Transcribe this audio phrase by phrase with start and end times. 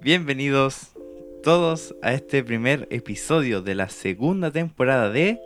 [0.00, 0.92] Bienvenidos
[1.42, 5.40] todos a este primer episodio de la segunda temporada de...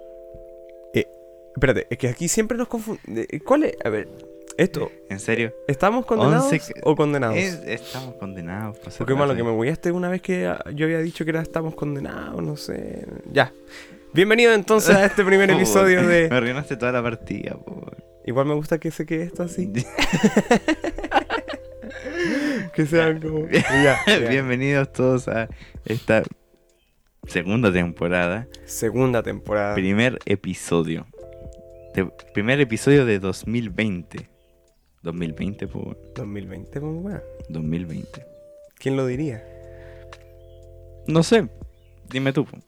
[1.55, 3.27] Espérate, es que aquí siempre nos confunden.
[3.45, 3.77] ¿Cuál es?
[3.85, 4.09] A ver,
[4.57, 5.53] esto, ¿En serio?
[5.69, 7.37] ¿estamos condenados Once- o condenados?
[7.37, 8.79] Es- estamos condenados.
[8.79, 11.43] por Porque malo que me hueaste una vez que ah, yo había dicho que era
[11.43, 13.07] estamos condenados, no sé.
[13.31, 13.53] Ya.
[14.15, 16.29] Bienvenido entonces a este primer episodio Me de.
[16.35, 17.85] arruinaste toda la partida, po.
[18.25, 19.71] Igual me gusta que se quede esto así.
[22.75, 23.49] que sean como.
[23.49, 24.29] Ya, ya.
[24.29, 25.49] Bienvenidos todos a
[25.85, 26.23] esta
[27.27, 29.75] segunda temporada, Segunda temporada.
[29.75, 31.07] primer episodio.
[31.95, 34.29] De- primer episodio de 2020.
[35.03, 35.97] 2020, po.
[36.15, 37.23] 2020, muy buena.
[37.49, 38.25] 2020.
[38.79, 39.45] ¿Quién lo diría?
[41.07, 41.49] No sé.
[42.09, 42.59] Dime tú, po.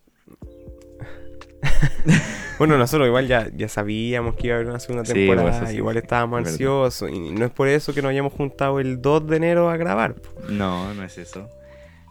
[2.59, 5.59] Bueno, nosotros igual ya, ya sabíamos que iba a haber una segunda temporada.
[5.59, 7.11] pues, sí, igual estábamos es ansiosos.
[7.11, 10.15] Y no es por eso que nos hayamos juntado el 2 de enero a grabar.
[10.49, 11.49] No, no es eso.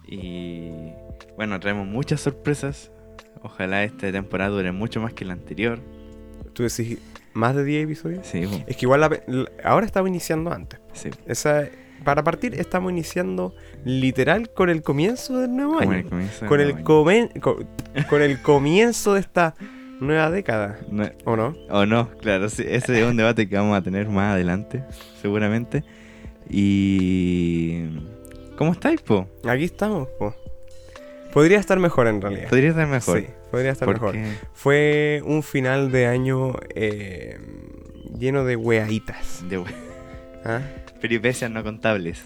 [0.06, 0.70] Y
[1.38, 2.92] bueno, traemos muchas sorpresas.
[3.42, 5.80] Ojalá esta temporada dure mucho más que la anterior.
[6.54, 6.98] Tú decís
[7.34, 8.28] más de 10 episodios.
[8.28, 8.44] Sí.
[8.68, 10.80] Es que igual la la- ahora estamos iniciando antes.
[10.94, 11.10] sí.
[11.26, 11.64] Esa,
[12.04, 15.94] para partir, estamos iniciando literal con el comienzo del nuevo año.
[15.94, 19.56] el comienzo con, el comen- con el comienzo de esta
[20.00, 20.80] nueva década.
[20.92, 21.56] No- ¿O no?
[21.70, 24.84] O no, claro, sí, ese es un debate que vamos a tener más adelante,
[25.22, 25.84] seguramente.
[26.50, 27.86] Y.
[28.58, 29.28] ¿Cómo estáis, po?
[29.48, 30.08] Aquí estamos.
[30.20, 30.36] po.
[31.34, 32.50] Podría estar mejor en realidad.
[32.50, 33.20] Podría estar mejor.
[33.20, 34.16] Sí, podría estar mejor.
[34.54, 37.40] Fue un final de año eh,
[38.20, 39.44] lleno de weaditas.
[39.50, 39.64] de
[40.46, 40.62] ¿ah?
[41.04, 42.24] Peripecias no contables.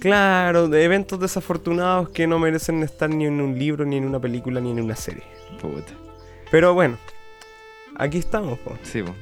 [0.00, 4.20] Claro, de eventos desafortunados que no merecen estar ni en un libro, ni en una
[4.20, 5.22] película, ni en una serie.
[5.60, 5.92] Puta.
[6.50, 6.98] Pero bueno,
[7.96, 8.58] aquí estamos.
[8.58, 8.76] po.
[8.82, 9.14] Sí, po.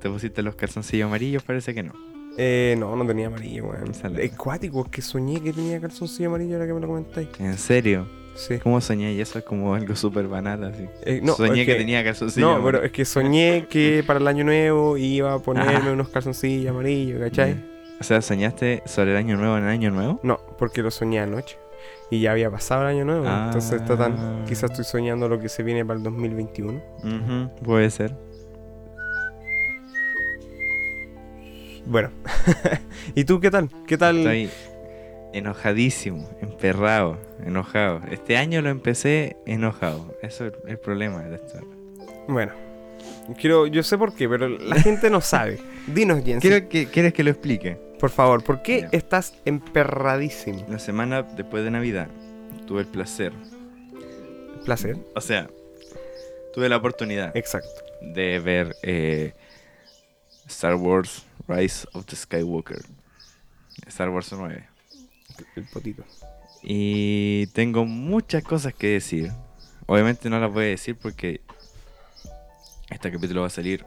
[0.00, 1.92] Te pusiste los calzoncillos amarillos, parece que no.
[2.38, 3.90] Eh, no, no tenía amarillo, weón.
[3.90, 6.86] Esa la- Es cuático, es que soñé que tenía calzoncillo amarillo ahora que me lo
[6.86, 7.28] comentáis.
[7.40, 8.06] ¿En serio?
[8.36, 8.58] Sí.
[8.58, 9.12] ¿Cómo soñé?
[9.14, 10.86] Y eso es como algo súper banal, así.
[11.02, 14.44] Eh, no, soñé que, tenía calzoncillos No, pero es que soñé que para el año
[14.44, 15.92] nuevo iba a ponerme Ajá.
[15.92, 17.56] unos calzoncillos amarillos, ¿cachai?
[17.98, 20.20] O sea, ¿soñaste sobre el año nuevo en el año nuevo?
[20.22, 21.58] No, porque lo soñé anoche.
[22.10, 23.26] Y ya había pasado el año nuevo.
[23.26, 24.12] Entonces está tan.
[24.18, 24.44] Ah.
[24.46, 26.82] Quizás estoy soñando lo que se viene para el 2021.
[26.98, 28.14] Ujú, puede ser.
[31.86, 32.10] Bueno.
[33.14, 33.70] ¿Y tú qué tal?
[33.86, 34.18] ¿Qué tal?
[34.18, 34.50] Estoy
[35.36, 38.00] enojadísimo, emperrado, enojado.
[38.10, 40.16] Este año lo empecé enojado.
[40.22, 41.60] Eso es el problema de esto.
[42.28, 42.52] Bueno.
[43.38, 45.58] Quiero, yo sé por qué, pero la gente no sabe.
[45.86, 46.40] Dinos, Jens.
[46.40, 47.76] Quiero que, ¿Quieres que lo explique?
[47.98, 50.64] Por favor, ¿por qué estás emperradísimo?
[50.68, 52.08] La semana después de Navidad
[52.66, 53.32] tuve el placer,
[54.64, 54.96] Placer.
[55.14, 55.48] o sea,
[56.52, 57.68] tuve la oportunidad Exacto.
[58.00, 59.32] de ver eh,
[60.46, 62.82] Star Wars Rise of the Skywalker.
[63.86, 64.66] Star Wars 9.
[65.54, 66.04] El potito.
[66.62, 69.32] Y tengo muchas cosas que decir.
[69.86, 71.40] Obviamente no las voy a decir porque
[72.90, 73.84] este capítulo va a salir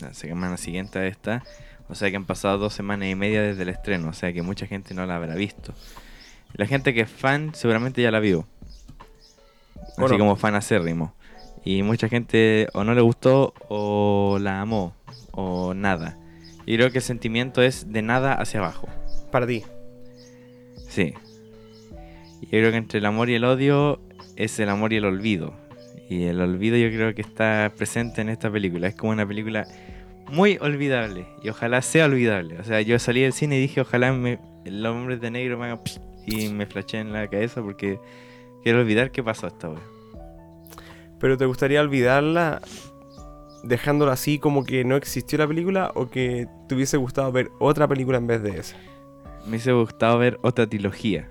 [0.00, 1.42] la semana siguiente a esta.
[1.88, 4.08] O sea que han pasado dos semanas y media desde el estreno.
[4.08, 5.74] O sea que mucha gente no la habrá visto.
[6.54, 8.46] La gente que es fan seguramente ya la vio.
[9.96, 10.18] Así no.
[10.18, 11.14] como fan acérrimo.
[11.64, 14.94] Y mucha gente o no le gustó o la amó.
[15.30, 16.18] O nada.
[16.66, 18.88] Y creo que el sentimiento es de nada hacia abajo.
[19.30, 19.64] Para ti.
[20.92, 21.14] Sí.
[22.42, 23.98] Yo creo que entre el amor y el odio
[24.36, 25.54] es el amor y el olvido.
[26.10, 28.88] Y el olvido yo creo que está presente en esta película.
[28.88, 29.66] Es como una película
[30.30, 31.24] muy olvidable.
[31.42, 32.58] Y ojalá sea olvidable.
[32.58, 35.66] O sea, yo salí del cine y dije, ojalá me, el hombre de negro me
[35.66, 35.80] haga...
[36.26, 37.98] Y me flashé en la cabeza porque
[38.62, 39.80] quiero olvidar qué pasó esta vez.
[41.18, 42.60] ¿Pero te gustaría olvidarla
[43.64, 47.88] dejándola así como que no existió la película o que te hubiese gustado ver otra
[47.88, 48.76] película en vez de esa?
[49.44, 51.28] Me hubiese gustado ver otra trilogía.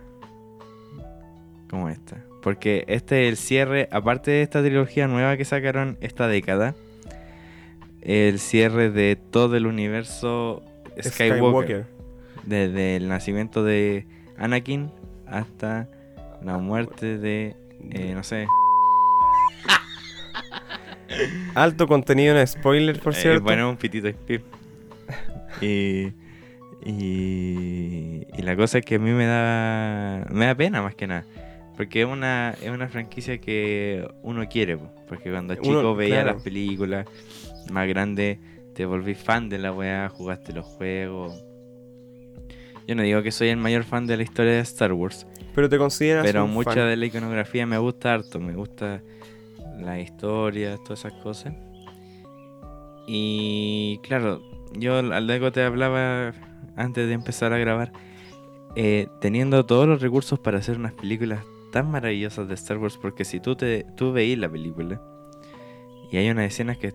[1.69, 2.23] Como esta.
[2.41, 6.75] Porque este es el cierre, aparte de esta trilogía nueva que sacaron esta década,
[8.01, 10.63] el cierre de todo el universo
[11.01, 11.85] Skywalker.
[12.43, 14.07] Desde el nacimiento de
[14.37, 14.91] Anakin
[15.27, 15.87] hasta
[16.43, 17.55] la muerte de,
[17.91, 18.47] eh, no sé.
[21.53, 23.43] Alto contenido en spoiler, por eh, cierto.
[23.43, 24.09] bueno, un pitito.
[25.61, 26.11] Y,
[26.85, 31.07] y, y la cosa es que a mí me da, me da pena más que
[31.07, 31.25] nada.
[31.77, 34.77] Porque es una, es una franquicia que uno quiere.
[34.77, 34.89] po.
[35.07, 36.33] Porque cuando Uno, chico veía claro.
[36.33, 37.07] las películas
[37.71, 38.39] más grandes,
[38.75, 41.43] te volví fan de la weá, jugaste los juegos.
[42.87, 45.25] Yo no digo que soy el mayor fan de la historia de Star Wars,
[45.55, 46.87] Pero te consideras pero un mucha fan.
[46.89, 49.01] de la iconografía me gusta harto, me gusta
[49.79, 51.53] la historia, todas esas cosas.
[53.07, 54.41] Y claro,
[54.73, 56.33] yo al algo te hablaba
[56.81, 57.91] antes de empezar a grabar.
[58.75, 61.43] eh, teniendo todos los recursos para hacer unas películas
[61.73, 65.01] tan maravillosas de Star Wars, porque si tú, te, tú veís la película
[66.09, 66.93] y hay unas escenas que,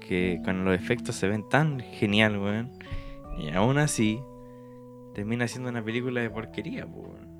[0.00, 2.70] que con los efectos se ven tan genial, weón,
[3.38, 4.20] y aún así
[5.14, 7.30] termina siendo una película de porquería, po, weón.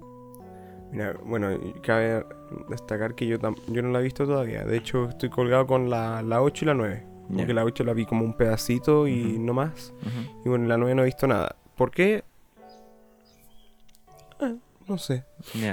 [0.93, 1.50] Mira, bueno,
[1.82, 2.25] cabe
[2.69, 4.65] destacar que yo, tam- yo no la he visto todavía.
[4.65, 7.06] De hecho, estoy colgado con la, la 8 y la 9.
[7.29, 7.37] Ya.
[7.37, 9.94] Porque la 8 la vi como un pedacito y no más.
[10.44, 11.55] Y bueno, en la 9 no he visto nada.
[11.81, 12.25] ¿Por qué?
[14.43, 14.55] Eh,
[14.87, 15.25] no sé.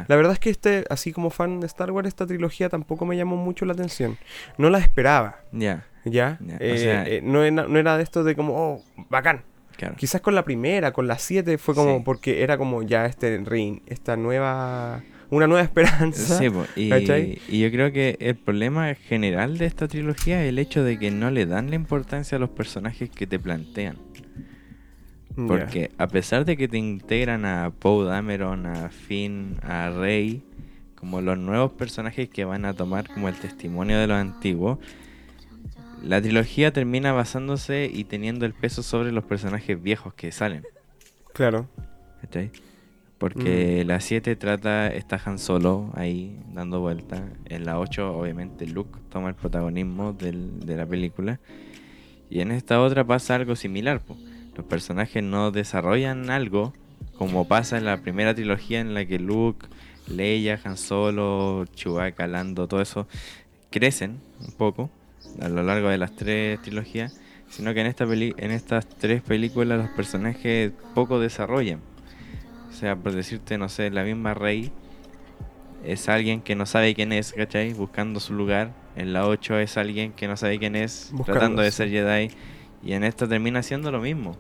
[0.08, 3.18] La verdad es que este, así como fan de Star Wars, esta trilogía tampoco me
[3.18, 4.18] llamó mucho la atención.
[4.58, 6.38] No la esperaba, Ya, ¿ya?
[6.40, 9.44] Ya, o Eh, sea- eh, no, era, no era de esto de como, oh, bacán.
[9.76, 9.96] claro.
[9.98, 12.04] Quizás con la primera, con la 7 fue como Sí.
[12.06, 15.62] porque era como ya este ring, esta nueva, una nueva
[16.14, 16.38] esperanza.
[16.38, 16.94] Sí, y,
[17.50, 21.12] y yo creo que el problema general de esta trilogía es el hecho de que
[21.12, 23.98] no le dan la importancia a los personajes que te plantean.
[25.46, 30.42] Porque a pesar de que te integran a Poe Dameron, a Finn, a Rey,
[30.96, 34.80] como los nuevos personajes que van a tomar como el testimonio de los antiguos,
[36.04, 40.64] la trilogía termina basándose y teniendo el peso sobre los personajes viejos que salen.
[41.34, 41.68] Claro.
[42.22, 42.50] ¿Cachai?
[43.20, 43.88] Porque Mm.
[43.88, 47.24] la 7 trata, está Han Solo ahí dando vuelta.
[47.46, 51.40] En la 8, obviamente, Luke toma el protagonismo del- de la película.
[52.30, 54.02] Y en esta otra pasa algo similar.
[54.02, 54.16] po.
[54.58, 56.74] Los personajes no desarrollan algo
[57.18, 59.68] como pasa en la primera trilogía en la que Luke,
[60.08, 63.08] Leia, Han Solo, Chewbacca, Lando, todo eso
[63.70, 64.90] crecen un poco
[65.42, 67.20] a lo largo de las tres trilogías.
[67.50, 71.80] Sino que en, esta peli en estas tres películas los personajes poco desarrollan.
[72.70, 74.72] O sea, por decirte, no sé, la misma Rey
[75.86, 77.74] es alguien que no sabe quién es, ¿cachai?
[77.74, 78.74] Buscando su lugar.
[78.96, 82.32] En la 8 es alguien que no sabe quién es, tratando de ser Jedi.
[82.88, 84.38] Y en esta termina siendo lo mismo.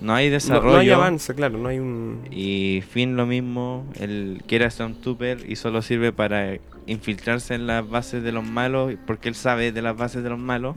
[0.00, 0.74] No hay No, desarrollo.
[0.74, 2.20] no hay avance, claro, no hay un...
[2.30, 7.88] Y Finn lo mismo, el que era Stormtrooper y solo sirve para infiltrarse en las
[7.88, 10.76] bases de los malos porque él sabe de las bases de los malos.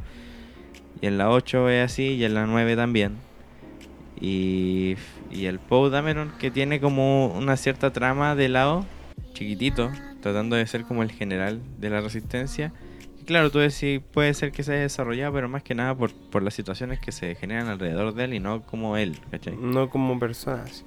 [0.99, 3.17] Y en la 8 es así y en la 9 también.
[4.19, 4.95] Y,
[5.29, 8.83] y el Poe Dameron que tiene como una cierta trama de lado,
[9.33, 9.91] chiquitito,
[10.21, 12.73] tratando de ser como el general de la resistencia.
[13.29, 16.41] Claro, tú decís, puede ser que se haya desarrollado, pero más que nada por, por
[16.41, 19.55] las situaciones que se generan alrededor de él y no como él, ¿cachai?
[19.55, 20.83] No como personas.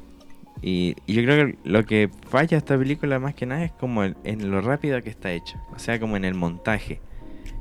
[0.61, 4.03] Y, y yo creo que lo que falla esta película más que nada es como
[4.03, 5.63] el- en lo rápida que está hecha.
[5.73, 7.01] O sea, como en el montaje.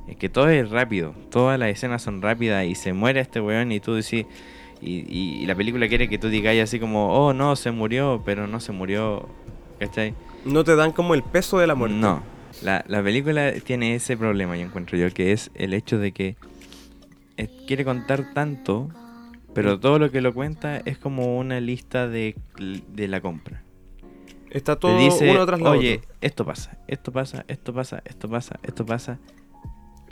[0.07, 1.13] Es que todo es rápido.
[1.29, 4.25] Todas las escenas son rápidas y se muere este weón y tú decís...
[4.81, 8.23] Y, y- y la película quiere que tú digas así como, oh no, se murió,
[8.25, 9.29] pero no se murió.
[9.79, 10.15] ¿Cachai?
[10.43, 11.95] No te dan como el peso de la muerte.
[11.97, 12.23] No.
[12.61, 16.35] La, la película tiene ese problema, yo encuentro yo, que es el hecho de que
[17.37, 18.89] eh, quiere contar tanto,
[19.53, 22.35] pero todo lo que lo cuenta es como una lista de,
[22.87, 23.63] de la compra.
[24.51, 26.15] Está Te todo dice, uno tras la oye, otra.
[26.21, 29.19] esto pasa, esto pasa, esto pasa, esto pasa, esto pasa.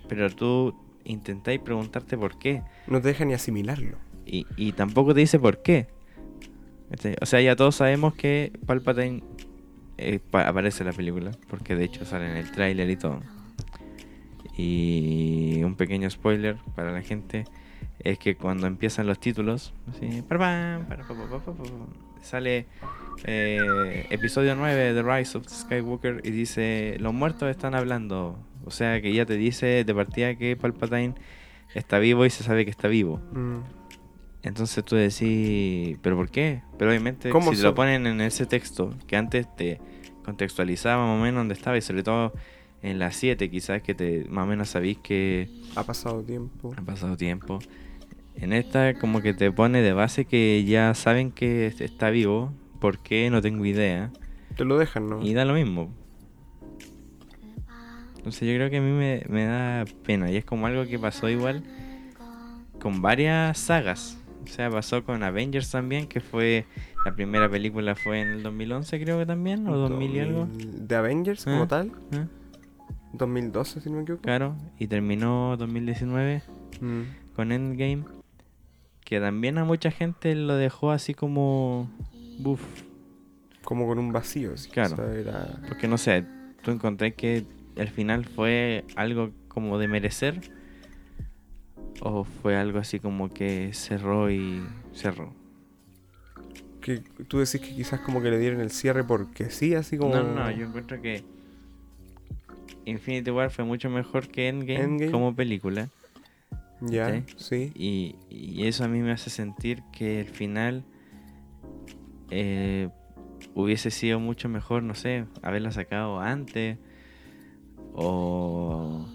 [0.07, 0.73] Pero tú
[1.03, 2.63] intentáis preguntarte por qué.
[2.87, 3.97] No te deja ni asimilarlo.
[4.25, 5.87] Y, y tampoco te dice por qué.
[7.21, 9.21] O sea, ya todos sabemos que Palpatine
[9.99, 13.21] eh, pa- aparece la película, porque de hecho sale en el tráiler y todo.
[14.57, 17.45] Y un pequeño spoiler para la gente
[17.99, 20.21] es que cuando empiezan los títulos, así,
[22.21, 22.65] sale
[23.25, 28.37] eh, episodio 9 de Rise of Skywalker y dice, los muertos están hablando.
[28.65, 31.15] O sea que ya te dice de partida que Palpatine
[31.73, 33.18] está vivo y se sabe que está vivo.
[33.33, 33.57] Mm.
[34.41, 36.61] Entonces tú decís, ¿pero por qué?
[36.77, 39.79] Pero obviamente ¿Cómo si te lo ponen en ese texto, que antes te
[40.23, 42.33] contextualizaba más o menos dónde estaba, y sobre todo
[42.81, 46.73] en la 7 quizás que te más o menos sabís que Ha pasado tiempo.
[46.77, 47.59] ha pasado tiempo.
[48.35, 52.53] En esta como que te pone de base que ya saben que est- está vivo,
[52.79, 53.29] ¿por qué?
[53.29, 54.11] No tengo idea.
[54.55, 55.21] Te lo dejan, ¿no?
[55.21, 55.91] Y da lo mismo.
[58.17, 60.31] Entonces yo creo que a mí me, me da pena.
[60.31, 61.63] Y es como algo que pasó igual
[62.79, 64.19] con varias sagas.
[64.43, 66.65] O sea, pasó con Avengers también, que fue...
[67.05, 70.47] La primera película fue en el 2011 creo que también, o 2000 y algo.
[70.51, 71.67] ¿De Avengers como Ah.
[71.67, 71.91] tal?
[72.11, 72.25] ¿eh?
[73.13, 74.21] 2012, si no me equivoco.
[74.23, 76.43] Claro, y terminó 2019
[76.81, 77.01] Mm.
[77.35, 78.03] con Endgame.
[79.03, 81.89] Que también a mucha gente lo dejó así como...
[82.39, 82.61] Buf.
[83.63, 84.55] Como con un vacío.
[84.57, 85.11] sí, Claro.
[85.11, 86.25] era- Porque no sé,
[86.63, 90.41] ¿tú encontré que el final fue algo como de merecer?
[92.01, 95.33] ¿O fue algo así como que cerró y cerró?
[96.81, 100.15] que tú decís que quizás como que le dieron el cierre porque sí, así como...
[100.15, 101.23] No, no, yo encuentro que
[102.85, 105.11] Infinity War fue mucho mejor que Endgame, Endgame.
[105.11, 105.89] como película.
[106.81, 107.23] Ya, ¿Sí?
[107.35, 107.71] sí.
[107.75, 110.83] Y, y eso a mí me hace sentir que el final
[112.31, 112.89] eh,
[113.53, 116.77] hubiese sido mucho mejor, no sé, haberla sacado antes.
[117.93, 119.05] O.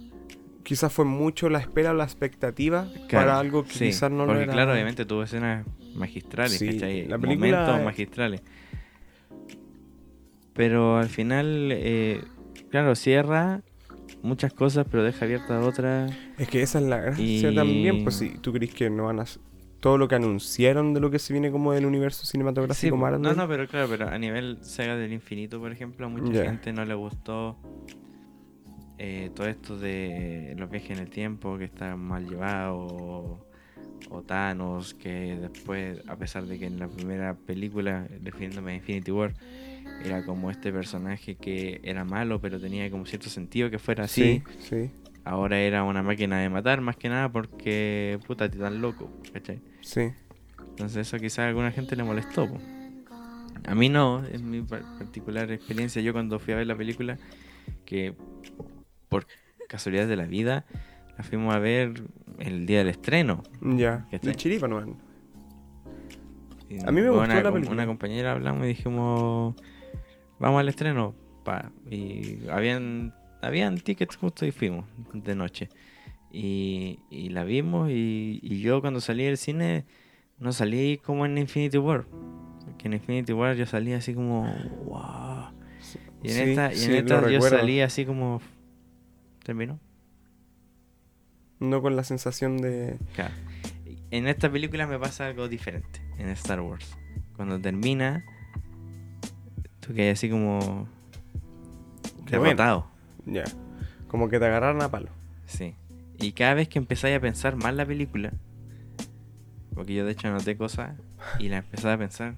[0.64, 4.18] Quizás fue mucho la espera o la expectativa Claro, para algo que sí, quizás no
[4.24, 4.52] lo Porque era.
[4.54, 7.06] claro, obviamente tuvo escenas magistrales, Sí, ¿cachai?
[7.06, 8.42] la película- Momentos magistrales.
[10.54, 12.22] Pero al final, eh,
[12.70, 13.62] claro, cierra
[14.22, 16.12] muchas cosas, pero deja abiertas otras.
[16.38, 19.20] Es que esa es la gracia Y- también, pues si tú crees que no van
[19.20, 19.24] a...
[19.80, 23.20] Todo lo que anunciaron de lo que se viene como del universo cinematográfico Sí, Marvel.
[23.20, 26.72] no, no, pero claro, pero a nivel Saga del Infinito, por ejemplo, a mucha gente
[26.72, 27.58] no le gustó
[28.98, 33.38] eh, todo esto de los viajes en el tiempo, que está mal llevado, o,
[34.10, 39.10] o Thanos, que después, a pesar de que en la primera película, refiriéndome a Infinity
[39.10, 39.32] War,
[40.04, 44.42] era como este personaje que era malo, pero tenía como cierto sentido que fuera así.
[44.68, 44.90] Sí, sí,
[45.24, 49.58] Ahora era una máquina de matar, más que nada porque, puta, tan loco, ¿cachai?
[49.80, 50.10] sí.
[50.70, 52.46] Entonces eso quizás a alguna gente le molestó.
[52.48, 52.58] po.
[53.66, 56.02] A mí no, es mi par- particular experiencia.
[56.02, 57.16] Yo cuando fui a ver la película,
[57.86, 58.12] que
[59.14, 59.26] por
[59.68, 60.64] casualidad de la vida,
[61.16, 62.02] la fuimos a ver
[62.40, 63.42] el día del estreno.
[63.62, 64.06] Ya.
[64.10, 64.30] ¿Cachai?
[64.30, 64.86] De chiripa, no A
[66.90, 67.72] mí me gustó una, la película.
[67.72, 69.54] Una compañera hablamos y dijimos,
[70.40, 71.14] vamos al estreno.
[71.44, 71.70] Pa.
[71.88, 75.68] Y habían, habían tickets justo y fuimos de noche.
[76.32, 79.84] Y, y la vimos y, y yo cuando salí del cine
[80.40, 82.06] no salí como en Infinity War.
[82.78, 84.42] Que en Infinity War yo salí así como,
[84.86, 85.52] wow.
[86.24, 87.58] Y en Sí, esta, y en sí, esta yo recuerdo.
[87.58, 88.40] salí así como,
[89.44, 89.78] ¿terminó?
[91.60, 92.98] No con la sensación de...
[93.14, 93.32] Claro.
[94.10, 96.00] En esta película me pasa algo diferente.
[96.18, 96.96] En Star Wars.
[97.36, 98.24] Cuando termina,
[99.80, 100.88] tú quedas así como
[102.28, 102.86] derrotado.
[103.26, 103.44] Ya.
[104.08, 105.10] Como que te agarraron a palo.
[105.46, 105.74] Sí.
[106.18, 108.32] Y cada vez que empezáis a pensar más la película,
[109.74, 110.96] porque yo de hecho anoté cosas
[111.38, 112.36] y la empezaba a pensar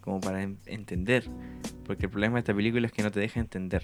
[0.00, 1.28] como para en- entender.
[1.86, 3.82] Porque el problema de esta película es que no te deja entender.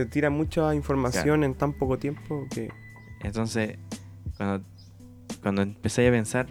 [0.00, 2.70] Te tira mucha información en tan poco tiempo que...
[3.22, 3.76] Entonces,
[4.38, 4.64] cuando,
[5.42, 6.46] cuando empezáis a pensar,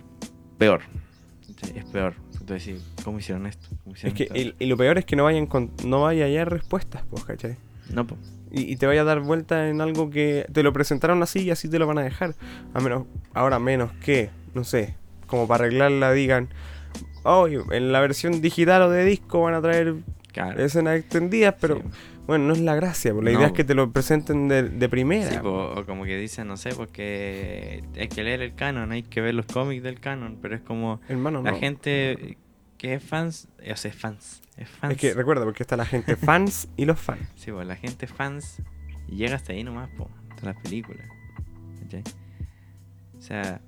[0.59, 0.81] peor.
[1.75, 2.13] Es peor.
[2.39, 3.67] Entonces, ¿cómo hicieron esto?
[3.83, 4.35] ¿Cómo Es hicieron que esto?
[4.35, 7.25] el- y lo peor es que no vayan con, no vaya a hallar respuestas, pues,
[7.25, 7.57] ¿cachai?
[7.91, 8.17] No, po.
[8.51, 11.49] Y, y te vaya a dar vuelta en algo que te lo presentaron así y
[11.49, 12.35] así te lo van a dejar.
[12.75, 14.93] A menos, ahora menos que, no sé,
[15.25, 16.49] como para arreglarla digan,
[17.23, 19.95] oh, en la versión digital o de disco van a traer
[20.31, 20.63] Claro.
[20.63, 21.81] escenas extendidas, pero Sí.
[22.29, 24.89] Bueno, no es la gracia, la No, idea es que te lo presenten de, de
[24.89, 25.29] primera.
[25.31, 29.03] Sí, po, o como que dicen, no sé, porque hay que leer el canon, hay
[29.03, 31.57] que ver los cómics del canon, pero es como Hermano, la no.
[31.57, 32.37] gente
[32.77, 34.93] que es fans, o sea, es fans, es fans.
[34.93, 37.27] Es que recuerda, porque está la gente fans y los fans.
[37.35, 38.61] Sí, pues la gente fans
[39.07, 41.07] llega hasta ahí nomás, po, hasta las películas.
[41.81, 42.03] ¿cachai?
[43.17, 43.59] O sea,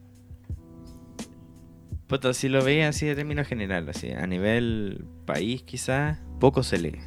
[2.08, 6.78] puta, si lo veis así de término general, así, a nivel país quizás, poco se
[6.78, 7.00] lee.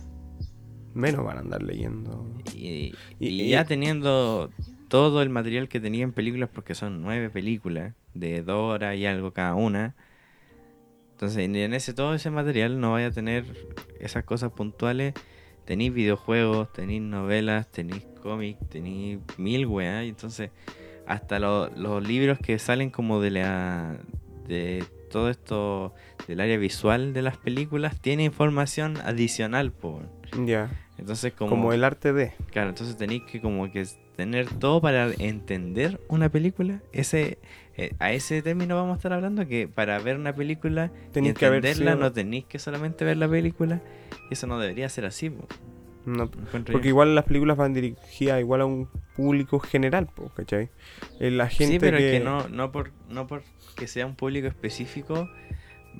[0.95, 2.27] Menos van a andar leyendo.
[2.55, 4.51] Y, Y- y y- ya teniendo
[4.89, 9.07] todo el material que tenía en películas, porque son nueve películas de dos horas y
[9.07, 9.95] algo cada una.
[11.13, 13.45] Entonces, en ese todo ese material no vaya a tener
[14.01, 15.15] esas cosas puntuales.
[15.65, 20.05] Tenéis videojuegos, tenéis novelas, tenéis cómics, tenéis mil weas.
[20.05, 20.51] y Entonces,
[21.07, 23.97] hasta lo- los libros que salen como de la
[24.49, 25.95] de todo esto
[26.29, 30.03] del área visual de las películas tiene información adicional, po.
[30.45, 30.69] Ya.
[30.99, 32.33] Entonces, como, Como, el arte de.
[32.53, 33.85] Claro, entonces tenéis que como que
[34.17, 36.81] tener todo para entender una película.
[36.93, 37.39] Ese,
[37.77, 41.35] eh, a ese término vamos a estar hablando, que para ver una película y Tenéis
[41.35, 43.81] que entenderla sido- no tenéis que solamente ver la película.
[44.31, 45.31] Y eso no debería ser así.
[45.31, 45.47] po,
[46.07, 46.89] No, porque yo.
[46.91, 50.69] igual las películas van dirigidas igual a un público general, po, ¿cachai?
[51.19, 52.15] Eh, La gente sí, pero que...
[52.15, 55.29] es que no, no, por, no porque sea un público específico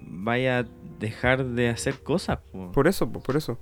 [0.07, 0.65] vaya a
[1.01, 2.39] dejar de hacer cosas.
[2.53, 2.71] po.
[2.73, 3.59] Por eso, po, por eso.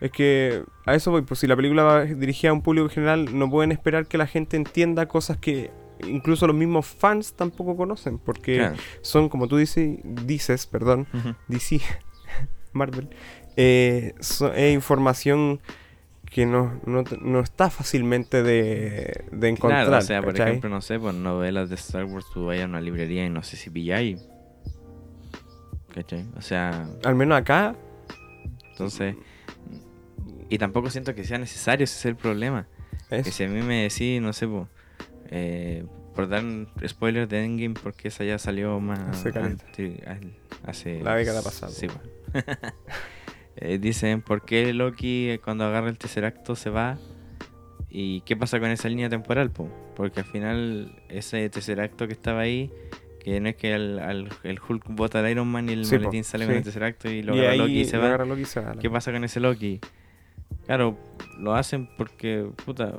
[0.00, 3.36] Es que a eso voy, pues si la película va dirigida a un público general,
[3.36, 5.70] no pueden esperar que la gente entienda cosas que
[6.06, 8.76] incluso los mismos fans tampoco conocen, porque Claro.
[9.00, 11.34] son, como tú dices, dices, perdón, Ujú.
[11.48, 11.80] DC,
[12.72, 13.08] Marvel,
[13.56, 15.60] eh, so- es información
[16.30, 19.86] que no, no, no está fácilmente de, de encontrar.
[19.86, 20.50] Claro, o sea, por ¿cachai?
[20.50, 23.42] ejemplo, no sé, pues novelas de Star Wars, tú vayas a una librería y no
[23.42, 24.20] sé si pilláis.
[25.92, 26.26] ¿Cachai?
[26.36, 27.74] O sea, Al menos acá,
[28.70, 29.16] entonces.
[30.48, 32.66] Y tampoco siento que sea necesario, ese es el problema.
[33.08, 34.66] Que es, si a mí me decís, no sé, pues,
[35.30, 38.98] eh, por dar un spoiler de Endgame, porque esa ya salió más.
[39.00, 40.00] Hace antes-
[40.64, 41.02] hace.
[41.02, 42.00] La década pasada, Sí, po.
[43.60, 46.96] Eh, dicen, ¿por qué Loki eh, cuando agarra el tercer acto se va?
[47.90, 49.50] ¿Y qué pasa con esa línea temporal?
[49.50, 49.68] po?
[49.96, 52.70] Porque al final ese tercer acto que estaba ahí,
[53.18, 55.96] Que no es que el, al- el Hulk bota al Iron Man y el Sí,
[55.96, 56.58] po, maletín sale con sí.
[56.58, 58.08] el Tesseracto y lo y agarra Loki y se lo va.
[58.08, 58.76] agarra Loki y se va.
[58.78, 59.80] ¿Qué pasa con ese Loki?
[60.68, 60.96] Claro,
[61.38, 62.92] lo hacen porque, puta,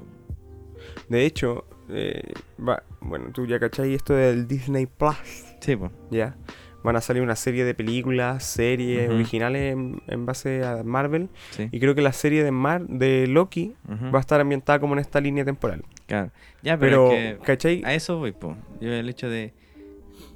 [1.07, 5.15] De hecho, eh, va, bueno, tú ya cachai esto del Disney Plus,
[5.61, 5.91] sí, pues.
[6.09, 6.35] ¿ya?
[6.83, 11.29] Van a salir una serie de películas, series originales en, en base a Marvel.
[11.51, 11.67] Sí.
[11.71, 13.75] Y creo que la serie de, Mar de Loki
[14.13, 15.83] va a estar ambientada como en esta línea temporal.
[16.07, 16.31] Claro.
[16.63, 17.83] Ya, pero, Pero, es que ¿cachai?
[17.85, 18.55] a eso voy, po.
[18.81, 19.53] Yo el hecho de...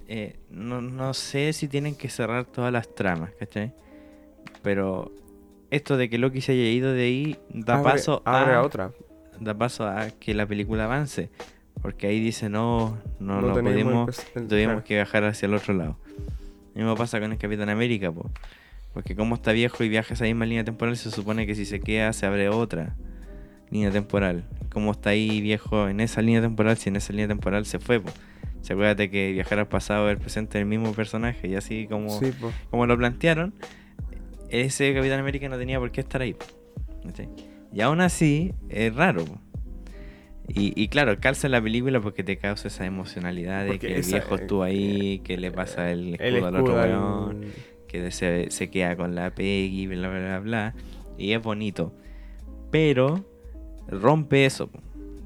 [0.07, 3.73] eh, no, no sé si tienen que cerrar todas las tramas, ¿cachai?
[4.61, 5.11] Pero
[5.75, 8.61] esto de que Loki se haya ido de ahí da abre, paso abre a, a
[8.63, 8.91] otra.
[9.39, 11.29] da paso a que la película avance.
[11.81, 13.63] Porque ahí dice, no, no, no, el
[14.07, 15.97] pres- el- tuvimos que viajar hacia el otro lado.
[16.75, 18.29] Lo mismo pasa con el Capitán América, po.
[18.93, 21.79] Porque como está viejo y viaja esa misma línea temporal, se supone que si se
[21.79, 22.95] queda se abre otra
[23.71, 24.43] línea temporal.
[24.71, 27.99] Como está ahí viejo en esa línea temporal, si en esa línea temporal se fue,
[27.99, 28.11] po.
[28.69, 32.31] Acuérdate que viajar al pasado el presente del mismo personaje y así como, Sí,
[32.71, 33.53] como lo plantearon,
[34.61, 36.35] ese Capitán América no tenía por qué estar ahí.
[37.73, 39.25] Y aún así, es raro.
[40.47, 43.99] Y, y claro, calza la película porque te causa esa emocionalidad de Porque que el
[44.01, 47.41] esa- viejo estuvo ahí, que le pasa el escudo, El al otro weón,
[47.87, 50.75] que se, se queda con la Peggy, bla, bla, bla, bla.
[51.17, 51.93] Y es bonito.
[52.71, 53.25] Pero
[53.87, 54.69] rompe eso,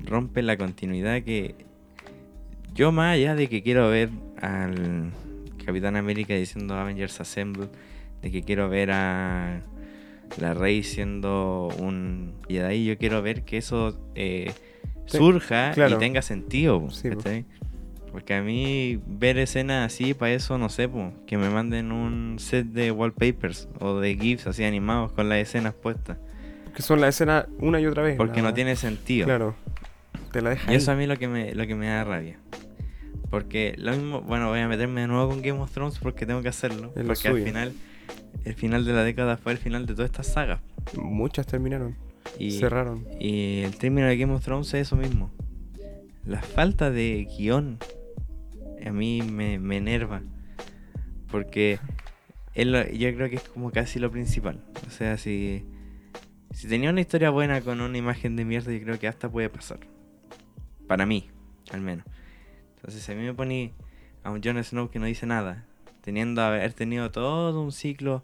[0.06, 1.56] rompe la continuidad que
[2.74, 4.10] yo más allá de que quiero ver
[4.42, 5.12] al
[5.66, 7.70] Capitán América diciendo Avengers Assemble,
[8.28, 9.62] de que quiero ver a
[10.40, 14.52] la Rey siendo un Jedi, yo quiero ver que eso eh,
[15.06, 15.96] Sí, surja claro.
[15.96, 16.90] y tenga sentido.
[16.92, 17.10] Sí.
[18.12, 20.90] Porque a mí ver escenas así, para eso no sé,
[21.26, 25.74] que me manden un set de wallpapers o de GIFs así animados con las escenas
[25.74, 26.18] puestas.
[26.76, 28.18] Que son las escenas una y otra vez.
[28.18, 29.26] Porque no tiene sentido.
[29.26, 29.56] Claro.
[30.32, 31.00] Te la deja Y eso a ahí.
[31.00, 32.38] mí lo que me, lo que me da rabia.
[33.30, 36.42] Porque lo mismo, bueno, voy a meterme de nuevo con Game of Thrones porque tengo
[36.42, 36.92] que hacerlo.
[36.96, 37.74] Es porque al final,
[38.46, 40.60] el final de la década fue el final de todas estas sagas.
[40.98, 41.96] Muchas terminaron.
[42.40, 43.06] Y, Cerraron.
[43.20, 45.32] y el término de Game of Thrones es eso mismo.
[46.26, 47.78] La falta de guion
[48.86, 50.22] a mí me, me enerva.
[51.32, 51.80] Porque
[52.54, 54.64] es lo- yo creo que es como casi lo principal.
[54.88, 55.66] O sea, si,
[56.52, 59.50] si tenía una historia buena con una imagen de mierda, yo creo que hasta puede
[59.50, 59.80] pasar.
[60.88, 61.30] Para mí,
[61.72, 62.06] al menos.
[62.78, 63.74] Entonces, si a mí me pone
[64.24, 65.66] a un Jon Snow que no dice nada,
[66.02, 68.24] teniendo haber tenido todo un ciclo,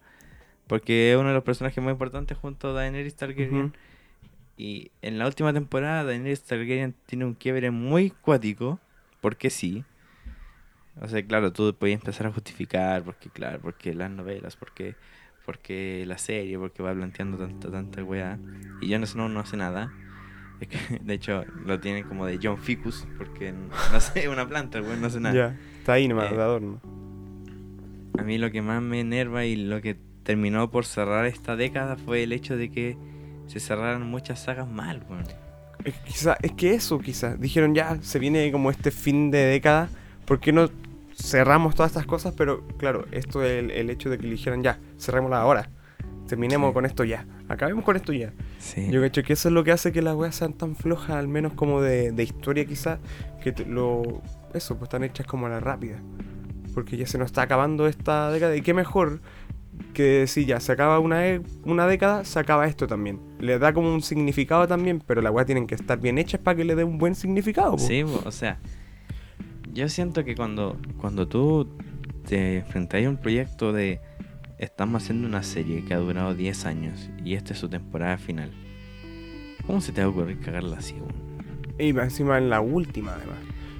[0.74, 3.66] porque es uno de los personajes más importantes junto a Daenerys Targaryen.
[3.66, 3.72] Ujú.
[4.58, 8.80] Y en la última temporada, Daenerys Targaryen tiene un quiebre muy cuático,
[9.22, 9.84] porque sí.
[11.00, 14.96] O sea, claro, tú podías empezar a justificar, porque claro, porque las novelas, porque
[15.46, 18.40] porque la serie, porque va planteando tanta, tanta weá.
[18.82, 19.94] Y Jon Snow no hace nada.
[20.60, 24.82] Es que, de hecho, lo tienen como de John Ficus, porque no sé, una planta,
[24.82, 25.36] weón no hace nada.
[25.36, 25.56] Ya.
[25.78, 26.82] Está ahí nomás, Eh, de adorno.
[28.18, 31.96] A mí lo que más me enerva y lo que terminó por cerrar esta década
[31.98, 32.98] fue el hecho de que
[33.48, 35.24] se cerraran muchas sagas mal, weón.
[35.84, 37.40] Es, quizá- es que eso, quizás.
[37.40, 39.90] Dijeron ya, se viene como este fin de década.
[40.26, 40.70] ¿Por qué no
[41.14, 42.34] cerramos todas estas cosas?
[42.38, 45.70] Pero claro, esto es el, el hecho de que le dijeron ya, cerrémosla ahora.
[46.28, 46.74] Terminemos Sí.
[46.74, 47.26] con esto ya.
[47.50, 48.32] Acabemos con esto ya.
[48.60, 48.88] Sí.
[48.90, 51.28] Yo cacho que eso es lo que hace que las weas sean tan flojas, al
[51.28, 53.00] menos como de, de historia quizás,
[53.44, 54.22] que te- lo...
[54.54, 55.98] Eso, pues están hechas como a la rápida.
[56.74, 58.56] Porque ya se nos está acabando esta década.
[58.56, 59.20] Y qué mejor
[59.94, 63.20] que si ya se acaba una, e- una década, se acaba esto también.
[63.40, 66.58] Le da como un significado también, pero las weas tienen que estar bien hechas para
[66.58, 67.72] que le dé un buen significado.
[67.74, 67.78] po.
[67.80, 68.60] Sí, o sea,
[69.74, 71.68] yo siento que cuando, cuando tú
[72.28, 74.00] te enfrentas a un proyecto de
[74.58, 78.52] estamos haciendo una serie que ha durado 10 años y esta es su temporada final,
[79.66, 80.96] ¿cómo se te va a ocurrir cagarla así?
[81.80, 83.38] Y encima en la última, además.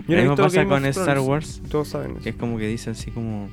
[0.08, 2.30] Lo no he mismo pasa con Star Wars, Todos saben que eso.
[2.30, 3.50] es como que dice así como...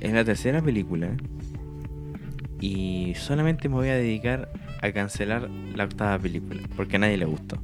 [0.00, 1.16] Es la tercera película
[2.60, 4.48] y solamente me voy a dedicar
[4.82, 7.58] a cancelar la octava película porque a nadie le gustó.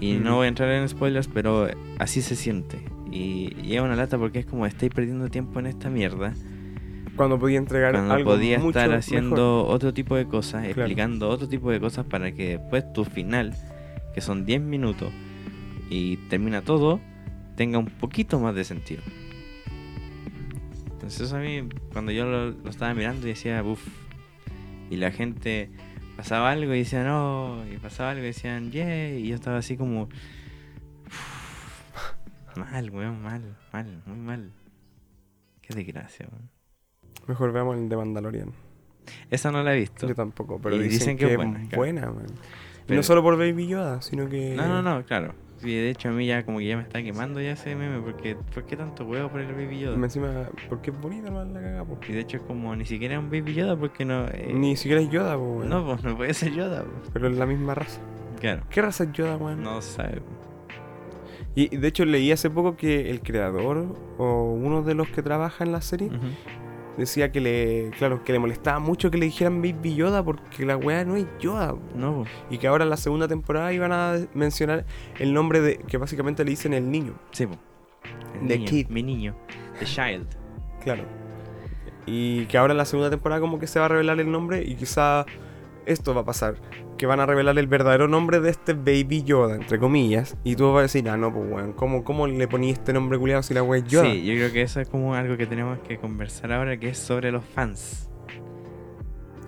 [0.00, 0.22] Y Mm.
[0.24, 2.78] no voy a entrar en spoilers, pero así se siente.
[3.12, 6.32] Y, y es una lata porque es como estáis perdiendo tiempo en esta mierda
[7.16, 8.98] Cuando podía entregar cuando algo podía mucho estar mejor.
[9.00, 10.68] haciendo otro tipo de cosas, Claro.
[10.82, 13.54] explicando otro tipo de cosas para que después tu final,
[14.14, 15.12] que son 10 minutos
[15.90, 17.00] y termina todo,
[17.56, 19.02] tenga un poquito más de sentido.
[21.00, 23.82] Entonces eso a mí, cuando yo lo, lo estaba mirando decía, uff,
[24.90, 25.70] y la gente
[26.14, 29.78] pasaba algo y decía no, y pasaba algo y decían, yeah, y yo estaba así
[29.78, 30.02] como,
[31.06, 34.52] "Uf, mal, weón, mal, mal, muy mal.
[35.62, 36.50] Qué desgracia, weón.
[37.26, 38.52] Mejor veamos el de Mandalorian.
[39.30, 40.06] Esa no la he visto.
[40.06, 42.14] Yo tampoco, pero dicen, dicen que, es buena, buena, claro.
[42.16, 42.26] man.
[42.86, 44.54] Pero- no solo por Baby Yoda, sino que...
[44.54, 45.32] No, no, no, claro.
[45.60, 48.00] Sí, de hecho a mí ya como que ya me está quemando ya ese meme
[48.00, 49.96] porque ¿por qué tanto huevo por el Baby Yoda?
[49.98, 51.98] Y encima, porque es bonito más la cagada, po.
[52.08, 54.26] Y de hecho es como ni siquiera es un Baby Yoda porque no...
[54.28, 55.68] eh, Ni siquiera es Yoda, po, weón.
[55.68, 56.82] No, pues no puede ser Yoda.
[56.84, 57.10] pues.
[57.12, 58.00] Pero es la misma raza.
[58.40, 58.62] Claro.
[58.70, 59.62] ¿Qué raza es Yoda, weón?
[59.62, 60.22] No sabe.
[61.54, 65.64] Y de hecho leí hace poco que el creador o uno de los que trabaja
[65.64, 66.26] en la serie Ujú.
[67.00, 70.76] Decía que le, claro, que le molestaba mucho que le dijeran Baby Yoda porque la
[70.76, 71.74] weá no es Yoda.
[71.94, 72.24] No.
[72.50, 74.84] Y que ahora en la segunda temporada iban a mencionar
[75.18, 77.14] el nombre de, que básicamente le dicen el niño.
[77.32, 77.44] Sí.
[78.40, 78.88] El The niño, Kid.
[78.88, 79.36] Mi niño.
[79.78, 80.26] The Child.
[80.82, 81.04] Claro.
[82.06, 84.62] Y que ahora en la segunda temporada como que se va a revelar el nombre
[84.62, 85.26] y quizá
[85.86, 86.56] esto va a pasar.
[87.00, 90.36] Que van a revelar el verdadero nombre de este Baby Yoda, entre comillas.
[90.44, 93.18] Y tú vas a decir, ah, no, pues weón, ¿cómo, ¿cómo le poní este nombre
[93.18, 94.04] culiado si la weá es Yoda?
[94.04, 96.98] Sí, yo creo que eso es como algo que tenemos que conversar ahora, que es
[96.98, 98.10] sobre los fans.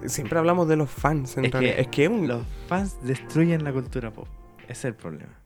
[0.06, 1.80] Siempre hablamos de los fans, en Es que realidad.
[1.80, 2.26] es que es un...
[2.26, 4.28] Los fans destruyen la cultura pop.
[4.62, 5.38] Ese es el problema.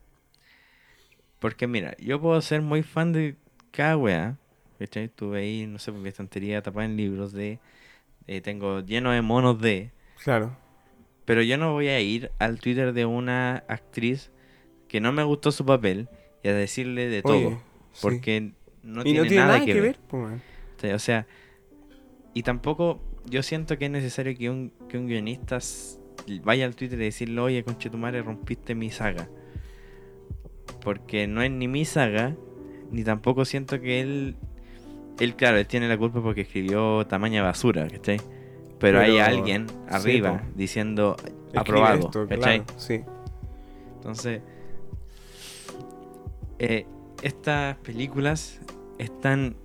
[1.40, 3.34] Porque mira, yo puedo ser muy fan de
[3.72, 4.36] cada wea.
[4.78, 5.08] ¿Cachai?
[5.08, 7.58] Tuve ahí, no sé, por mi estantería tapada en libros de...
[8.28, 9.90] eh, tengo lleno de monos de...
[10.22, 10.56] Claro.
[11.26, 14.30] Pero yo no voy a ir al Twitter de una actriz
[14.88, 16.08] que no me gustó su papel
[16.42, 17.50] y a decirle de todo.
[17.92, 17.98] Sí.
[18.00, 19.98] Porque no, y tiene no tiene nada, nada, que ver,
[20.94, 21.26] O sea,
[22.32, 25.58] y tampoco yo siento que es necesario que un, que un guionista
[26.44, 29.28] vaya al Twitter y decirle, oye, conchetumare, rompiste mi saga.
[30.82, 32.36] Porque no es ni mi saga,
[32.90, 34.36] ni tampoco siento que él...
[35.18, 38.20] Él, claro, él tiene la culpa porque escribió tamaña basura, ¿cachai?
[38.78, 41.16] Pero, hay alguien arriba diciendo
[41.54, 43.00] aprobado, esto, sí.
[43.96, 44.42] Entonces,
[46.58, 46.86] eh,
[47.22, 48.60] estas películas
[48.98, 49.56] están...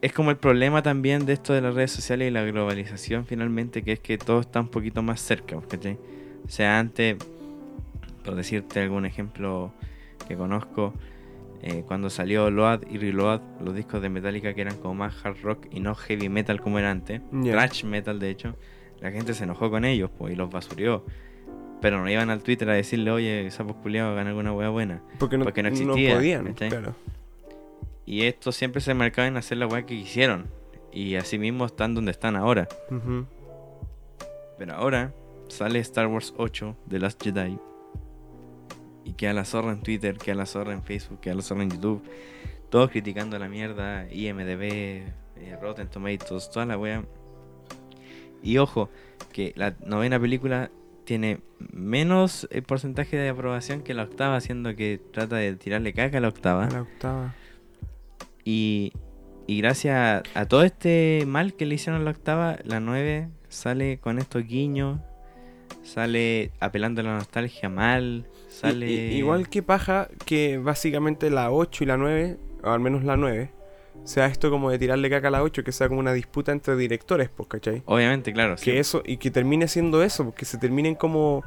[0.00, 3.82] Es como el problema también de esto de las redes sociales y la globalización finalmente,
[3.82, 5.98] que es que todo está un poquito más cerca, ¿cachai?
[6.46, 7.16] O sea, antes,
[8.24, 9.72] por decirte algún ejemplo
[10.28, 10.94] que conozco,
[11.62, 15.36] eh, cuando salió Load y Reload, los discos de Metallica que eran como más hard
[15.42, 17.52] rock y no heavy metal como era antes, Ya.
[17.52, 18.54] thrash metal de hecho,
[19.00, 21.04] la gente se enojó con ellos pues, y los basurió.
[21.80, 25.00] Pero no iban al Twitter a decirle, oye, sapos culiados, hagan alguna wea buena.
[25.20, 26.70] Porque no, Porque no existía, podían, ¿cachai?
[26.70, 26.94] claro.
[28.04, 30.46] Y esto siempre se marcaba en hacer la wea que quisieron.
[30.92, 32.66] Y así mismo están donde están ahora.
[34.58, 35.12] Pero ahora
[35.48, 37.58] sale Star Wars 8 The Last Jedi.
[39.08, 41.70] Y queda la zorra en Twitter, queda la zorra en Facebook, queda la zorra en
[41.70, 42.02] YouTube.
[42.68, 47.02] Todos criticando la mierda, IMDB, eh, Rotten Tomatoes, toda la wea.
[48.42, 48.90] Y ojo,
[49.32, 50.70] que la novena película
[51.04, 51.40] tiene
[51.72, 56.20] menos eh, porcentaje de aprobación que la octava, siendo que trata de tirarle caca a
[56.20, 56.66] la octava.
[56.66, 57.34] A la octava.
[58.44, 58.92] Y,
[59.46, 63.30] y gracias a, a todo este mal que le hicieron a la octava, la 9
[63.48, 65.00] sale con estos guiños,
[65.88, 68.86] sale apelando a la nostalgia mal, sale...
[68.86, 73.50] igual que paja que básicamente la 8 y la 9, o al menos la 9,
[74.04, 76.76] sea esto como de tirarle caca a la 8, que sea como una disputa entre
[76.76, 77.82] directores, pues, ¿cachai?
[77.86, 78.56] Obviamente, claro.
[78.56, 78.76] Que sí.
[78.76, 81.42] eso, y que termine siendo eso, porque se terminen como,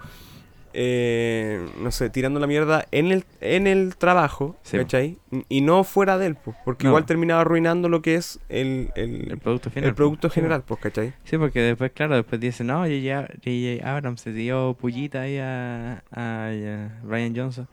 [0.74, 4.78] eh, no sé, tirando la mierda en el, en el trabajo, Sí.
[4.78, 5.18] ¿cachai?
[5.50, 6.92] Y no fuera de él, pues, porque No.
[6.92, 9.90] igual terminaba arruinando lo que es el, el, El producto final.
[9.90, 11.14] el producto general, pues, ¿cachai?
[11.24, 13.28] Sí, porque después, claro, después dicen, no, J.J.
[13.44, 13.90] J.J.
[13.90, 17.68] Abrams se dio pullita ahí a, a, a Ryan Johnson.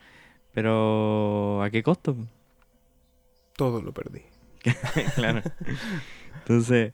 [0.52, 2.16] Pero, ¿a qué costo?
[3.56, 4.22] Todo lo perdí.
[5.14, 5.42] claro.
[6.40, 6.92] Entonces,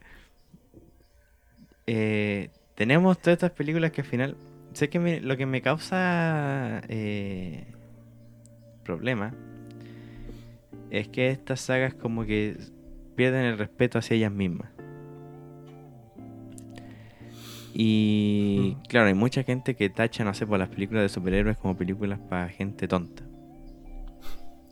[1.87, 4.37] eh, tenemos todas estas películas que al final,
[4.74, 7.64] sé que me- lo que me causa eh,
[8.84, 9.32] problema
[10.90, 12.56] es que estas sagas como que
[13.16, 14.70] pierden el respeto hacia ellas mismas.
[17.72, 18.82] Y Mm.
[18.88, 22.20] claro, hay mucha gente que tacha, no sé, por las películas de superhéroes como películas
[22.28, 23.24] para gente tonta.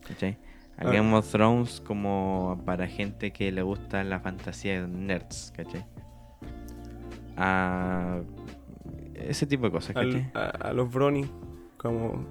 [0.06, 0.36] ¿Cachai?
[0.76, 0.92] A Ah.
[0.92, 5.84] Game of Thrones como para gente que le gusta la fantasía de nerds, ¿cachai?
[7.36, 8.20] A
[9.14, 11.28] ese tipo de cosas, Al- a, a los bronies,
[11.76, 12.24] como...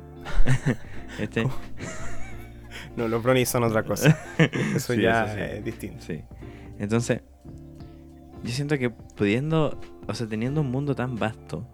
[1.20, 1.46] Este,
[2.96, 4.18] No, los bronies son otra cosa.
[4.76, 5.40] Eso Sí, ya eso sí.
[5.42, 6.02] es distinto.
[6.02, 6.22] sí.
[6.80, 7.22] Entonces,
[8.44, 11.66] yo siento que pudiendo, o sea, teniendo un mundo tan vasto,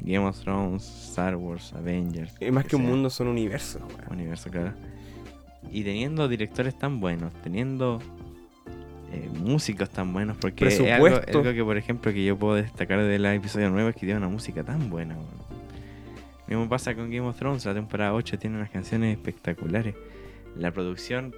[0.00, 4.50] Game of Thrones, Star Wars, Avengers, Y más que un sea, mundo son universos, universo,
[4.50, 4.72] claro.
[5.70, 7.98] Y teniendo directores tan buenos, teniendo
[9.12, 13.24] eh, músicos tan buenos, porque es algo, que, por ejemplo, que yo puedo destacar del
[13.24, 15.14] episodio 9 es que tiene una música tan buena.
[15.14, 15.48] weón.
[16.46, 19.94] Mismo pasa con Game of Thrones, la temporada 8 tiene unas canciones espectaculares.
[20.56, 21.34] La producción,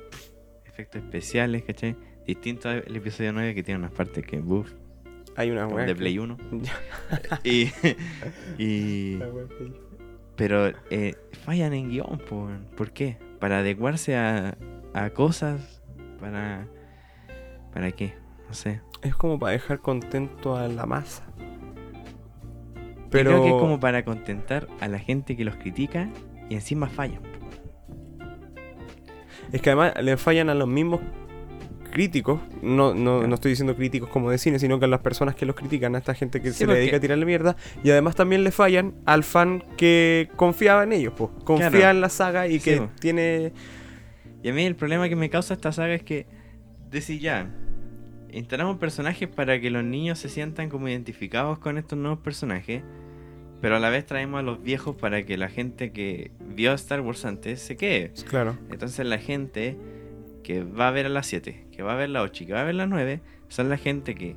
[0.64, 1.96] efectos especiales, ¿cachai?
[2.26, 4.70] Distinto al episodio 9 que tiene unas partes que, uff,
[5.36, 6.36] Hay una de Play 1.
[8.58, 9.28] y, La
[10.36, 12.20] Pero eh, fallan en guion.
[12.76, 13.18] ¿por qué?
[13.38, 14.56] Para adecuarse a,
[14.92, 15.82] a cosas,
[16.20, 16.66] para...
[17.72, 18.14] ¿Para qué?
[18.48, 18.80] No sé.
[19.02, 21.24] Es como para dejar contento a la masa.
[23.10, 23.30] Pero...
[23.30, 26.08] Creo que es como para contentar a la gente que los critica
[26.48, 27.20] y encima fallan.
[29.52, 31.00] es que además le fallan a los mismos
[31.90, 32.40] críticos.
[32.62, 33.26] No, no, Claro.
[33.28, 35.96] no estoy diciendo críticos como de cine, sino que a las personas que los critican,
[35.96, 37.56] a esta gente que Sí, se le dedica a tirarle mierda.
[37.82, 41.30] Y además también le fallan al fan que confiaba en ellos, pues.
[41.44, 41.90] Confía Claro.
[41.90, 43.52] en la saga y que tiene.
[44.42, 46.26] Y a mí el problema que me causa esta saga es que
[46.90, 47.50] decir ya,
[48.32, 52.82] instalamos personajes para que los niños se sientan como identificados con estos nuevos personajes,
[53.60, 57.00] pero a la vez traemos a los viejos para que la gente que vio Star
[57.00, 58.12] Wars antes se quede.
[58.28, 58.56] Claro.
[58.70, 59.76] Entonces la gente
[60.42, 62.52] que va a ver a las 7, que va a ver la 8 y que
[62.52, 64.36] va a ver la 9, son la gente que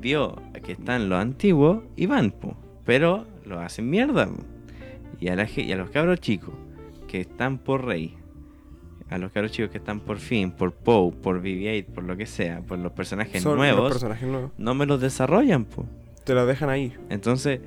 [0.00, 4.26] vio que están los antiguos y van, po, pero lo hacen mierda.
[4.26, 4.42] po.
[5.20, 6.54] Y a, la, y a los cabros chicos
[7.06, 8.16] que están por Rey,
[9.10, 12.26] a los cabros chicos que están por Finn, por Poe, por BB-8, por lo que
[12.26, 14.52] sea, por los personajes Son nuevos, los personajes nuevos.
[14.56, 15.84] no me los desarrollan, po.
[16.24, 16.92] Te los dejan ahí.
[17.08, 17.60] Entonces,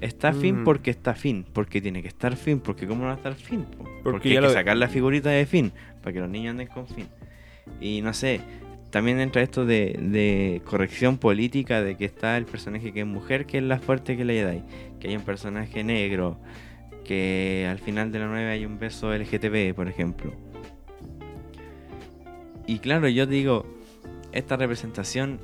[0.00, 0.64] está Mm.
[0.64, 3.64] porque está Finn, porque tiene que estar Finn, porque cómo no va a estar Finn,
[3.64, 3.84] po?
[4.02, 6.86] porque, ya hay que sacar la figurita de Finn, para que los niños anden con
[6.86, 7.08] Finn.
[7.80, 8.40] Y no sé,
[8.90, 13.44] también entra esto de, de corrección política, de que está el personaje que es mujer,
[13.46, 14.62] que es la fuerte que le dais,
[15.00, 16.38] que hay un personaje negro,
[17.04, 20.32] que al final de la 9 hay un beso LGTB, por ejemplo.
[22.66, 23.64] Y claro, yo digo,
[24.32, 25.40] esta representación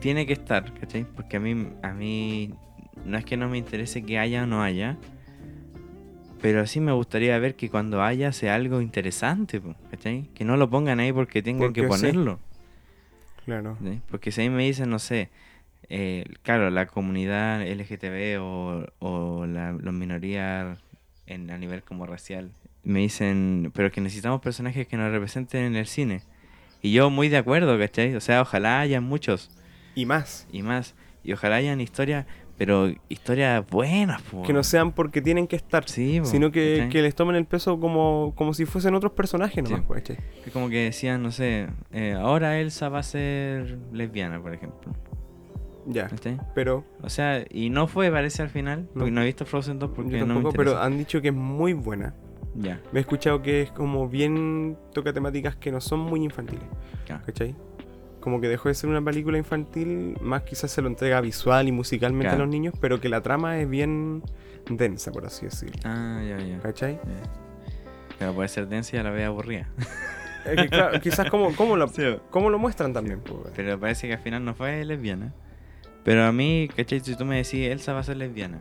[0.00, 1.04] tiene que estar, ¿cachai?
[1.04, 2.54] Porque a mí, a mí
[3.04, 4.96] no es que no me interese que haya o no haya,
[6.40, 10.28] pero sí me gustaría ver que cuando haya sea algo interesante, ¿cachai?
[10.34, 11.86] Que no lo pongan ahí porque tengan que sí.
[11.86, 12.38] ponerlo.
[13.44, 13.76] Claro.
[14.10, 15.30] Porque si ahí me dicen, no sé,
[15.88, 20.78] eh, claro, la comunidad LGTB o, o la, los minorías
[21.26, 22.50] en, a nivel como racial,
[22.84, 26.22] me dicen, pero que necesitamos personajes que nos representen en el cine.
[26.82, 28.14] Y yo muy de acuerdo, ¿cachai?
[28.14, 29.50] O sea, ojalá haya muchos
[29.94, 30.46] Y más.
[30.52, 30.94] y más.
[31.22, 32.26] Y ojalá hayan historias,
[32.58, 34.42] pero historias buenas, po.
[34.42, 35.88] Que no sean porque tienen que estar.
[35.88, 39.64] Sí, po, sino que, que les tomen el peso como, como si fuesen otros personajes
[39.64, 40.14] nomás, Sí.
[40.44, 44.92] Es como que decían, no sé, eh, ahora Elsa va a ser lesbiana, por ejemplo.
[45.86, 46.08] Ya.
[46.08, 46.38] ¿cachai?
[46.54, 49.16] Pero, O sea, y no fue, parece al final, porque No.
[49.16, 50.56] no, he visto Frozen 2 porque yo no me interesa.
[50.56, 52.14] pero han dicho que es muy buena.
[52.56, 56.64] Ya, Me he escuchado que es como bien toca temáticas que no son muy infantiles,
[57.06, 57.22] claro.
[57.26, 57.54] ¿cachai?
[58.20, 61.72] Como que dejó de ser una película infantil, más quizás se lo entrega visual y
[61.72, 64.22] musicalmente a los niños, pero que la trama es bien
[64.70, 65.76] densa, por así decirlo.
[65.84, 66.58] Ah, ya, ya.
[66.60, 66.94] ¿Cachai?
[66.94, 67.32] ya.
[68.18, 69.68] Pero puede ser densa y a la vez aburrida.
[70.46, 72.02] Es que, claro, quizás como, como, lo, Sí.
[72.30, 73.20] como lo muestran también.
[73.20, 75.34] pues, Pero parece que al final no fue lesbiana.
[76.04, 77.00] Pero a mí, ¿cachai?
[77.00, 78.58] Si tú me decís, Elsa va a ser lesbiana.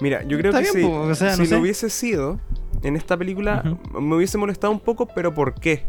[0.00, 1.56] Mira, yo creo Está que bien, si, po, o sea, si no lo sé.
[1.56, 2.38] hubiese sido
[2.82, 4.00] en esta película, Ujú.
[4.00, 5.84] me hubiese molestado un poco, pero ¿por qué?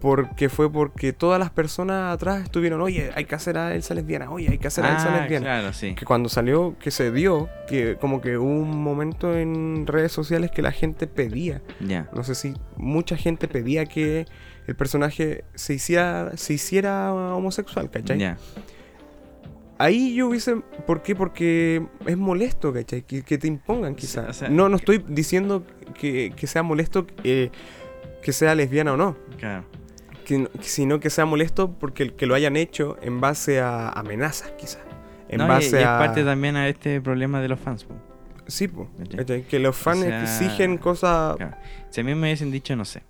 [0.00, 4.30] Porque fue porque todas las personas atrás estuvieron, oye, hay que hacer a Elsa lesbiana,
[4.30, 5.44] oye, hay que hacer a Elsa Ah, lesbiana.
[5.44, 5.94] claro, sí.
[5.94, 10.50] Que cuando salió, que se dio, que como que hubo un momento en redes sociales
[10.52, 12.08] que la gente pedía, Ya.
[12.14, 14.24] no sé si mucha gente pedía que
[14.66, 18.18] el personaje se hiciera, se hiciera homosexual, ¿cachai?
[18.18, 18.38] Ya.
[19.80, 20.56] Ahí yo hubiese.
[20.86, 21.14] ¿Por qué?
[21.16, 23.02] Porque es molesto, ¿cachai?
[23.02, 24.28] Que, que te impongan, quizás.
[24.28, 25.64] o sea, no, no estoy diciendo
[25.98, 27.50] que, que sea molesto eh,
[28.22, 29.16] que sea lesbiana o no.
[29.38, 29.64] Claro.
[30.26, 34.82] que sino que sea molesto porque que lo hayan hecho en base a amenazas, quizás.
[35.28, 35.98] En No, y- base y, es a.
[35.98, 37.84] parte también a este problema de los fans.
[37.84, 37.94] po.
[38.48, 39.44] Sí, po, ¿Cachai?
[39.44, 41.36] Que los fans sea, exigen cosas.
[41.36, 41.56] Claro.
[41.88, 43.02] Si a mí me hubiesen dicho, no sé,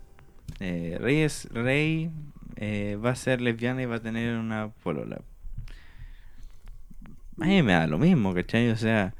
[0.61, 2.11] eh, Rey, es, Rey
[2.57, 5.21] eh, va a ser lesbiana y va a tener una polola.
[7.40, 8.68] A mí me da lo mismo, ¿cachai?
[8.70, 9.14] O sea,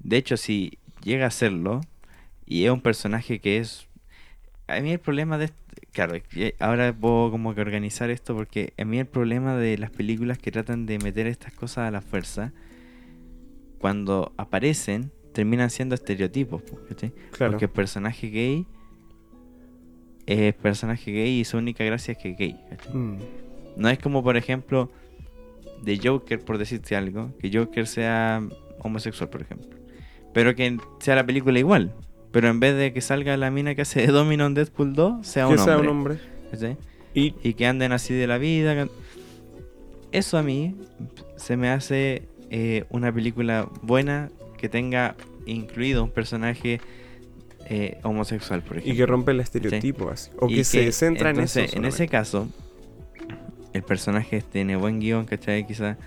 [0.00, 1.80] de hecho, si llega a serlo
[2.46, 3.88] y es un personaje que es...
[4.66, 5.50] A mí el problema de...
[5.92, 6.14] Claro,
[6.58, 10.50] ahora puedo como que organizar esto porque a mí el problema de las películas que
[10.50, 12.52] tratan de meter estas cosas a la fuerza,
[13.78, 17.12] cuando aparecen, terminan siendo estereotipos, po, ¿cachai?
[17.32, 17.52] Claro.
[17.52, 18.66] Porque el personaje gay
[20.26, 22.60] es personaje gay y su única gracia es que es gay.
[22.70, 22.94] ¿cachai?
[22.94, 23.18] Mm,
[23.76, 24.90] No es como, por ejemplo,
[25.84, 28.42] de Joker, por decirte algo, que Joker sea
[28.80, 29.68] homosexual, por ejemplo.
[30.32, 31.94] Pero que sea la película igual.
[32.32, 35.26] Pero en vez de que salga la mina que hace de Domino en Deadpool 2,
[35.26, 35.90] sea que un sea hombre.
[35.90, 36.18] un hombre.
[37.14, 38.74] Y Y que anden así de la vida.
[38.74, 38.90] que-
[40.10, 40.74] Eso a mí
[41.36, 45.16] se me hace eh, una película buena que tenga
[45.46, 46.80] incluido un personaje
[47.66, 48.92] eh, homosexual, por ejemplo.
[48.92, 50.30] y que rompe el estereotipo, así.
[50.38, 51.60] O que, se centra en eso.
[51.60, 52.48] En ese caso,
[53.74, 55.66] el personaje tiene buen guion, ¿cachai?
[55.66, 55.98] Quizás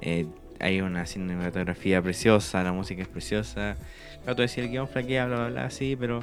[0.00, 0.26] eh,
[0.60, 3.76] hay una cinematografía preciosa, la música es preciosa.
[4.22, 6.20] Claro, tú decías el guion flaquea, bla, bla, bla, sí, pero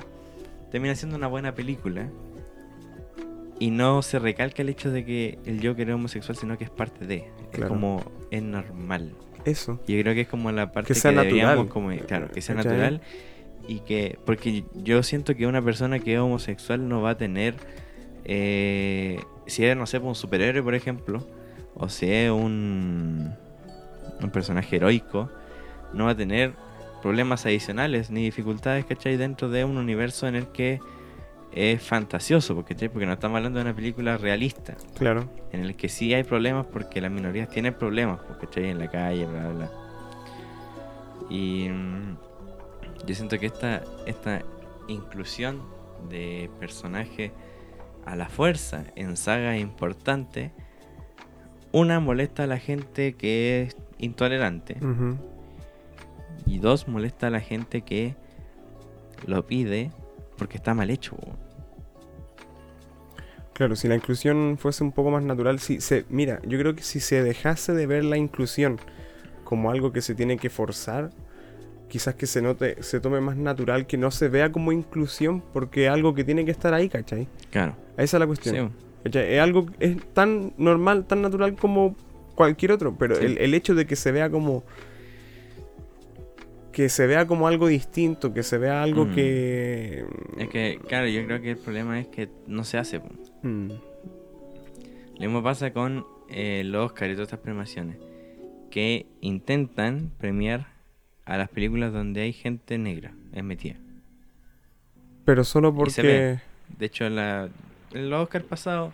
[0.71, 2.07] termina siendo una buena película.
[3.59, 6.69] Y no se recalca el hecho de que el Joker es homosexual, sino que es
[6.69, 7.29] parte de.
[7.53, 9.13] Es como, es normal.
[9.45, 9.79] Eso.
[9.87, 11.69] Yo creo que es como la parte Que sea deberíamos natural.
[11.69, 12.71] como- claro, que sea ¿Cachai?
[12.71, 13.01] natural
[13.67, 17.55] y que porque yo siento que una persona que es homosexual no va a tener
[18.25, 21.25] eh, si es no sé un superhéroe por ejemplo
[21.75, 23.33] o si es un
[24.21, 25.29] un personaje heroico
[25.93, 26.53] no va a tener
[27.01, 29.17] problemas adicionales ni dificultades ¿cachai?
[29.17, 30.79] dentro de un universo en el que
[31.51, 35.29] es fantasioso porque porque no estamos hablando de una película realista Claro.
[35.51, 39.25] en el que sí hay problemas porque las minorías tienen problemas, porque en la calle,
[39.27, 39.71] bla, bla, bla.
[41.29, 42.17] Y mm,
[43.05, 44.41] yo siento que esta, esta
[44.87, 45.61] inclusión
[46.09, 47.31] de personajes
[48.05, 50.51] a la fuerza en sagas importantes,
[51.71, 54.77] una molesta a la gente que es intolerante
[56.45, 58.15] y dos molesta a la gente que
[59.25, 59.91] lo pide
[60.37, 61.17] porque está mal hecho.
[63.53, 66.81] Claro, si la inclusión fuese un poco más natural, si se, mira, yo creo que
[66.81, 68.79] si se dejase de ver la inclusión
[69.43, 71.11] como algo que se tiene que forzar,
[71.93, 75.85] quizás que se note, se tome más natural, que no se vea como inclusión, porque
[75.85, 77.27] es algo que tiene que estar ahí, ¿cachai?
[77.51, 77.75] Claro.
[77.97, 78.71] Esa es la Sí, cuestión.
[79.03, 79.35] ¿cachai?
[79.35, 81.95] Es algo, es tan normal, tan natural como
[82.33, 83.25] cualquier otro, pero Sí.
[83.25, 84.63] el, el hecho de que se vea como
[86.71, 89.13] que se vea como algo distinto, que se vea algo Mm.
[89.13, 90.05] que...
[90.39, 92.99] Es que, claro, yo creo que el problema es que no se hace.
[93.43, 97.97] Mm, Lo mismo pasa con eh, los Oscar y todas estas premiaciones.
[98.71, 100.72] Que intentan premiar
[101.25, 103.75] a las películas donde hay gente negra es metida.
[105.25, 106.39] Pero solo porque...
[106.77, 107.49] De hecho, en, la,
[107.93, 108.93] en los Oscar pasados,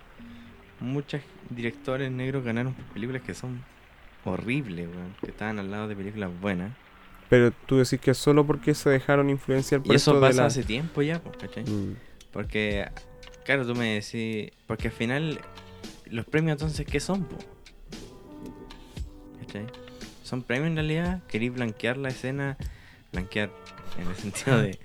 [0.80, 3.64] muchos directores negros ganaron películas que son
[4.26, 6.72] horribles, weón, que estaban al lado de películas buenas.
[7.30, 10.42] Pero tú decís que solo porque se dejaron influenciar por Y eso esto de pasa
[10.42, 11.64] la- hace tiempo ya, po, ¿cachai?
[11.64, 11.96] Mm,
[12.32, 12.88] Porque,
[13.46, 14.52] claro, tú me decís.
[14.68, 15.40] Porque al final,
[16.08, 17.24] los premios entonces, ¿qué son?
[17.24, 17.38] Po?
[19.40, 19.66] ¿Cachai?
[20.30, 21.22] Son premios en realidad.
[21.28, 22.56] Queréis blanquear la escena.
[23.12, 23.50] Blanquear
[24.00, 24.80] en el sentido de,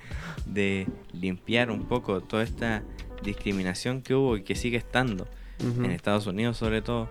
[0.47, 2.83] de limpiar un poco toda esta
[3.23, 5.29] discriminación que hubo y que sigue estando
[5.61, 5.85] ujú.
[5.85, 7.11] en Estados Unidos, sobre todo.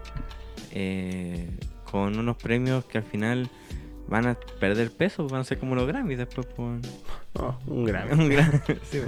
[0.72, 1.50] eh,
[1.92, 3.48] con unos premios que al final
[4.08, 6.48] van a perder peso, van a ser como los Grammys después.
[7.34, 8.12] Oh, un gran.
[8.20, 8.32] un
[8.90, 9.06] sí, bo.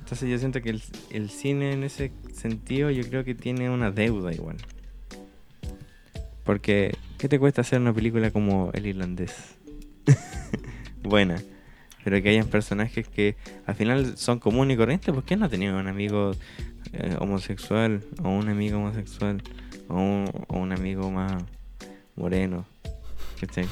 [0.00, 3.92] Entonces yo siento que el, el cine en ese sentido yo creo que tiene una
[3.92, 4.56] deuda igual.
[6.44, 9.56] Porque, ¿qué te cuesta hacer una película como El Irlandés?
[11.02, 11.42] Buena.
[12.04, 15.12] Pero que hayan personajes que al final son comunes y corrientes.
[15.12, 16.32] ¿Por qué no tenido un amigo
[16.92, 18.02] eh, homosexual?
[18.22, 19.42] O un amigo homosexual.
[19.88, 21.42] O un, o un amigo más
[22.14, 22.66] moreno.
[23.40, 23.66] ¿Cachai?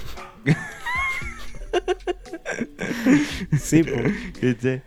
[3.59, 3.83] Sí.
[4.41, 4.83] ¿Cachai?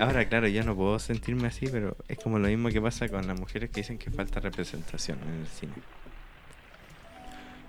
[0.00, 3.26] Ahora, claro, yo no puedo sentirme así, pero es como lo mismo que pasa con
[3.26, 5.72] las mujeres que dicen que falta representación en el cine.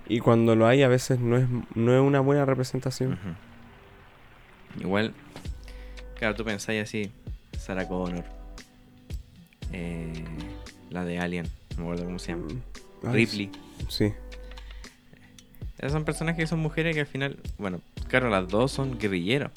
[0.09, 1.45] Y cuando lo hay a veces no es,
[1.75, 3.17] no es una buena representación.
[4.79, 5.13] Igual,
[6.17, 7.11] claro, tú pensáis así,
[7.57, 8.23] Sarah Connor,
[9.71, 10.23] eh,
[10.89, 12.47] la de Alien, no me acuerdo cómo se llama,
[13.01, 13.07] Mm.
[13.07, 13.51] Ay, Ripley.
[13.87, 14.11] Sí.
[15.77, 19.51] Esas son personajes que son mujeres que al final, bueno, claro, las dos son guerrilleras.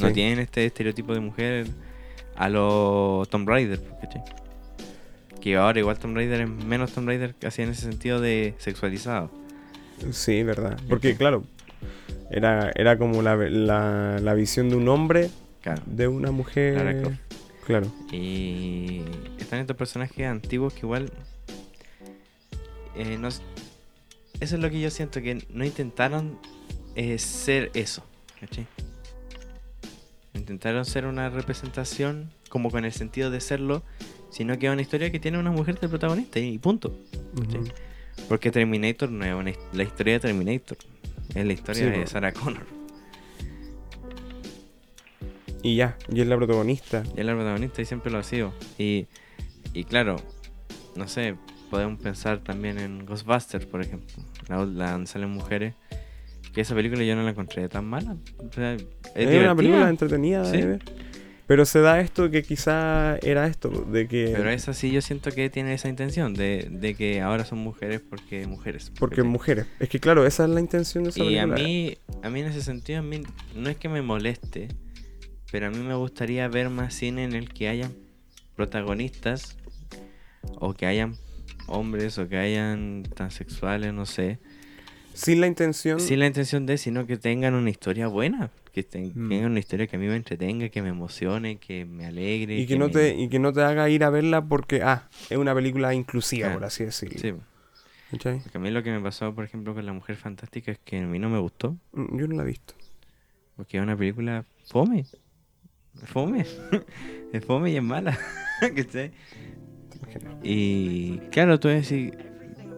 [0.00, 0.12] No Sí.
[0.14, 1.66] tienen este estereotipo de mujer
[2.34, 4.22] a los Tomb Raider, ¿cachai?
[5.40, 9.30] Que ahora igual Tomb Raider es menos Tomb Raider casi en ese sentido de sexualizado.
[10.12, 10.78] Sí, verdad.
[10.88, 11.44] Porque, claro,
[12.30, 15.30] era, era como la, la, la visión de un hombre
[15.62, 15.82] Claro.
[15.86, 17.16] de una mujer.
[17.66, 17.92] Claro.
[18.10, 19.02] Y
[19.38, 21.12] están estos personajes antiguos que igual...
[22.96, 26.38] eh, no eso es lo que yo siento, que no intentaron
[26.94, 28.02] eh, ser eso.
[28.40, 28.66] ¿cachai?
[30.34, 33.82] Intentaron ser una representación como con el sentido de serlo,
[34.30, 36.96] sino que es una historia que tiene una mujer de protagonista y punto.
[38.28, 40.78] Porque Terminator no es una la historia de Terminator,
[41.34, 42.06] es la historia Sí, de.
[42.06, 42.66] Sarah Connor.
[45.62, 47.02] Y ya, y es la protagonista.
[47.16, 48.52] Y es la protagonista y siempre lo ha sido.
[48.78, 49.06] Y,
[49.74, 50.16] y claro,
[50.96, 51.36] no sé,
[51.70, 54.08] podemos pensar también en Ghostbusters, por ejemplo,
[54.48, 55.74] la, la donde salen mujeres.
[56.54, 58.16] Que esa película yo no la encontré tan mala.
[58.38, 58.84] O sea, es,
[59.14, 60.56] Es, una película entretenida Sí.
[60.56, 60.82] de ver.
[61.50, 64.32] Pero se da esto que quizá era esto, de que...
[64.36, 68.00] Pero esa sí yo siento que tiene esa intención de, de que ahora son mujeres
[68.00, 68.92] porque mujeres.
[68.96, 69.66] Porque mujeres.
[69.80, 72.46] Es que claro, esa es la intención de esa Y a mí, a mí en
[72.46, 73.24] ese sentido, a mí
[73.56, 74.68] no es que me moleste,
[75.50, 77.94] pero a mí me gustaría ver más cine en el que hayan
[78.54, 79.56] protagonistas
[80.54, 81.16] o que hayan
[81.66, 84.38] hombres o que hayan transexuales, no sé.
[85.14, 86.00] Sin la intención.
[86.00, 88.50] Sin la intención de, sino que tengan una historia buena.
[88.72, 89.28] Que ten- Mm.
[89.28, 92.56] tengan una historia que a mí me entretenga, que me emocione, que me alegre.
[92.56, 95.08] y que no me- te y que no te haga ir a verla porque ah
[95.28, 97.34] es una película inclusiva por así decirlo Sí,
[98.12, 98.38] ¿Cachai?
[98.40, 100.98] porque a mí lo que me pasó, por ejemplo, con La Mujer Fantástica es que
[100.98, 101.76] a mí no me gustó.
[101.92, 102.74] Mm, yo no la he visto
[103.56, 105.04] Porque es una película fome.
[106.04, 106.46] Fome.
[107.32, 108.16] es fome y es mala.
[108.60, 109.10] ¿Cachai?
[110.00, 110.38] Imagino.
[110.44, 112.12] Y claro, tú decís,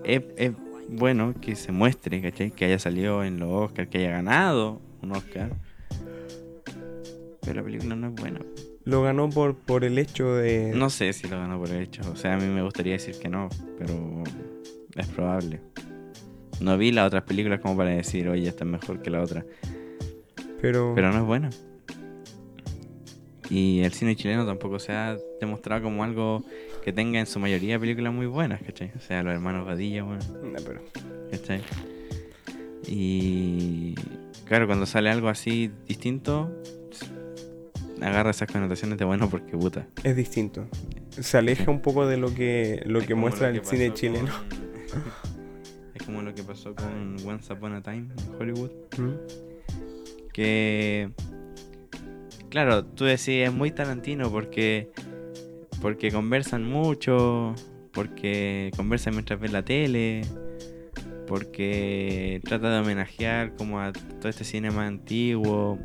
[0.05, 0.53] es, es
[0.93, 2.51] bueno que se muestre, ¿cachai?
[2.51, 5.51] Que haya salido en los Oscars, que haya ganado un Oscar.
[7.40, 8.40] Pero la película no es buena.
[8.84, 12.03] lo ganó por por el hecho de No sé si lo ganó por el hecho.
[12.11, 14.22] O sea, a mí me gustaría decir que no, pero
[14.97, 15.61] es probable.
[16.61, 19.45] No vi las otras películas como para decir, oye, esta es mejor que la otra.
[20.61, 21.51] pero, Pero no es buena.
[23.51, 26.45] Y el cine chileno tampoco se ha demostrado como algo
[26.83, 28.91] que tenga en su mayoría películas muy buenas, ¿cachai?
[28.97, 30.83] O sea, los hermanos Badilla, bueno, No, pero
[31.30, 31.62] ¿cachai?
[32.87, 33.95] Y
[34.45, 36.51] claro, cuando sale algo así distinto,
[38.01, 39.87] agarra esas connotaciones de bueno porque puta.
[40.03, 40.66] es distinto
[41.11, 44.28] se aleja un poco de lo que lo Es que muestra lo el cine chileno
[44.28, 45.03] con-
[45.95, 48.70] Es como lo que pasó con Once Upon a Time en Hollywood.
[48.99, 49.11] ¿Mm?
[50.33, 51.11] que
[52.49, 54.91] claro, tú decís es muy Tarantino porque
[55.83, 57.55] porque conversan mucho,
[57.93, 60.22] porque conversan mientras ven la tele,
[61.26, 65.78] porque trata de homenajear como a todo este cine más antiguo.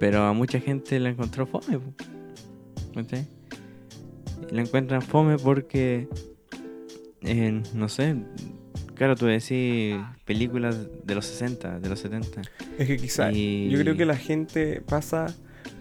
[0.00, 1.78] Pero a mucha gente la encontró fome.
[4.50, 6.08] Y la encuentran fome porque
[7.22, 8.16] eh, no sé,
[8.94, 12.42] claro, tú decís películas de los 60, de los 70.
[12.78, 15.34] es que quizá Y- yo creo que la gente pasa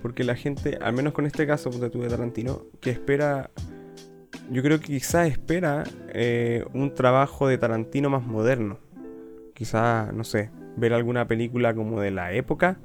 [0.04, 3.50] porque la gente al menos con este caso de tuve Tarantino que espera
[4.52, 8.78] yo creo que quizá espera eh, un trabajo de Tarantino más moderno
[9.56, 12.78] quizá no sé ver alguna película como de la época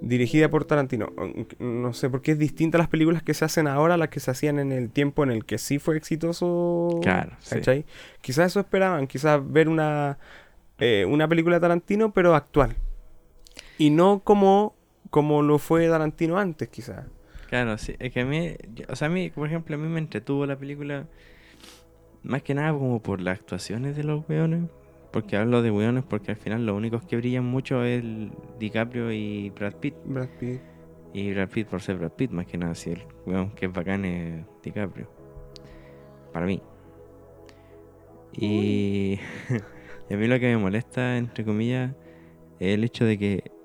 [0.00, 1.12] dirigida por Tarantino.
[1.58, 4.20] No sé, porque es distinta a las películas que se hacen ahora a las que
[4.20, 7.00] se hacían en el tiempo en el que sí fue exitoso.
[7.02, 7.56] Claro, sí.
[7.56, 7.84] ¿cachai?
[8.20, 10.18] Quizás eso esperaban, quizás ver una,
[10.78, 12.76] eh, una película de Tarantino, pero actual.
[13.78, 14.74] Y no como,
[15.10, 17.06] como lo fue Tarantino antes, quizás.
[17.48, 17.94] Claro, sí.
[17.98, 18.54] Es que a mí,
[18.88, 21.06] o sea, a mí, por ejemplo, a mí me entretuvo la película
[22.22, 24.64] más que nada como por las actuaciones de los weones.
[25.12, 29.10] Porque hablo de weones porque al final los únicos que brillan mucho es el DiCaprio
[29.10, 29.94] y Brad Pitt.
[30.04, 30.60] Brad Pitt.
[31.14, 33.72] Y Brad Pitt por ser Brad Pitt, más que nada, si el weón que es
[33.72, 35.10] bacán es DiCaprio.
[36.34, 36.60] Para mí.
[38.34, 39.18] Y,
[40.10, 41.94] y a mí lo que me molesta, entre comillas,
[42.60, 43.57] es el hecho de que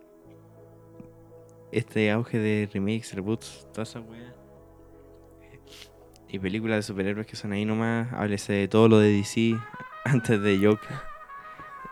[1.74, 4.34] este auge de remakes, reboots, toda esa weá.
[6.30, 9.55] Y películas de superhéroes que son ahí nomás, háblese de todo lo de DC
[10.05, 10.97] antes de Joker.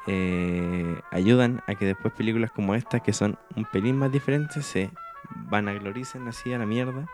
[0.08, 4.90] eh, ayudan a que después películas como estas, que son un pelín más diferentes, se
[5.50, 7.06] vanagloricen así a la mierda.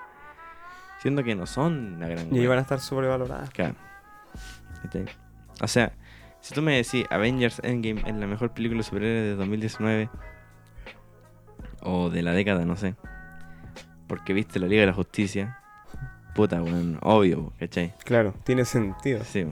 [1.02, 2.50] Siendo que no son la gran Y wea.
[2.50, 3.50] van a estar sobrevaloradas.
[3.52, 3.76] Claro.
[5.62, 5.92] O sea,
[6.40, 10.10] si tú me decís Avengers Endgame es la mejor película de superhéroes de 2019
[11.82, 12.96] o de la década, no sé,
[14.08, 15.60] porque viste la Liga de la Justicia,
[16.36, 17.94] puta, bueno, obvio, ¿cachai?
[18.04, 19.24] Claro, tiene sentido.
[19.24, 19.46] Sí.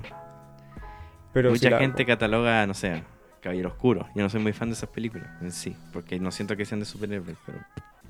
[1.33, 3.03] Pero Mucha si la- gente cataloga, no sé,
[3.41, 4.07] Caballero Oscuro.
[4.15, 6.79] Yo no soy muy fan de esas películas en sí, porque no siento que sean
[6.79, 7.59] de superhéroes, pero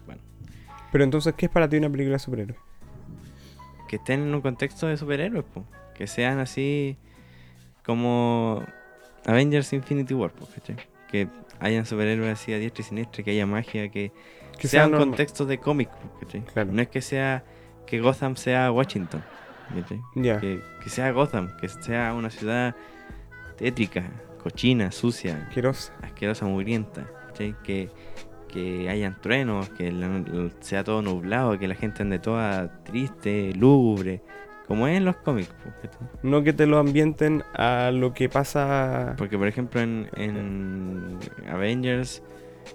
[0.05, 0.21] bueno.
[0.91, 2.59] Pero entonces, ¿qué es para ti una película de superhéroes?
[3.87, 5.63] que estén en un contexto de superhéroes, po.
[5.93, 6.97] que sean así
[7.85, 8.63] como
[9.27, 10.75] Avengers Infinity War, po, ¿cachai?
[11.07, 11.27] que
[11.59, 14.11] hayan superhéroes así a diestra y siniestra, que haya magia, que,
[14.59, 15.09] Que sea sea un normal.
[15.09, 16.41] contexto de cómic, po, ¿cachai?
[16.41, 16.71] Claro.
[16.71, 17.43] no es que sea
[17.85, 19.23] que Gotham sea Washington.
[20.15, 20.39] Ya.
[20.39, 22.75] que, que sea Gotham, que sea una ciudad
[23.57, 24.03] tétrica,
[24.43, 25.93] cochina, sucia, Asquerosa.
[26.03, 27.55] asquerosa, mugrienta, ¿cachai?
[27.63, 27.89] Que,
[28.47, 33.53] que hayan truenos, que la- la- sea todo nublado, que la gente ande toda triste,
[33.55, 34.21] lúgubre,
[34.67, 35.49] como es en los cómics.
[36.23, 39.13] No que te lo ambienten a lo que pasa.
[39.17, 42.23] Porque, por ejemplo, en, en Avengers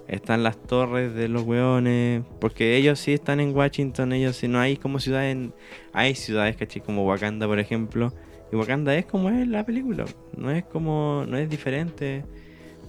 [0.07, 4.59] están las torres de los weones, porque ellos sí están en Washington, ellos sí no
[4.59, 5.53] hay como ciudades, en-
[5.91, 6.81] hay ciudades, ¿cachai?
[6.81, 8.13] Como Wakanda, por ejemplo,
[8.51, 10.05] y Wakanda es como es la película,
[10.37, 12.23] no es como, no es diferente.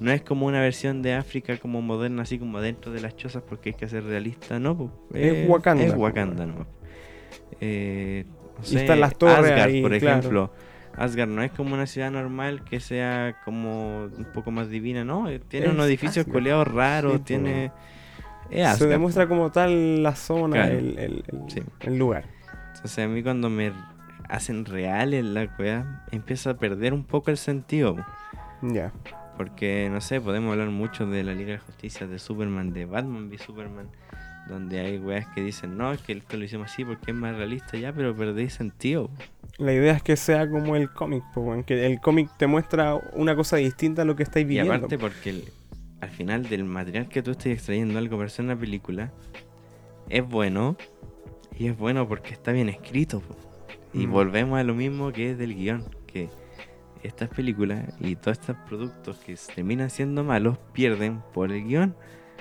[0.00, 3.44] No es como una versión de África como moderna, así como dentro de las chozas,
[3.48, 4.90] porque hay que ser realista, no, po.
[5.14, 5.94] Es Wakanda, Es.
[5.94, 6.66] Wakanda, no.
[7.60, 8.24] Eh,
[8.70, 10.18] Y están las torres Asgard, ahí, por claro.
[10.18, 10.52] ejemplo.
[10.96, 15.28] Asgard no es como una ciudad normal que sea como un poco más divina, ¿no?
[15.28, 16.32] Eh, Tiene Es unos edificios Asgard.
[16.34, 17.72] coleados raros, Sí, tiene...
[18.50, 20.78] Es se demuestra como tal la zona, Claro.
[20.78, 21.62] el, el- el- Sí.
[21.80, 22.24] el lugar.
[22.74, 23.72] Entonces a mí cuando me
[24.28, 27.96] hacen reales la weá, empieza a perder un poco el sentido.
[28.60, 28.92] Ya.
[29.38, 32.84] Porque, no sé, podemos hablar mucho de la Liga de la Justicia, de Superman, de
[32.84, 33.88] Batman v Superman,
[34.52, 37.36] donde hay weas que dicen, no, es que esto lo hicimos así porque es más
[37.36, 39.10] realista ya, pero perdéis sentido.
[39.58, 43.34] La idea es que sea como el cómic, weón, que el cómic te muestra una
[43.36, 44.72] cosa distinta a lo que estáis Y viviendo.
[44.72, 45.44] aparte porque el-
[46.00, 49.12] al final del material que tú estés extrayendo algo para hacer una película,
[50.08, 50.76] es bueno,
[51.58, 53.20] y es bueno porque está bien escrito.
[53.20, 53.36] po.
[53.94, 54.10] Y Mm.
[54.10, 56.28] volvemos a lo mismo que es del guion, que
[57.02, 61.94] estas películas y todos estos productos que terminan siendo malos pierden por el guion.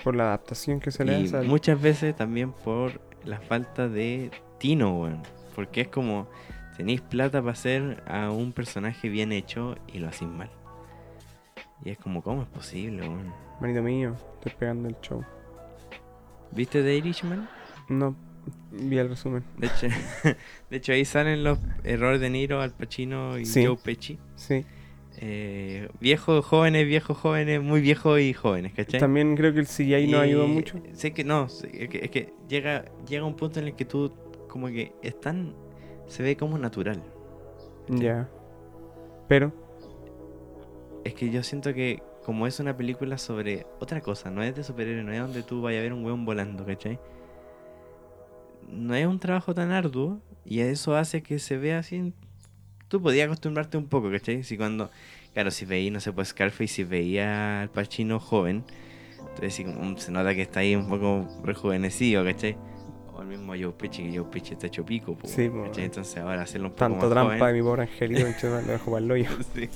[0.04, 1.38] Por la adaptación que se le Y hace.
[1.38, 5.22] al- muchas veces también por la falta de tino, weón.
[5.56, 6.28] Porque es como,
[6.78, 10.50] tenéis plata para hacer a un personaje bien hecho y lo hacéis mal.
[11.84, 13.34] Y es como, ¿cómo es posible, weón?
[13.60, 15.24] Manito mío, estoy pegando el show.
[16.52, 17.48] ¿Viste The Irishman?
[17.90, 18.16] No,
[18.72, 19.44] vi el resumen.
[19.58, 19.88] De hecho,
[20.70, 23.66] de hecho ahí salen los errores de Niro, Al Pacino y Sí.
[23.66, 24.20] Joe Pesci.
[24.36, 24.66] Sí.
[25.18, 29.00] Eh, viejos, jóvenes, viejos, jóvenes, muy viejos y jóvenes, ¿cachai?
[29.00, 30.80] También creo que el CGI no ayudó mucho.
[30.94, 33.86] Sé que no, sé- es que, es que llega, llega un punto en el que
[33.86, 34.12] tú
[34.48, 35.54] como que es tan...
[36.08, 37.02] Se ve como natural.
[37.88, 38.30] Ya.
[39.28, 39.52] Pero,
[41.04, 44.64] Es que yo siento que como es una película sobre otra cosa, no es de
[44.64, 47.00] superhéroes, no es donde tú vayas a ver un hueón volando, ¿cachai?
[48.70, 52.14] No es un trabajo tan arduo y eso hace que se vea así...
[52.92, 54.44] Tú podías acostumbrarte un poco, ¿cachai?
[54.44, 54.92] Si cuando...
[55.34, 58.66] Claro, si veía, no sé, pues Scarface, si veía al Pacino joven,
[59.18, 62.58] entonces sí, como, se nota que está ahí un poco rejuvenecido, ¿cachai?
[63.16, 65.64] O el mismo Joe Pesci, que Joe Pesci está hecho pico, po, Sí, po.
[65.64, 65.86] ¿cachai?
[65.86, 68.62] Entonces ahora hacerlo un poco tanto más trampa joven, de mi pobre angelito, y lo
[68.62, 69.30] dejo para el hoyo.
[69.56, 69.70] Sí.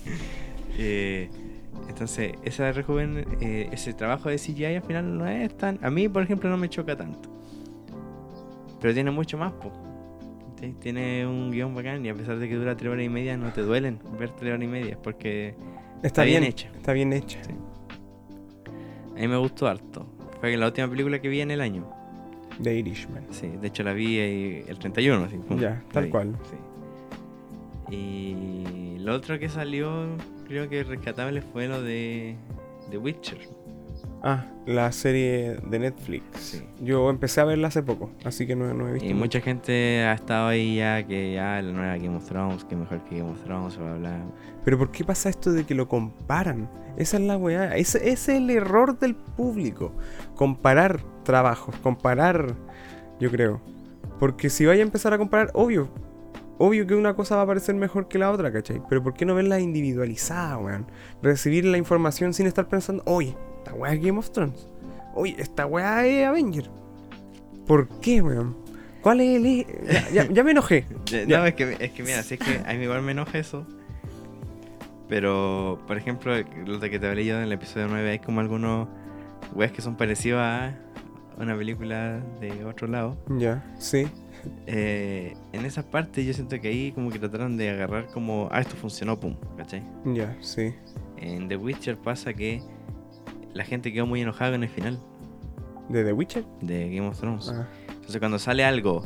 [0.78, 1.30] Eh,
[1.88, 5.80] entonces, esa rejuven, eh, ese trabajo de CGI al final no es tan.
[5.82, 7.30] A mí, por ejemplo, no me choca tanto.
[8.82, 9.85] Pero tiene mucho más, po.
[10.60, 10.74] ¿Sí?
[10.80, 13.52] Tiene un guion bacán y a pesar de que dura tres horas y media, no
[13.54, 15.56] te duelen ver tres horas y media porque
[16.04, 16.70] Está, bien bien, hecha.
[16.76, 17.44] Está bien hecha.
[17.44, 17.52] Sí.
[19.16, 20.06] a mí me gustó harto.
[20.40, 21.90] Fue la última película que vi en el año.
[22.62, 23.26] The Irishman.
[23.32, 26.36] Sí, de hecho la vi eh, el 31, así, pum, Ya, tal cual.
[26.50, 26.56] sí.
[27.96, 30.08] Y lo otro que salió,
[30.48, 32.36] creo que rescatable fue lo de
[32.92, 33.38] The Witcher.
[34.28, 36.26] Ah, la serie de Netflix.
[36.40, 36.64] Sí.
[36.82, 39.08] Yo empecé a verla hace poco, así que no, no he visto.
[39.08, 39.26] Y mucho.
[39.26, 43.04] mucha gente ha estado ahí ya que ya la nueva Game of Thrones, que mejor
[43.04, 44.26] que Game of Thrones, bla bla.
[44.64, 46.68] Pero ¿por qué pasa esto de que lo comparan?
[46.98, 47.78] Esa es la weá.
[47.78, 49.92] Ese, ese es el error del público.
[50.34, 52.56] Comparar trabajos, comparar,
[53.20, 53.62] yo creo.
[54.20, 55.88] Porque si vaya a empezar a comparar, obvio.
[56.58, 58.82] Obvio que una cosa va a parecer mejor que la otra, ¿cachai?
[58.90, 60.88] Pero ¿por qué no verla individualizada, weón?
[61.22, 63.36] Recibir la información sin estar pensando, oye,
[63.66, 64.68] esta weá es Game of Thrones.
[65.16, 66.70] Oye, esta weá es Avenger.
[67.66, 68.56] ¿Por qué, weón?
[69.02, 69.66] ¿Cuál es el...
[69.88, 70.86] Ya, ya- ya me enojé.
[71.06, 71.40] Ya.
[71.40, 73.66] No, es que, es que mira, sí es que a mí igual me enoja eso.
[75.08, 76.34] Pero, por ejemplo,
[76.66, 78.88] lo de que te hablé yo en el episodio 9, hay como algunos
[79.54, 80.76] weas que son parecidos a
[81.38, 83.16] una película de otro lado.
[83.30, 84.08] Ya, sí.
[84.68, 88.62] Eh, en esa parte yo siento que ahí como que trataron de agarrar como, ah,
[88.62, 89.84] esto funcionó, pum, ¿cachai?
[90.06, 90.74] Ya, sí.
[91.18, 92.62] En The Witcher pasa que
[93.56, 95.00] la gente quedó muy enojada con el final
[95.90, 96.46] ¿De The Witcher?
[96.62, 97.50] de Game of Thrones.
[97.54, 99.04] Ah, Entonces cuando sale algo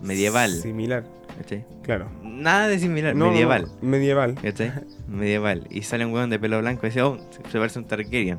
[0.00, 1.04] medieval, Similar,
[1.36, 1.64] ¿cachai?
[1.82, 2.08] claro.
[2.22, 3.66] Nada de similar, No, medieval.
[3.82, 4.34] no, medieval.
[4.36, 4.72] ¿Cachai?
[5.08, 5.66] Medieval.
[5.70, 8.38] Y sale un weón de pelo blanco y dice, oh, se parece un Targaryen.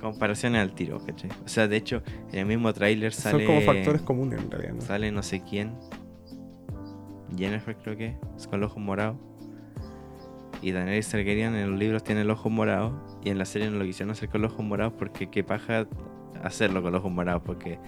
[0.00, 1.30] Comparaciones al tiro, ¿cachai?
[1.44, 2.02] O sea, de hecho,
[2.32, 3.38] en el mismo tráiler sale...
[3.38, 4.80] Son como factores comunes en realidad, ¿no?
[4.82, 5.72] Sale no sé quién.
[7.36, 9.16] Jennifer creo que es con los ojos morados.
[10.62, 12.92] Y Daenerys Targaryen en los libros tiene los ojos morados.
[13.24, 15.86] Y en la serie no lo quisieron hacer con los ojos morados porque qué paja
[16.42, 17.42] hacerlo con los ojos morados.
[17.44, 17.78] Porque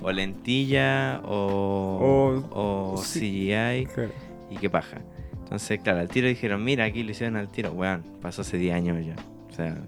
[0.00, 3.48] o lentilla o, o, sí.
[3.50, 4.10] CGI Claro.
[4.50, 4.98] y qué paja.
[5.44, 7.72] Entonces, claro, al tiro dijeron, mira, aquí lo hicieron al tiro.
[7.72, 9.16] Weón, pasó hace 10 años ya.
[9.50, 9.78] O sea,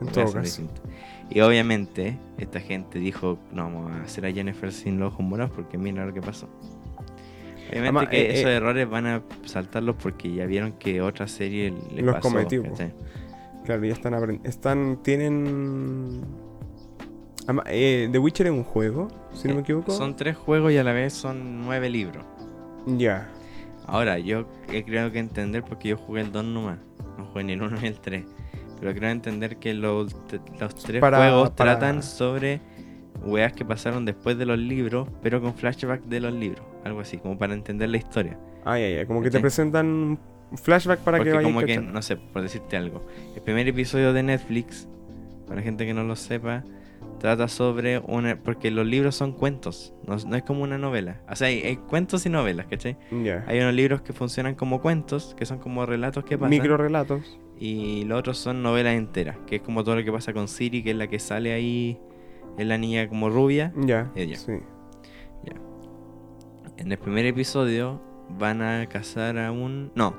[0.00, 0.62] En todo caso.
[1.30, 5.52] Y obviamente, esta gente dijo, no vamos a hacer a Jennifer sin los ojos morados
[5.56, 6.48] porque mira lo que pasó.
[7.80, 11.26] Obviamente Además, que eh, esos eh, errores van a saltarlos porque ya vieron que otra
[11.26, 12.28] serie le Los pasó.
[12.28, 12.62] cometió.
[13.64, 14.48] Claro, ya están aprendiendo.
[14.48, 16.22] Están, tienen...
[17.46, 19.90] Ama- eh, The Witcher es un juego, si no me equivoco.
[19.92, 22.24] Son tres juegos y a la vez son nueve libros.
[22.86, 23.28] Ya.
[23.86, 26.78] Ahora, yo he creo que entender, porque yo jugué el 2 nomás,
[27.18, 28.24] no jugué ni el 1 ni el 3,
[28.80, 30.16] pero creo entender que los,
[30.58, 32.60] los tres Para- juegos para- tratan sobre
[33.26, 37.18] weas que pasaron después de los libros, pero con flashback de los libros, algo así,
[37.18, 38.38] como para entender la historia.
[38.64, 39.06] Ah, ya, ya.
[39.06, 40.18] Como que te presentan
[40.54, 44.12] flashback para porque que vayas como que, no sé, por decirte algo, el primer episodio
[44.12, 44.88] de Netflix,
[45.46, 46.64] para gente que no lo sepa,
[47.18, 48.36] trata sobre una...
[48.36, 51.20] Porque los libros son cuentos, no, no es como una novela.
[51.30, 52.96] O sea, hay, hay cuentos y novelas, ¿cachai?
[53.22, 53.44] Ya.
[53.46, 56.50] Hay unos libros que funcionan como cuentos, que son como relatos que pasan.
[56.50, 57.38] Micro relatos.
[57.58, 60.82] Y los otros son novelas enteras, que es como todo lo que pasa con Siri,
[60.82, 61.98] que es la que sale ahí,
[62.58, 63.72] es la niña como rubia.
[63.76, 64.10] Ya.
[64.14, 64.36] Ella.
[64.36, 64.52] Sí.
[66.76, 69.92] En el primer episodio van a cazar a un...
[69.94, 70.14] No,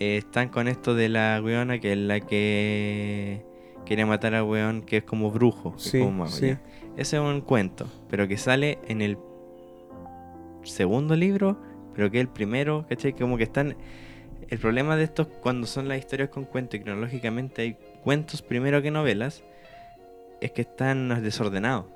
[0.00, 3.44] eh, están con esto de la weona, que es la que
[3.86, 5.72] quiere matar al weón, que es como brujo.
[5.72, 6.48] que es Sí, como sí.
[6.48, 6.60] ya.
[6.96, 9.18] Ese es un cuento, pero que sale en el
[10.64, 11.56] segundo libro,
[11.94, 13.12] pero que es el primero, ¿cachai?
[13.12, 13.76] Como que están...
[14.48, 18.82] El problema de estos cuando son las historias con cuento y cronológicamente hay cuentos primero
[18.82, 19.44] que novelas,
[20.40, 21.86] es que están desordenados.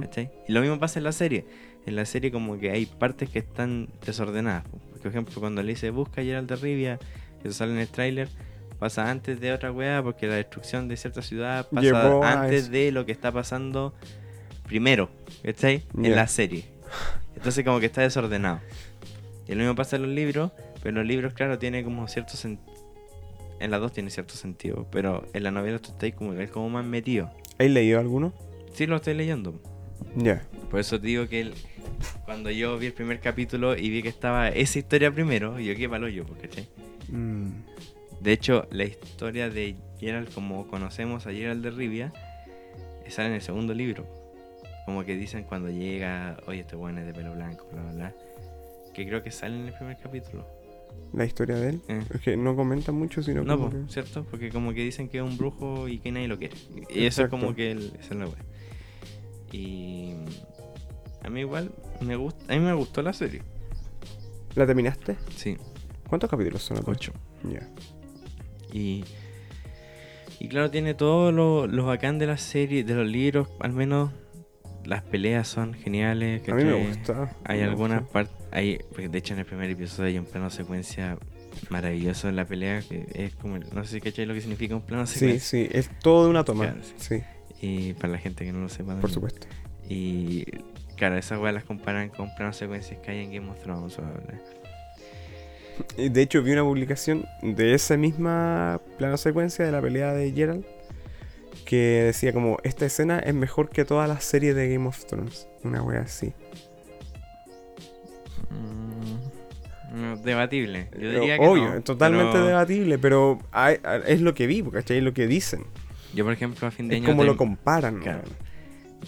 [0.00, 0.30] ¿cachai?
[0.46, 1.44] Y lo mismo pasa en la serie.
[1.86, 4.64] En la serie como que hay partes que están desordenadas.
[4.64, 4.78] po.
[4.98, 6.98] Por ejemplo, cuando le dice busca a Geralt de Rivia,
[7.42, 8.28] que sale en el tráiler,
[8.78, 12.92] pasa antes de otra weá, porque la destrucción de cierta ciudad pasa Llevó antes de
[12.92, 13.94] lo que está pasando
[14.64, 15.08] primero,
[15.42, 15.84] ¿cachai?
[15.96, 16.64] En la serie.
[17.36, 18.60] Entonces como que está desordenado.
[19.46, 22.34] Y lo mismo pasa en los libros, pero en los libros, claro, tiene como cierto
[22.34, 22.76] sentido.
[23.60, 26.68] En las dos tiene cierto sentido, pero en la novela tú estás como, es como
[26.68, 27.30] más metido.
[27.58, 28.32] ¿Has leído alguno?
[28.72, 29.60] Sí, lo estoy leyendo.
[30.16, 30.46] Ya.
[30.70, 31.54] Por eso te digo que el-
[32.24, 35.88] cuando yo vi el primer capítulo y vi que estaba esa historia primero, yo qué
[35.88, 36.68] palo yo, ¿cachai?
[37.08, 37.48] Mm.
[38.20, 42.12] De hecho, la historia de Geralt, como conocemos a Geralt de Rivia,
[43.04, 44.06] eh, sale en el segundo libro.
[44.86, 48.14] Como que dicen cuando llega, oye, este weón es de pelo blanco, bla, bla, bla.
[48.94, 50.46] Que creo que sale en el primer capítulo.
[51.14, 51.80] La historia de él.
[51.88, 52.02] Eh.
[52.14, 54.24] Es que no comentan mucho, sino No, como po, que- ¿cierto?
[54.30, 56.56] Porque como que dicen que es un brujo y que nadie lo quiere.
[56.90, 58.44] Y eso es como que el, esa es la wea.
[59.52, 60.12] Y
[61.24, 61.70] a mí igual
[62.00, 63.42] me gusta, a mí me gustó la serie.
[64.54, 65.16] ¿La terminaste?
[65.36, 65.56] Sí,
[66.08, 66.78] ¿Cuántos capítulos son?
[66.78, 66.90] acá?
[66.90, 67.12] ocho.
[67.50, 67.68] Ya.
[68.72, 69.04] Y,
[70.40, 74.10] y claro, tiene todo lo, lo bacán de la serie, de los libros, al menos
[74.84, 76.42] las peleas son geniales.
[76.48, 76.86] A mí me ¿cachai?
[76.88, 77.36] gusta.
[77.44, 80.50] Hay me algunas partes, hay, porque de hecho en el primer episodio hay un plano
[80.50, 81.18] secuencia
[81.70, 84.82] maravilloso en la pelea, que es como, no sé si cachai lo que significa un
[84.82, 85.40] plano Sí, secuencia.
[85.48, 86.64] sí, es todo de una toma.
[86.72, 87.22] Claro, sí.
[87.60, 88.92] Y para la gente que no lo sepa.
[88.94, 89.14] por también.
[89.14, 89.46] supuesto.
[89.88, 90.44] Y
[90.96, 93.98] claro, esas weas las comparan con planos secuencias que hay en Game of Thrones.
[93.98, 94.02] o
[95.96, 100.66] De hecho, vi una publicación de esa misma plano secuencia de la pelea de Geralt
[101.64, 105.48] que decía como, esta escena es mejor que todas las series de Game of Thrones.
[105.64, 106.32] Una wea así.
[108.50, 110.88] Mm, debatible.
[110.92, 114.62] Yo Pero, diría que Obvio, no, totalmente pero debatible, pero hay- es lo que vi,
[114.62, 114.98] ¿cachai?
[114.98, 115.64] Es lo que dicen.
[116.14, 117.10] Yo, por ejemplo, a fin de Es año.
[117.10, 118.00] como lo comparan.
[118.00, 118.22] Claro.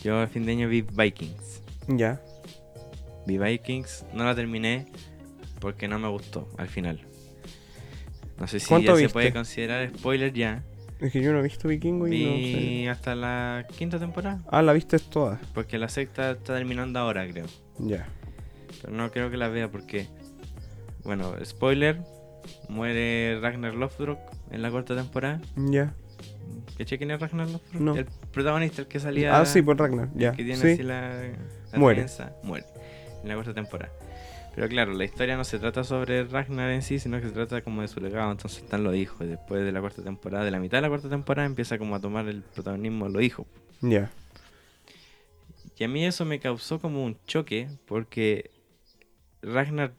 [0.02, 1.62] Yo a fin de año vi Vikings.
[1.88, 2.20] Ya.
[3.26, 4.86] Vi Vikings, no la terminé
[5.60, 7.00] porque no me gustó al final.
[8.38, 10.62] No sé si ¿Cuánto ya se puede considerar spoiler ya.
[11.00, 12.88] Es que yo no he visto Vikingo y no sé.
[12.90, 14.40] Hasta la quinta temporada.
[14.50, 15.38] Ah, la viste toda.
[15.54, 17.46] Porque la sexta está terminando ahora, creo.
[17.78, 18.06] Ya.
[18.80, 20.06] Pero no creo que la vea porque.
[21.04, 22.00] Bueno, spoiler.
[22.68, 24.18] Muere Ragnar Lothbrok
[24.50, 25.40] en la cuarta temporada.
[25.56, 25.94] Ya.
[26.76, 27.80] ¿Qué quién es Ragnar Lothbrok?
[27.80, 27.94] No.
[27.96, 29.38] El protagonista, el que salía.
[29.38, 30.08] Ah, sí, por Ragnar.
[30.14, 30.32] Ya.
[30.32, 30.68] que tiene Sí.
[30.72, 31.10] así la,
[31.72, 32.00] la Muere.
[32.00, 32.66] trenza, muere
[33.22, 33.92] en la cuarta temporada.
[34.54, 37.62] Pero claro, la historia no se trata sobre Ragnar en sí, sino que se trata
[37.62, 38.32] como de su legado.
[38.32, 39.20] Entonces están los hijos.
[39.22, 41.94] Y después de la cuarta temporada, de la mitad de la cuarta temporada, empieza como
[41.94, 43.46] a tomar el protagonismo los hijos.
[43.80, 44.10] Ya.
[45.78, 48.50] Y a mí eso me causó como un choque, porque
[49.42, 49.92] Ragnar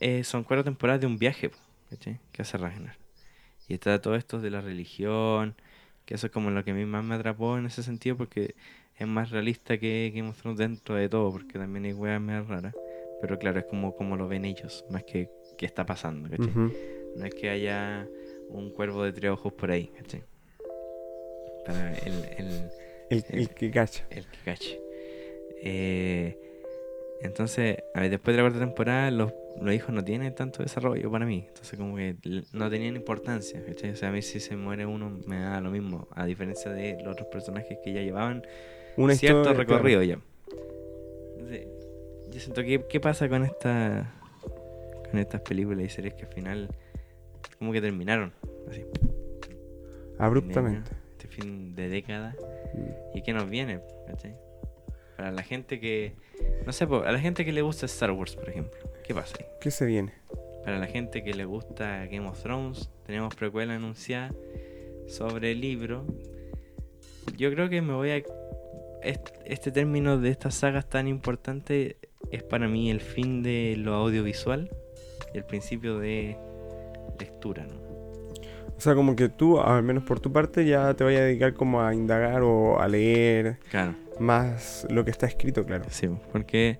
[0.00, 1.58] eh, son cuatro temporadas de un viaje po,
[1.90, 2.18] ¿cachai?
[2.32, 2.96] que hace Ragnar.
[3.68, 5.54] Y está todo esto de la religión,
[6.04, 8.54] que eso es como lo que a mí más me atrapó en ese sentido, porque
[8.96, 12.46] es más realista que Game of Thrones dentro de todo, porque también hay weas más
[12.48, 12.74] raras.
[13.20, 16.28] Pero claro, es como, como lo ven ellos, más que qué está pasando.
[16.28, 18.08] No es que haya
[18.48, 19.92] un cuervo de tres ojos por ahí.
[21.64, 22.70] Para el, el,
[23.10, 24.06] El, el que cacha.
[24.10, 24.80] el que cache.
[25.62, 26.38] Eh,
[27.22, 31.10] entonces, a ver, después de la cuarta temporada, los, los hijos no tienen tanto desarrollo
[31.10, 31.44] para mí.
[31.48, 32.16] Entonces, como que
[32.52, 33.64] no tenían importancia.
[33.64, 33.90] ¿cachai?
[33.90, 36.08] O sea, a mí si se muere uno me da lo mismo.
[36.12, 38.42] A diferencia de los otros personajes que ya llevaban
[38.96, 40.18] Una cierto recorrido ya.
[41.36, 41.66] Entonces,
[42.30, 44.14] yo siento que, ¿qué pasa con esta
[45.10, 46.68] con estas películas y series que al final
[47.58, 48.32] como que terminaron
[48.70, 48.84] así.
[50.18, 50.92] Abruptamente.
[51.18, 52.36] este fin de década
[52.74, 53.16] Mm.
[53.18, 54.34] y que nos viene ¿cachai?
[55.20, 56.14] Para la gente que
[56.64, 59.44] no sé a la gente que le gusta Star Wars por ejemplo qué pasa ahí?
[59.60, 60.14] ¿Qué se viene?
[60.64, 64.32] para la gente que le gusta Game of Thrones tenemos precuela anunciada
[65.08, 66.06] sobre el libro
[67.36, 68.16] yo creo que me voy a
[69.02, 71.98] est- este término de estas sagas tan importante
[72.30, 74.70] es para mí el fin de lo audiovisual
[75.34, 76.38] y el principio de
[77.18, 77.74] lectura ¿no?
[77.74, 81.24] O O sea, como que tú, al menos por tu parte, ya te vayas a
[81.24, 85.84] dedicar como a indagar o a leer Claro, más lo que está escrito, claro.
[85.88, 86.78] sí, porque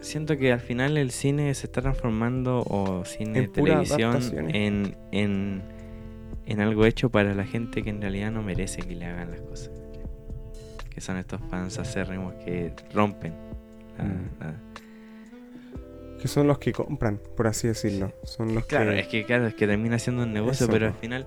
[0.00, 4.18] siento que al final el cine se está transformando, o cine, En televisión,
[4.54, 5.62] en, en,
[6.46, 9.40] en algo hecho para la gente que en realidad no merece que le hagan las
[9.40, 9.70] cosas.
[10.90, 13.32] Que son estos fans acérrimos que rompen.
[13.98, 14.30] la- Mm.
[14.40, 14.54] la-
[16.20, 18.12] Que son los que compran, por así decirlo.
[18.24, 18.98] Son los Claro, que...
[19.00, 21.26] es que claro, es que termina siendo un negocio, Eso, pero al final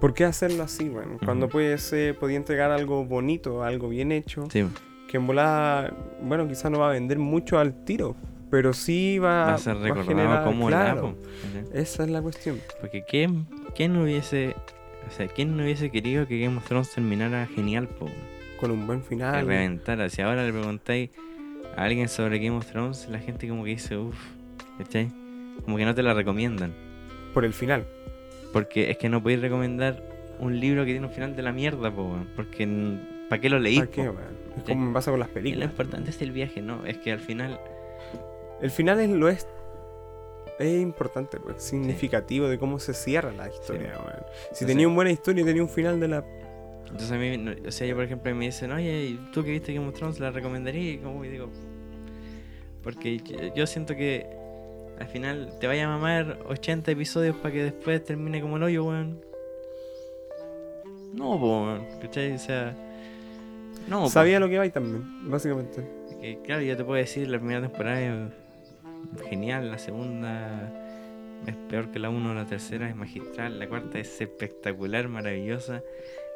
[0.00, 1.18] ¿Por qué hacerlo así, bueno?
[1.24, 4.64] Cuando puedes, eh, podía entregar algo bonito, algo bien hecho, sí,
[5.08, 5.92] que en volada,
[6.22, 8.14] bueno, quizás no va a vender mucho al tiro,
[8.50, 11.16] pero sí va, va a ser recordado generar- como claro.
[11.74, 12.60] Esa es la cuestión.
[12.80, 14.54] Porque ¿quién, quién no hubiese,
[15.08, 18.06] o sea, quién no hubiese querido que Game of Thrones terminara genial, po,
[18.60, 19.46] Con un buen que final.
[19.46, 20.08] reventara.
[20.10, 21.10] Si ahora le preguntáis
[21.76, 24.16] a alguien sobre Game of Thrones, la gente como que dice, uff,
[24.78, 25.10] ¿cachai?
[25.64, 26.72] Como que no te la recomiendan.
[27.34, 27.86] Por el final.
[28.52, 30.02] Porque es que no podéis recomendar
[30.38, 32.66] un libro que tiene un final de la mierda, po, weón, porque
[33.28, 33.80] ¿para qué lo leís?
[33.80, 34.16] ¿Para qué, weón?
[34.56, 35.70] Es como me pasa con las Y lo películas.
[35.70, 36.84] importante es el viaje, ¿no?
[36.86, 37.60] Es que al final,
[38.60, 39.46] El final es lo es.
[40.58, 44.06] Es importante, pues, significativo de cómo se cierra la historia, weón.
[44.08, 46.24] Si Entonces- tenía una buena historia, tenía un final de la.
[46.84, 49.50] entonces a mí, no- o sea, yo por ejemplo me dicen, oye, ¿y ¿tú que
[49.52, 50.92] viste of Thrones la recomendaría?
[50.94, 51.50] Y como digo,
[52.82, 54.26] porque yo, yo siento que
[54.98, 58.84] al final te vaya a mamar 80 episodios para que después termine como el hoyo,
[58.84, 59.20] weón.
[61.14, 62.32] No, weón, ¿cachai?
[62.32, 62.76] O sea,
[63.88, 64.08] no, po.
[64.10, 65.88] Sabía lo que iba ahí también, básicamente.
[66.20, 70.70] Que, claro, yo te puedo decir, la primera temporada es genial, la segunda
[71.46, 75.82] es peor que la 1, la tercera es magistral, la cuarta es espectacular, maravillosa,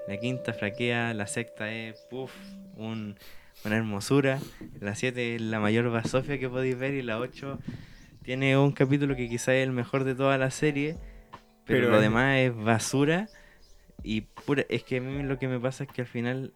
[0.09, 2.33] la quinta flaquea, la sexta es, puff,
[2.77, 3.17] un,
[3.65, 4.39] una hermosura,
[4.81, 7.59] la 7 es la mayor basofia que podéis ver y la 8
[8.23, 10.97] tiene un capítulo que quizá es el mejor de toda la serie,
[11.65, 13.29] pero, Pero lo es- demás es basura
[14.03, 16.53] y pura, es que a mí lo que me pasa es que al final,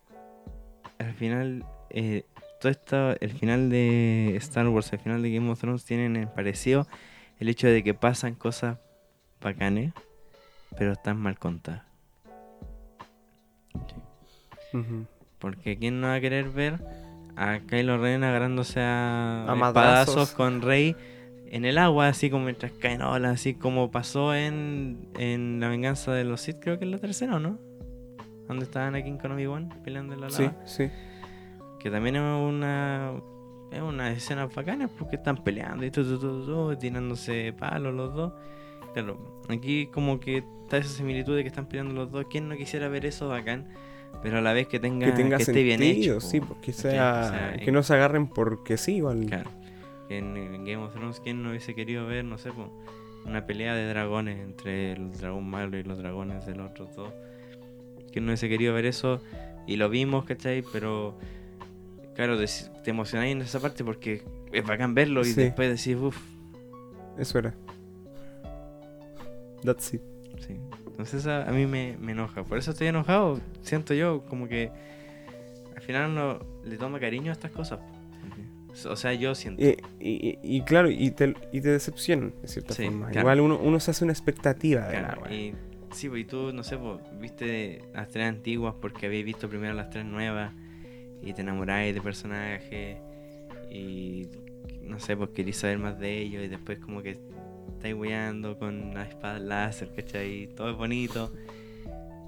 [0.99, 2.25] al final, eh,
[2.61, 6.29] todo esto, el final de Star Wars, el final de Game of Thrones tienen en
[6.29, 6.87] parecido
[7.39, 8.79] el hecho de que pasan cosas
[9.41, 9.93] bacanes,
[10.77, 11.83] pero están mal contadas.
[15.39, 16.81] Porque ¿quién no va a querer ver
[17.37, 20.97] a Kylo Ren agarrándose a, A espadazos con Rey
[21.51, 26.13] en el agua, así como mientras caen olas, así como pasó en, en La venganza
[26.13, 27.59] de los Sith, creo que es la tercera, ¿o no?
[28.49, 30.55] Donde estaban aquí en Obi-Wan peleando en la lava.
[30.65, 30.91] Sí, sí.
[31.81, 33.13] Que también es una
[33.71, 38.33] es una escena bacana porque están peleando y todo, todo, todo, tirándose palos los dos.
[38.95, 42.27] Claro, aquí como que está esa similitud de que están peleando los dos.
[42.31, 43.67] ¿Quién no quisiera ver eso bacán?
[44.23, 46.21] Pero a la vez que tenga Que tenga que esté bien hecho.
[46.21, 49.27] sí, po, porque sea, O sea, que no se agarren porque sí, igual.
[49.27, 49.51] Claro.
[50.09, 52.71] En, en Game of Thrones, ¿quién no hubiese querido ver, no sé, po,
[53.25, 57.13] una pelea de dragones entre el dragón malo y los dragones de los otros dos?
[58.13, 59.21] ¿Quién no hubiese querido ver eso?
[59.67, 60.63] Y lo vimos, ¿cachai?
[60.73, 61.19] Pero,
[62.15, 65.41] claro, dec- te emocionáis en esa parte porque es bacán verlo y Sí.
[65.43, 66.17] después decís, uff,
[67.19, 67.55] Eso era.
[69.65, 70.03] That's it.
[70.39, 70.57] sí.
[70.87, 72.45] Entonces a, a mí me, me enoja.
[72.45, 73.41] Por eso estoy enojado.
[73.63, 74.71] Siento yo como que
[75.75, 77.81] al final uno le toma cariño a estas cosas.
[78.85, 79.63] O sea, yo siento.
[79.63, 83.07] Y, y- y claro, y te, y te decepcionan, de cierta Sí, forma.
[83.07, 83.21] claro.
[83.21, 85.55] Igual uno, uno se hace una expectativa de Claro, la y
[85.93, 89.73] sí, pues y tú, no sé, pues, viste las tres antiguas porque habéis visto primero
[89.73, 90.53] las tres nuevas
[91.23, 92.99] y te enamoráis de personajes
[93.71, 94.29] y
[94.83, 97.19] no sé, pues queréis saber más de ellos y después como que
[97.73, 100.49] estáis weando con la espada láser, ¿cachai?
[100.55, 101.33] Todo es bonito.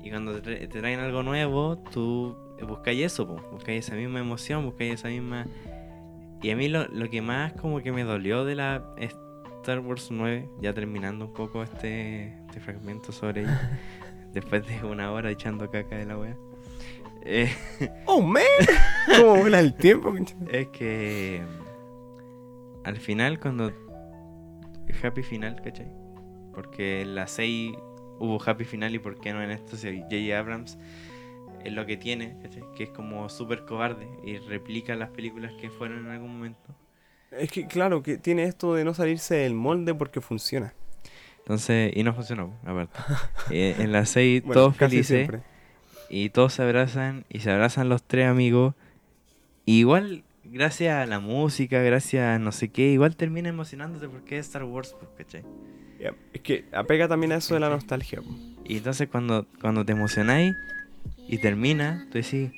[0.02, 2.36] Y cuando te, tra- te traen algo nuevo, tú
[2.66, 5.46] buscáis eso, pues, buscáis esa misma emoción, buscáis esa misma...
[6.42, 10.08] Y a mí lo, lo que más como que me dolió de la Star Wars
[10.10, 13.78] 9, ya terminando un poco este, este fragmento sobre ella,
[14.32, 16.36] después de una hora echando caca de la wea,
[17.22, 17.52] eh,
[18.06, 18.42] ¡Oh, man!
[19.06, 20.14] ¿Cómo vuela el tiempo?
[20.50, 21.42] es que
[22.84, 23.72] al final cuando...
[25.02, 25.92] Happy final, ¿cachai?
[26.54, 27.72] Porque en la 6
[28.18, 30.38] hubo happy final y por qué no en esto si J.J.
[30.38, 30.78] Abrams
[31.64, 32.62] es lo que tiene, ¿cachai?
[32.76, 36.74] Que es como súper cobarde y replica las películas que fueron en algún momento.
[37.30, 40.72] Es que, claro, que tiene esto de no salirse del molde porque funciona.
[41.38, 42.98] Entonces, y no funcionó, aparte.
[43.50, 45.40] Eh, en la 6 Bueno, todos felices siempre.
[46.10, 48.74] y todos se abrazan y se abrazan los tres amigos.
[49.64, 54.38] Y igual, gracias a la música, gracias a no sé qué, igual termina emocionándote porque
[54.38, 55.44] es Star Wars, pues, ¿cachai?
[56.00, 58.20] Ya, Es que apega también a eso de la nostalgia.
[58.64, 60.54] Y entonces cuando, cuando te emocionáis
[61.28, 62.50] y termina, tú decís,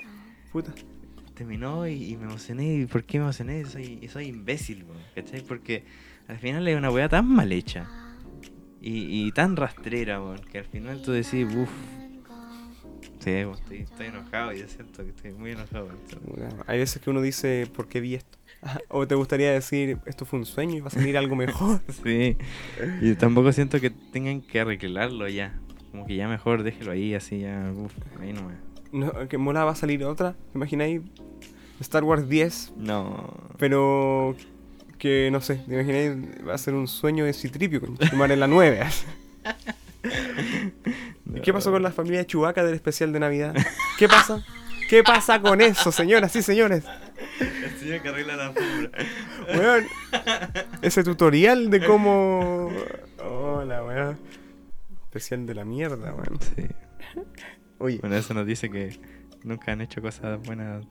[0.52, 0.72] Puta.
[1.34, 2.76] terminó y, y me emocioné.
[2.76, 3.64] ¿Y por qué me emocioné?
[3.66, 5.42] Soy, soy imbécil, ¿cachai?
[5.42, 5.84] Porque
[6.28, 7.88] al final es una weá tan mal hecha.
[8.80, 11.70] Y, y tan rastrera, weón, que al final tú decís, uff.
[13.18, 15.90] Sí, estoy, estoy enojado, yo siento que estoy muy enojado.
[16.66, 18.38] Hay veces que uno dice, ¿por qué vi esto?
[18.88, 21.80] O te gustaría decir, esto fue un sueño y va a salir algo mejor.
[22.02, 22.36] Sí,
[23.02, 25.58] y tampoco siento que tengan que arreglarlo ya.
[25.90, 28.54] Como que ya mejor déjelo ahí, así ya, uff, ahí nomás.
[28.92, 31.00] No, que mola va a salir otra, ¿te imagináis?
[31.80, 33.34] Star Wars 10, No.
[33.58, 34.36] pero
[34.98, 36.46] que no sé, ¿te imagináis?
[36.46, 37.96] Va a ser un sueño de Citripio, con
[38.30, 38.80] en la 9.
[41.34, 43.54] ¿Y qué pasó con la familia de Chewbacca del especial de Navidad?
[43.98, 44.44] ¿Qué pasa?
[44.88, 46.84] ¿Qué pasa con eso, señoras y señores?
[47.38, 48.90] El señor que arregla la alfombra.
[49.54, 49.86] Weón,
[50.82, 52.70] ese tutorial de cómo.
[53.24, 54.18] Hola, weón.
[55.10, 56.38] Especial de la mierda, weón.
[56.40, 56.66] Sí.
[57.78, 59.00] Oye, Bueno, eso nos dice que
[59.42, 60.84] nunca han hecho cosas buenas.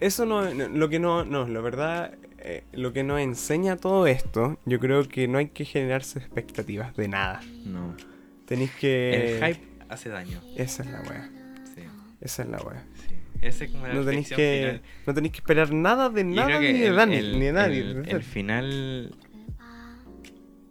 [0.00, 0.52] eso no.
[0.52, 1.24] no- Lo que no.
[1.24, 2.14] No, la verdad.
[2.38, 6.96] eh, lo que nos enseña todo esto, yo creo que no hay que generarse expectativas
[6.96, 7.40] de nada.
[7.64, 7.96] No.
[8.44, 9.38] Tenéis que.
[9.38, 10.40] El hype hace daño.
[10.56, 11.30] Esa es la wea.
[11.74, 11.82] Sí,
[12.20, 12.84] Esa es la wea.
[12.94, 13.14] sí.
[13.40, 14.60] Ese es como la No tenéis que.
[14.80, 14.82] final.
[15.06, 17.80] No tenéis que esperar nada de nada ni de Dani, el- ni de nadie.
[18.08, 19.14] el final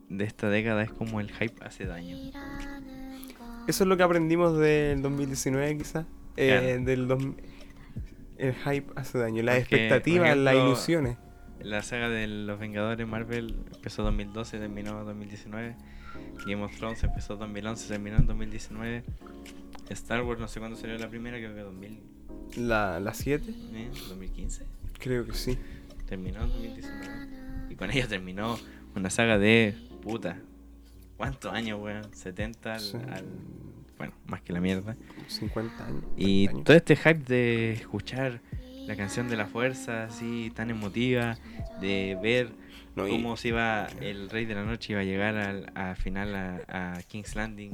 [0.10, 2.18] de esta década es como el hype hace daño.
[3.68, 6.06] Eso es lo que aprendimos del 2019, quizás.
[6.38, 6.80] Eh.
[6.84, 7.24] Del dos-
[8.38, 9.42] El hype hace daño.
[9.44, 11.18] Las Porque, por expectativas, las ejemplo, ilusiones.
[11.62, 15.76] La saga de los Vengadores Marvel empezó 2012, terminó en 2019.
[16.46, 19.04] Game of Thrones empezó 2011, terminó en 2019.
[19.90, 22.00] Star Wars no sé cuándo salió la primera, creo que 2000,
[22.58, 23.90] La, la 7, ¿eh?
[24.10, 24.66] 2015.
[25.00, 25.58] creo que sí.
[26.08, 27.08] Terminó en 2019.
[27.70, 28.58] Y con ella terminó
[28.96, 30.38] una saga de puta.
[31.30, 32.14] ¿Cuántos años, weón?
[32.14, 32.98] 70 al, Sí.
[33.12, 33.26] al-
[33.98, 34.96] Bueno, más que la mierda.
[35.28, 36.04] 50 años.
[36.18, 36.64] Y 40 años.
[36.66, 38.42] todo este hype de escuchar
[38.88, 41.38] la canción de la fuerza, así tan emotiva,
[41.80, 42.50] de ver
[42.96, 46.36] No, cómo se iba el Rey de la Noche iba a llegar al a final
[46.36, 47.72] a, a King's Landing,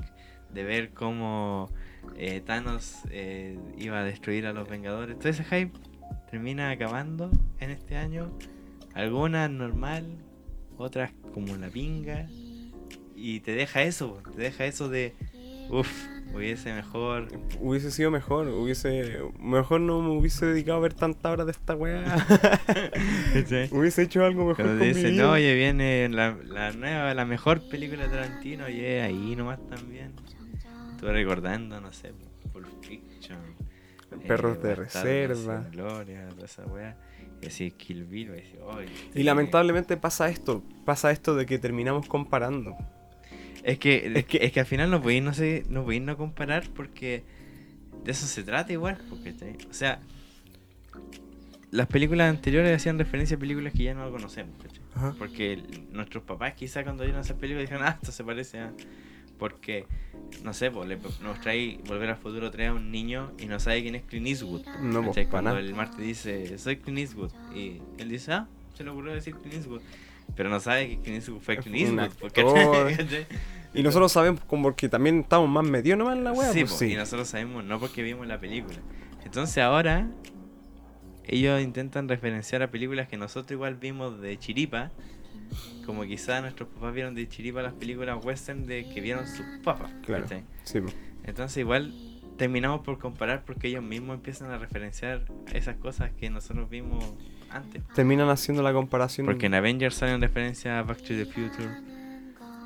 [0.53, 1.69] de ver cómo
[2.15, 5.17] eh, Thanos eh, iba a destruir a los Vengadores.
[5.17, 5.71] Todo ese hype
[6.29, 8.31] termina acabando en este año.
[8.93, 10.05] Algunas normal,
[10.77, 12.27] otras como la pinga.
[13.19, 15.13] Y te deja eso, te deja eso de,
[15.69, 15.91] uff,
[16.33, 17.27] hubiese mejor.
[17.59, 19.19] Hubiese sido mejor, hubiese.
[19.39, 22.03] Mejor no me hubiese dedicado a ver tantas horas de esta weá.
[23.71, 24.65] hubiese hecho algo mejor.
[24.65, 29.35] Cuando dicen, no, oye, viene la, la nueva, la mejor película de Tarantino, oye, ahí
[29.35, 30.13] nomás también.
[30.91, 32.11] Estuve recordando, no sé,
[32.53, 33.37] Pulp Fiction.
[34.27, 35.67] Perros de Bastardos Reserva.
[35.71, 36.63] Gloria, toda esa.
[37.41, 39.23] Y así Kill Bill, y decir, "Oye, Y sí".
[39.23, 40.61] lamentablemente pasa esto.
[40.83, 42.75] Pasa esto de que terminamos comparando.
[43.63, 46.15] Es que, es que- es que al final no podéis no, sé, no, podéis no
[46.17, 47.23] comparar porque
[48.03, 48.97] de eso se trata igual.
[49.09, 49.33] Porque,
[49.69, 49.99] o sea,
[51.71, 54.55] las películas anteriores hacían referencia a películas que ya no conocemos.
[55.17, 58.73] Porque nuestros papás quizá cuando vieron esas películas dijeron, ah, esto se parece a...
[59.37, 59.85] Porque,
[60.43, 63.57] no sé, pues, le, nos trae Volver al Futuro trae a un niño y no
[63.61, 64.65] sabe quién es Clint Eastwood.
[64.81, 65.61] No, pues, Cuando nada.
[65.61, 67.31] el Marte dice, soy Clint Eastwood.
[67.55, 69.81] Y él dice, ah, se le ocurrió decir Clint Eastwood.
[70.35, 72.31] Pero no sabe Eastwood fue Clint Un Eastwood.
[72.31, 73.25] porque-.
[73.73, 76.51] Y nosotros sabemos como porque también estamos más metidos nomás en la weá.
[76.51, 76.93] sí, pues sí.
[76.93, 78.77] y nosotros sabemos no porque vimos la película.
[79.23, 80.07] Entonces ahora
[81.27, 84.89] ellos intentan referenciar a películas que nosotros igual vimos de chiripa,
[85.85, 89.91] como quizás nuestros papás vieron de chiripa las películas western de que vieron sus papás.
[90.03, 90.23] Claro.
[90.23, 90.43] ¿cachai?
[90.63, 90.95] Sí, pues.
[91.23, 91.93] Entonces igual
[92.37, 97.05] terminamos por comparar porque ellos mismos empiezan a referenciar esas cosas que nosotros vimos
[97.51, 97.81] antes.
[97.95, 101.69] Terminan haciendo la comparación Porque en Avengers salen referencias a Back to the Future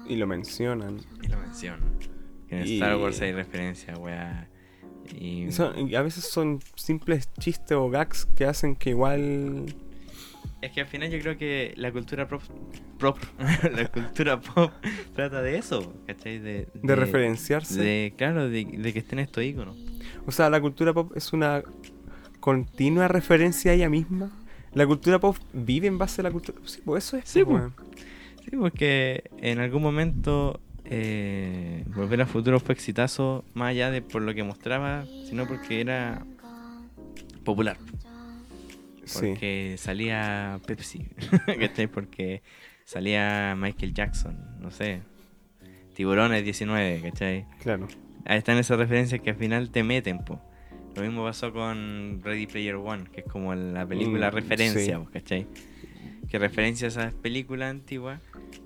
[0.07, 0.99] y lo mencionan.
[1.21, 1.81] y lo mencionan.
[2.49, 4.47] En Y- Star Wars hay referencia, weá.
[5.13, 5.45] Y...
[5.45, 9.65] Y son- y a veces son simples chistes o gags que hacen que igual.
[10.61, 12.41] Es que al final yo creo que la cultura pop,
[12.99, 13.17] prop-
[13.75, 14.71] la cultura pop
[15.13, 16.39] trata de eso, ¿cachai?
[16.39, 17.81] De, de referenciarse.
[17.81, 19.75] De, claro, de, de que estén estos iconos.
[20.25, 21.63] O sea, la cultura pop es una
[22.39, 24.31] continua referencia a ella misma.
[24.73, 26.57] La cultura pop vive en base a la cultura.
[26.65, 27.29] Sí, pues eso es.
[27.29, 27.89] Sí, pues, pues.
[28.43, 34.21] Sí, porque en algún momento eh, Volver al Futuro fue exitazo, más allá de por
[34.21, 36.25] lo que mostraba, sino porque era
[37.43, 37.77] popular.
[39.05, 39.27] Sí.
[39.29, 41.07] Porque salía Pepsi,
[41.59, 41.87] ¿cachai?
[41.87, 42.41] Porque
[42.85, 45.01] salía Michael Jackson, no sé.
[45.93, 47.45] Tiburones 19, ¿cachai?
[47.61, 47.87] Claro.
[48.25, 50.41] Ahí están esas referencias que al final te meten, po.
[50.95, 55.05] Lo mismo pasó con Ready Player One, que es como la película Mm, referencia, sí.
[55.11, 55.47] ¿cachai?
[56.29, 58.19] Que referencia a esas películas antiguas,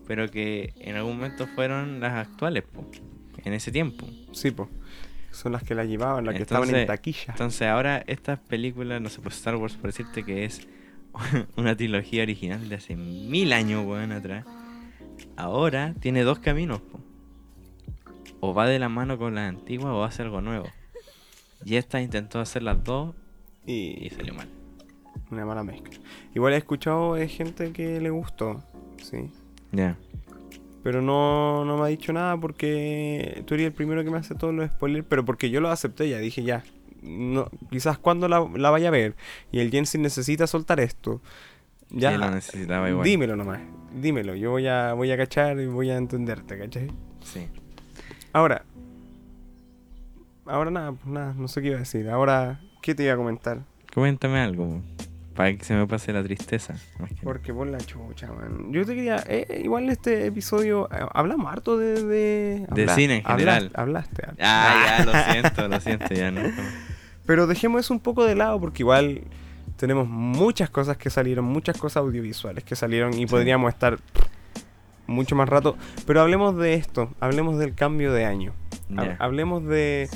[0.08, 2.90] pero que en algún momento fueron las actuales, po,
[3.44, 4.08] en ese tiempo.
[4.32, 4.70] Sí, pues.
[5.32, 7.26] Son las que la llevaban, las que estaban en taquilla.
[7.30, 10.68] Entonces ahora estas películas, no sé, pues Star Wars, por decirte que es
[11.56, 14.46] una trilogía original de hace mil años, weón, atrás.
[15.36, 17.00] Ahora tiene dos caminos, po.
[18.40, 20.68] o va de la mano con las antiguas o hace algo nuevo.
[21.66, 23.16] Y esta intentó hacer las dos
[23.66, 24.48] y Y salió mal.
[25.32, 25.98] una mala mezcla.
[26.34, 28.64] Igual he escuchado de gente que le gustó,
[29.02, 29.32] sí.
[29.72, 29.98] Ya.
[30.84, 34.36] Pero no, no me ha dicho nada porque tú eres el primero que me hace
[34.36, 36.64] todos los spoilers, pero porque yo lo acepté ya, dije ya.
[37.02, 39.16] No, quizás cuando la, la vaya a ver
[39.52, 41.22] y el Jensen necesita soltar esto,
[41.90, 43.04] ya Sí, lo necesitaba igual.
[43.06, 43.60] dímelo nomás,
[43.94, 46.88] dímelo, yo voy a, voy a cachar y voy a entenderte, ¿cachai?
[47.22, 47.48] Sí.
[48.34, 48.64] Ahora,
[50.50, 53.18] ahora nada, pues nada, no sé qué iba a decir, ahora, ¿qué te iba a
[53.18, 53.60] comentar?
[53.94, 54.82] Coméntame algo.
[55.36, 56.74] Para que se me pase la tristeza.
[57.22, 58.74] Porque por la chucha, man.
[58.74, 59.24] Yo te quería.
[59.28, 60.90] eh, igual este episodio.
[60.92, 62.04] eh, hablamos harto de.
[62.04, 63.70] De, De cine en general.
[63.76, 64.24] Hablaste.
[64.26, 64.44] hablaste.
[64.44, 66.42] Ah, ya, lo siento, lo siento, ya no.
[67.28, 69.22] Pero dejemos eso un poco de lado porque igual
[69.76, 74.00] tenemos muchas cosas que salieron, muchas cosas audiovisuales que salieron y podríamos estar
[75.06, 75.78] mucho más rato.
[76.08, 78.54] Pero hablemos de esto, hablemos del cambio de año.
[78.98, 79.18] Ha-.
[79.20, 80.10] Hablemos de,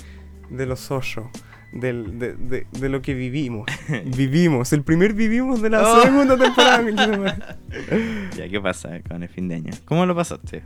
[0.51, 1.29] de los ocho,
[1.73, 3.65] del, de, de, de lo que vivimos.
[4.15, 6.01] vivimos, el primer vivimos de la Oh.
[6.01, 7.57] segunda temporada.
[8.37, 9.73] Ya, ¿qué pasa con el fin de año?
[9.85, 10.63] ¿Cómo lo pasaste?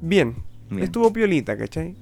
[0.00, 0.34] Bien,
[0.70, 0.84] Bien.
[0.84, 1.96] estuvo piolita, ¿cachai?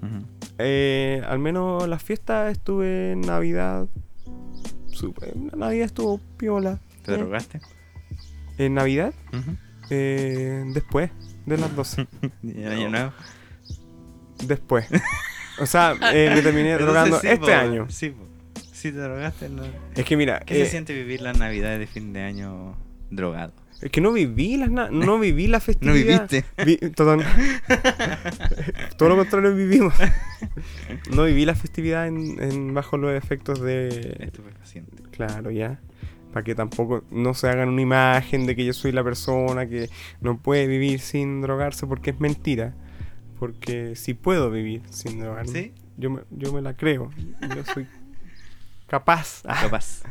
[0.58, 3.86] Eh, al menos las fiestas estuve en Navidad.
[4.86, 6.78] Super, Navidad estuvo piola.
[7.04, 7.60] ¿Te Eh, drogaste?
[8.58, 9.14] En Navidad,
[9.90, 11.10] eh, después
[11.46, 12.06] de las 12.
[12.42, 13.12] ¿Y el año nuevo?
[14.46, 14.86] después.
[15.62, 17.86] O sea, eh, me terminé drogando sí, este po, año.
[17.88, 18.26] Sí, po.
[18.72, 19.62] Sí, te drogaste, ¿no?
[19.94, 22.76] Es que mira, ¿Qué eh, se siente vivir las navidades de fin de año
[23.10, 23.52] drogado?
[23.80, 26.28] es que no viví las no viví la festividad.
[26.28, 26.44] viviste.
[26.64, 27.16] Vi- todo,
[28.96, 29.94] todo lo contrario vivimos.
[31.14, 35.02] No viví la festividad en, en- bajo los efectos de Estupefaciente.
[35.10, 35.80] Claro, ya.
[36.32, 39.90] Para que tampoco no se hagan una imagen de que yo soy la persona que
[40.20, 42.74] no puede vivir sin drogarse porque es mentira.
[43.42, 45.50] Porque si puedo vivir sin drogarme.
[45.50, 45.72] ¿Sí?
[45.96, 47.10] Yo me, yo me la creo.
[47.56, 47.88] Yo soy
[48.86, 49.42] capaz.
[49.62, 50.04] Capaz.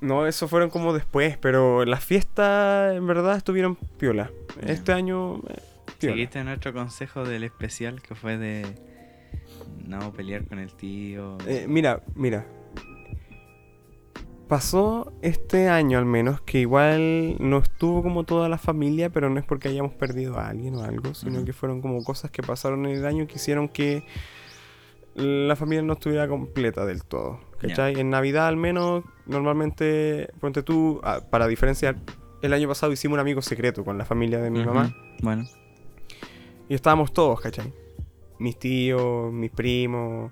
[0.00, 4.32] No, eso fueron como después, pero las fiestas en verdad estuvieron piola.
[4.66, 5.36] Este año...
[5.48, 5.62] eh,
[6.00, 6.14] piola.
[6.16, 8.66] ¿Seguiste nuestro consejo del especial que fue de
[9.86, 11.38] no pelear con el tío?
[11.46, 12.44] Eh, mira, mira.
[14.48, 19.40] Pasó este año al menos que igual no estuvo como toda la familia, pero no
[19.40, 22.84] es porque hayamos perdido a alguien o algo, sino que fueron como cosas que pasaron
[22.84, 24.04] en el año que hicieron que
[25.14, 27.40] la familia no estuviera completa del todo.
[27.58, 27.98] ¿Cachai?
[27.98, 31.96] En Navidad al menos, normalmente, ponte tú, ah, para diferenciar,
[32.42, 34.94] el año pasado hicimos un amigo secreto con la familia de mi mamá.
[35.22, 35.46] Bueno,
[36.68, 37.72] Y estábamos todos, ¿cachai?
[38.38, 40.30] Mis tíos, mis primos,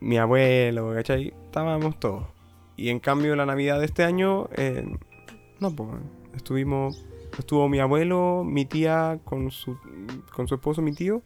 [0.00, 1.32] mi abuelo, ¿cachai?
[1.44, 2.33] Estábamos todos.
[2.76, 4.84] Y en cambio la Navidad de este año, eh,
[5.60, 5.88] no, pues,
[6.34, 7.06] estuvimos,
[7.38, 9.78] estuvo mi abuelo, mi tía con su,
[10.34, 11.22] con su esposo, mi tío,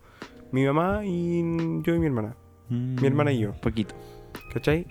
[0.52, 1.40] mi mamá y
[1.82, 2.36] yo y mi hermana,
[2.68, 3.52] mi hermana y yo.
[3.52, 3.94] mm, Poquito.
[4.52, 4.86] ¿cachai?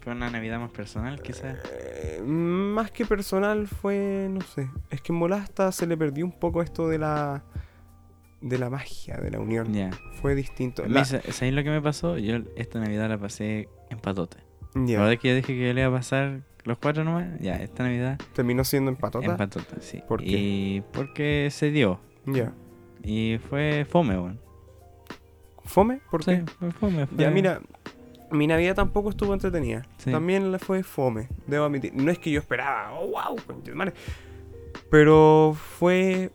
[0.00, 1.56] Fue una Navidad más personal, quizás.
[1.72, 6.32] Eh, más que personal fue, no sé, es que en Molasta se le perdió un
[6.32, 7.44] poco esto de la...
[8.40, 9.70] De la magia, de la unión.
[10.20, 10.82] Fue distinto.
[10.82, 12.18] A mí, La- sa- ¿Sabéis lo que me pasó?
[12.18, 14.38] Yo esta Navidad la pasé en patote.
[14.74, 17.26] Verdad es que yo dije que le iba a pasar los cuatro nomás.
[17.40, 19.26] Ya, esta Navidad Terminó siendo en patota.
[19.26, 20.00] en patota, sí.
[20.08, 20.30] ¿Por qué?
[20.30, 22.00] Y porque se dio.
[22.26, 22.52] Ya.
[23.02, 24.40] Y fue fome, weón.
[25.64, 26.00] ¿Fome?
[26.10, 26.44] ¿Por Sí, qué?
[26.58, 27.06] fue fome.
[27.06, 27.18] Fue...
[27.18, 27.60] Ya, mira,
[28.30, 29.82] mi Navidad tampoco estuvo entretenida.
[29.98, 30.10] Sí.
[30.10, 31.92] También la fue fome, debo admitir.
[31.94, 33.36] No es que yo esperaba, oh, wow.
[34.90, 36.30] Pero fue.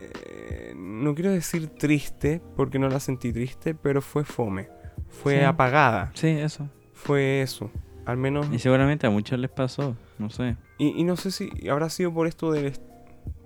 [0.00, 4.68] eh, no quiero decir triste, porque no la sentí triste, pero fue fome.
[5.08, 5.44] Fue Sí.
[5.44, 6.10] apagada.
[6.14, 6.68] Sí, eso.
[7.06, 7.70] Fue eso.
[8.04, 8.46] Al menos.
[8.52, 9.96] Y seguramente a muchos les pasó.
[10.18, 10.56] No sé.
[10.78, 12.82] Y, y no sé si habrá sido por esto del, est-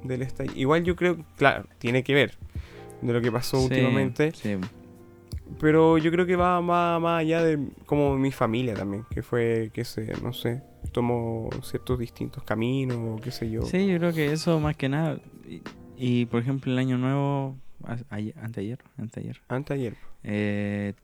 [0.04, 0.58] del estallido.
[0.58, 2.36] Igual yo creo, claro, tiene que ver
[3.00, 4.32] de lo que pasó Sí, últimamente.
[4.32, 4.56] Sí.
[5.58, 9.70] Pero yo creo que va más, más allá de como mi familia también, que fue,
[9.74, 13.62] que se, no sé, tomó ciertos distintos caminos, o qué sé yo.
[13.62, 15.18] Sí, yo creo que eso más que nada.
[15.48, 15.62] Y,
[15.96, 17.96] y, por ejemplo, el año nuevo, a-
[18.42, 19.96] anteayer, anteayer, Antes ayer.
[20.22, 20.94] eh,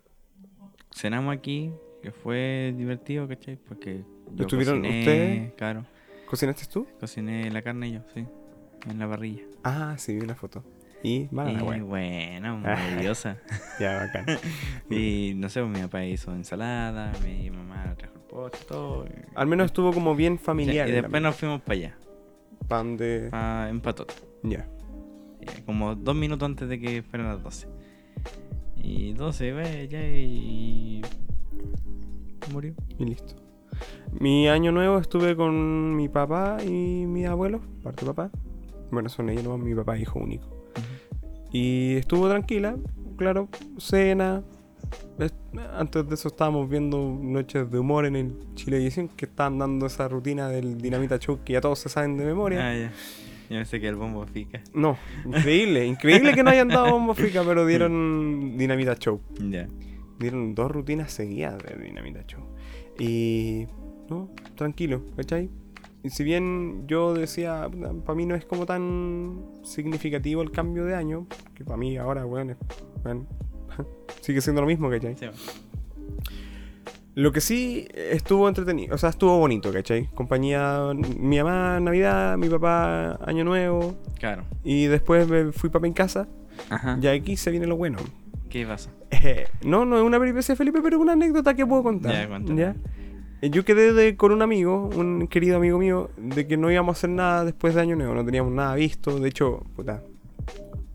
[0.94, 1.72] cenamos aquí,
[2.06, 3.56] que fue divertido, ¿cachai?
[3.56, 5.52] Porque yo ¿Estuvieron cociné, ustedes?
[5.54, 5.84] Claro,
[6.30, 6.86] ¿Cocinaste tú?
[7.00, 8.24] cociné la carne yo, sí,
[8.88, 9.42] en la parrilla.
[9.64, 10.62] Ah, sí, vi una foto.
[11.02, 11.82] Y, mala la y wea.
[11.82, 13.38] bueno, maravillosa.
[13.80, 14.24] Ya, bacán.
[14.90, 19.04] y no sé, pues, mi papá hizo ensalada, mi mamá trajo el postre, todo.
[19.34, 20.88] Al menos estuvo como bien familiar.
[20.88, 21.98] y después nos fuimos para allá,
[22.68, 23.30] Pan de...
[23.32, 24.14] pa, en Patota.
[24.44, 24.68] Ya.
[25.64, 27.66] Como dos minutos antes de que fueran las 12.
[28.76, 31.02] Y 12, ve, ya y.
[32.52, 32.74] Murió.
[32.98, 33.34] Y listo.
[34.18, 38.30] Mi año nuevo estuve con mi papá y mi abuelo, parte de papá.
[38.90, 40.46] Bueno, son ellos nomás, mi papá hijo único.
[41.52, 42.76] Y estuvo tranquila,
[43.16, 43.48] claro,
[43.78, 44.42] cena.
[45.18, 45.34] Es-
[45.74, 50.06] Antes de eso estábamos viendo Noches de Humor en el Chilevisión, que estaban dando esa
[50.08, 52.68] rutina del Dinamita Show que ya todos se saben de memoria.
[52.68, 52.92] Ah, ya.
[53.48, 54.60] Yo pensé que el bombo fica.
[54.74, 59.20] No, increíble, increíble que no hayan dado bombo fica, pero dieron Dinamita Show.
[59.40, 59.66] Ya.
[60.18, 62.42] Dieron dos rutinas seguidas de Dinamita Show.
[62.98, 63.66] Y.
[64.08, 65.50] No, tranquilo, ¿cachai?
[66.02, 67.68] Y si bien yo decía,
[68.04, 72.24] para mí no es como tan significativo el cambio de año, que para mí ahora,
[72.24, 72.56] weón, es-
[73.04, 73.26] weón,
[74.20, 75.16] sigue siendo lo mismo, ¿cachai?
[75.16, 75.26] Sí.
[77.14, 80.06] Lo que sí estuvo entretenido, o sea, estuvo bonito, ¿cachai?
[80.14, 84.44] Compañía, mi mamá Navidad, mi papá Año Nuevo, Claro.
[84.62, 86.28] y después me fui para mi casa.
[86.68, 86.98] Ajá.
[87.00, 87.98] Ya aquí se viene lo bueno.
[88.60, 88.90] ¿Qué pasó?
[89.10, 92.12] Eh, no, no es una peripecia de Felipe, pero es una anécdota que puedo contar.
[92.12, 92.60] Ya, cuéntame.
[92.60, 92.74] ¿ya?
[93.42, 96.96] Eh, Yo quedé de- con un amigo, un querido amigo mío, de que no íbamos
[96.96, 99.18] a hacer nada después de Año Nuevo, no teníamos nada visto.
[99.20, 100.02] De hecho, puta,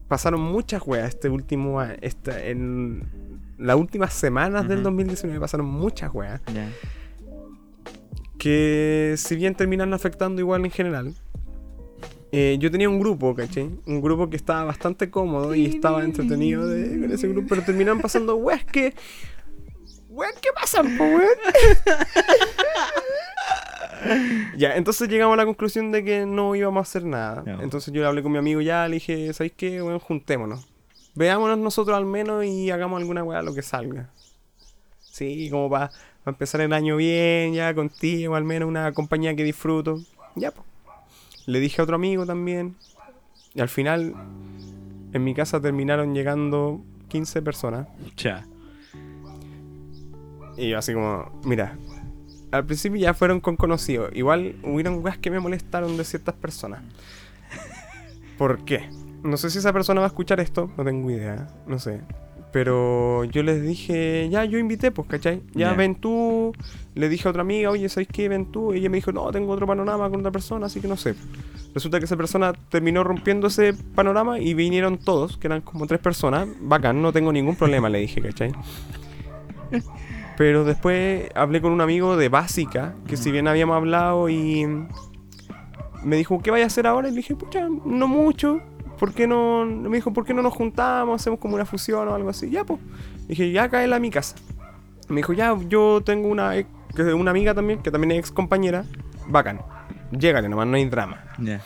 [0.07, 3.03] pasaron muchas weas este último esta, en
[3.57, 4.86] las últimas semanas del Ujú.
[4.86, 6.41] 2019 pasaron muchas weas
[8.38, 11.14] que si bien terminan afectando igual en general.
[12.32, 13.70] Eh, yo tenía un grupo, ¿cachai?
[13.86, 18.02] Un grupo que estaba bastante cómodo y estaba entretenido de- con ese grupo, pero terminaron
[18.02, 18.94] pasando weas que.
[20.10, 21.24] Weas que pasan, po, weón.
[24.58, 27.44] ya, entonces llegamos a la conclusión de que no íbamos a hacer nada.
[27.46, 27.62] No.
[27.62, 29.82] Entonces yo le hablé con mi amigo ya, le dije, ¿sabéis qué?
[29.82, 30.68] Weón, juntémonos.
[31.16, 34.10] Veámonos nosotros al menos y hagamos alguna wea lo que salga.
[35.00, 35.92] Sí, como para
[36.26, 40.00] empezar el año bien, ya contigo, al menos una compañía que disfruto.
[40.36, 40.66] Ya, pues.
[41.46, 42.76] Le dije a otro amigo también.
[43.54, 44.14] Y al final,
[45.14, 47.88] en mi casa terminaron llegando 15 personas.
[48.18, 48.46] Ya.
[50.58, 51.78] Y yo así como, mira,
[52.52, 54.12] al principio ya fueron con conocidos.
[54.14, 56.82] Igual hubieron weas que me molestaron de ciertas personas.
[58.38, 58.89] ¿Por qué?
[59.24, 62.02] No sé si esa persona va a escuchar esto, no tengo idea, no sé.
[62.54, 65.41] Pero yo les dije, ya, yo invité, pues, ¿cachai?
[65.54, 65.74] Ya Ya.
[65.74, 66.54] ven tú.
[66.95, 68.28] Le dije a otra amiga, oye, ¿sabes qué?
[68.28, 68.74] Ven tú.
[68.74, 71.16] Y ella me dijo, no, tengo otro panorama con otra persona, así que no sé.
[71.74, 76.02] Resulta que esa persona terminó rompiendo ese panorama y vinieron todos, que eran como tres
[76.02, 76.47] personas.
[76.60, 78.52] Bacán, no tengo ningún problema, le dije, ¿cachai?
[80.38, 84.66] Pero después hablé con un amigo de básica, que si bien habíamos hablado y
[86.04, 87.08] me dijo, ¿qué vaya a hacer ahora?
[87.08, 88.60] Y le dije, pucha, no mucho.
[89.02, 89.66] ¿Por qué no?
[89.66, 91.20] Me dijo, ¿por qué no nos juntamos?
[91.20, 92.52] Hacemos como una fusión o algo así.
[92.52, 92.80] Ya, pues.
[93.28, 94.36] Dije, ya cae a mi casa.
[95.10, 96.70] Me dijo, ya, yo tengo una, ex-
[97.16, 98.86] una amiga también, que también es ex compañera.
[99.28, 99.60] Bacán.
[100.12, 101.24] Llégale nomás, no hay drama.
[101.39, 101.62] Ya.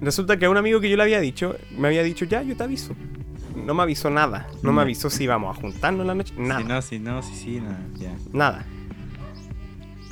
[0.00, 2.56] Resulta que a un amigo que yo le había dicho, me había dicho, ya, yo
[2.56, 2.92] te aviso.
[3.54, 4.48] No me avisó nada.
[4.64, 6.34] No me avisó si íbamos a juntarnos en la noche.
[6.36, 6.60] Nada.
[6.60, 7.78] Si no, si no, si sí, nada.
[8.32, 8.66] Nada.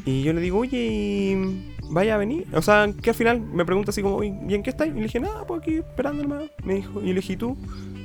[0.04, 2.47] Y yo le digo, oye, ¿y vaya a venir?
[2.55, 4.93] O sea, que al final me pregunta así como, "Oye, ¿y en qué estáis?
[4.93, 6.45] Y le dije, nada, pues aquí esperando hermano.
[6.64, 7.57] Me dijo, y le dije, ¿y tú?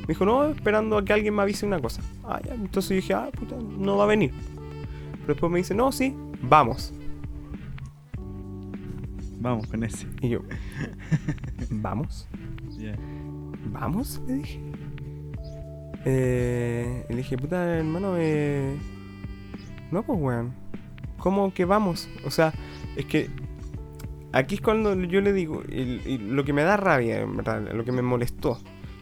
[0.02, 2.02] Me dijo, no, esperando a que alguien me avise una cosa.
[2.24, 2.54] Ah, ya.
[2.54, 4.32] Entonces dije, ah, puta, no va a venir.
[5.22, 6.94] Pero después me dice, no, sí, vamos.
[9.40, 10.08] Vamos con ese.
[10.22, 10.42] Y yo,
[11.70, 12.28] ¿vamos?
[13.72, 14.22] ¿Vamos?
[14.28, 14.60] Le dije.
[16.06, 18.78] Eh, le dije, puta, hermano, eh...
[19.92, 20.54] No, pues, weón.
[21.18, 22.08] ¿Cómo que vamos?
[22.26, 22.54] O sea,
[22.96, 23.30] es que...
[24.36, 27.62] Aquí es cuando yo le digo, y, y lo que me da rabia, en verdad,
[27.72, 28.60] lo que me molestó.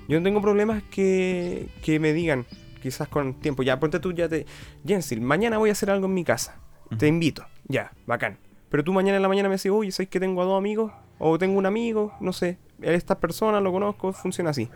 [0.08, 2.46] Yo no tengo problemas que, que me digan,
[2.84, 3.64] quizás con tiempo.
[3.64, 4.46] Ya, ponte tú, ya te...
[4.86, 6.60] Jensil, mañana voy a hacer algo en mi casa.
[7.00, 7.44] Te invito.
[7.68, 8.38] Ya, bacán.
[8.70, 10.92] Pero tú mañana en la mañana me decís, oye, ¿sabes que tengo a dos amigos?
[11.18, 12.60] O tengo un amigo, no sé.
[12.80, 14.70] Esta persona lo conozco, funciona así.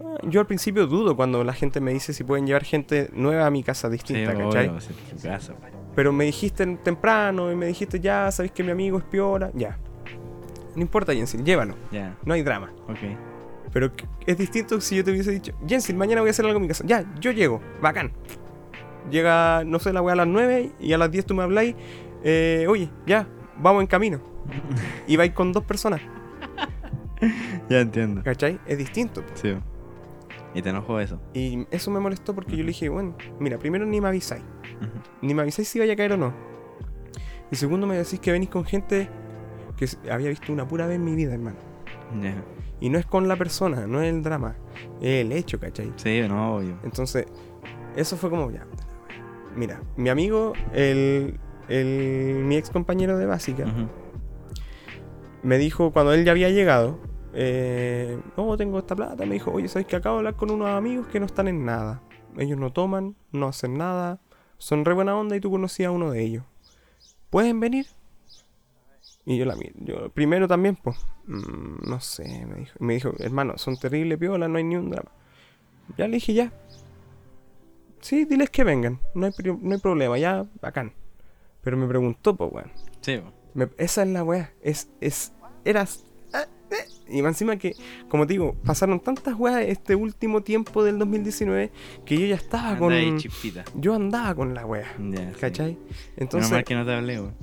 [0.00, 3.46] Ah, Yo al principio dudo cuando la gente me dice si pueden llevar gente nueva
[3.46, 4.70] a mi casa Sí, distinta, obvio, ¿cachai?
[5.94, 9.78] Pero me dijiste temprano y me dijiste ya, sabéis que mi amigo es piola, ya.
[10.74, 12.16] No importa, Jensil, llévalo, Ya.
[12.24, 12.72] no hay drama.
[12.88, 12.98] Ok.
[13.72, 13.90] Pero
[14.26, 16.68] es distinto si yo te hubiese dicho, Jensil, mañana voy a hacer algo en mi
[16.68, 16.84] casa.
[16.86, 18.12] Ya, yo llego, bacán.
[19.10, 21.74] Llega, no sé, la weá a las 9 y a las 10 tú me habláis,
[22.22, 23.26] eh, oye, ya,
[23.58, 24.20] vamos en camino.
[25.06, 26.00] Y vais con dos personas,
[27.68, 28.22] Ya entiendo.
[28.22, 28.58] ¿cachai?
[28.66, 29.22] Es distinto.
[29.34, 29.54] Sí.
[30.54, 31.20] Y te enojó eso.
[31.34, 34.42] Y eso me molestó porque yo le dije, bueno, mira, primero ni me avisáis.
[35.22, 36.32] Ni me avisáis si vaya a caer o no.
[37.50, 39.08] Y segundo me decís que venís con gente
[39.76, 41.56] que había visto una pura vez en mi vida, hermano.
[42.80, 44.56] Y no es con la persona, no es el drama,
[45.00, 45.92] es el hecho, ¿cachai?
[45.96, 46.78] Sí, no, obvio.
[46.82, 47.26] Entonces,
[47.96, 48.66] eso fue como ya.
[49.56, 51.38] Mira, mi amigo, el,
[51.68, 53.64] el- mi ex compañero de básica,
[55.42, 56.98] me dijo cuando él ya había llegado,
[57.34, 60.68] eh, no, tengo esta plata, me dijo, oye, ¿sabes que acabo de hablar con unos
[60.68, 62.02] amigos que no están en nada?
[62.38, 64.18] Ellos no toman, no hacen nada,
[64.58, 66.44] son re buena onda y tú conocías a uno de ellos.
[67.30, 67.86] ¿Pueden venir?
[69.24, 69.56] Y yo la.
[69.76, 70.96] Yo, primero también, pues.
[71.26, 72.72] mm, no sé, me dijo.
[72.80, 75.10] Me dijo, hermano, son terribles piolas, no hay ni un drama.
[75.96, 76.52] Ya le dije, ya.
[78.00, 78.98] Sí, diles que vengan.
[79.14, 80.92] No hay, no hay problema, ya, bacán.
[81.62, 82.72] Pero me preguntó, pues, weón.
[83.00, 83.20] Sí.
[83.54, 84.52] Me- esa es la weá.
[84.60, 85.32] Es, es,
[85.64, 86.04] eras.
[86.72, 86.88] Eh.
[87.08, 87.74] Y más encima que,
[88.08, 91.70] como te digo, pasaron tantas weas este último tiempo del 2019
[92.04, 92.92] que yo ya estaba Anda con.
[92.92, 93.16] ahí.
[93.74, 94.94] Yo andaba con la wea.
[94.98, 95.40] Ya, sí.
[95.40, 95.72] ¿Cachai?
[95.74, 95.86] Menos
[96.16, 96.50] Entonces.
[96.52, 97.34] mal que no te hablé, weón.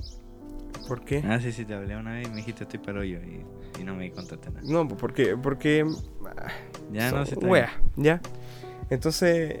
[0.88, 1.22] ¿Por qué?
[1.24, 3.84] Ah, sí, sí, te hablé una vez y me dijiste estoy para hoyo y, y
[3.84, 4.62] no me contaste nada.
[4.64, 5.36] No, pues porque.
[5.36, 5.84] porque
[6.92, 7.34] Ya no son sé.
[7.34, 8.20] está wea, ¿ya?
[8.90, 9.60] Entonces.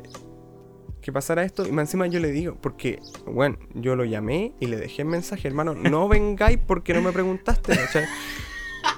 [1.00, 4.66] Que pasara esto, y más encima yo le digo, porque, bueno, yo lo llamé y
[4.66, 8.04] le dejé el mensaje, hermano, no vengáis porque no me preguntaste, ¿cachai?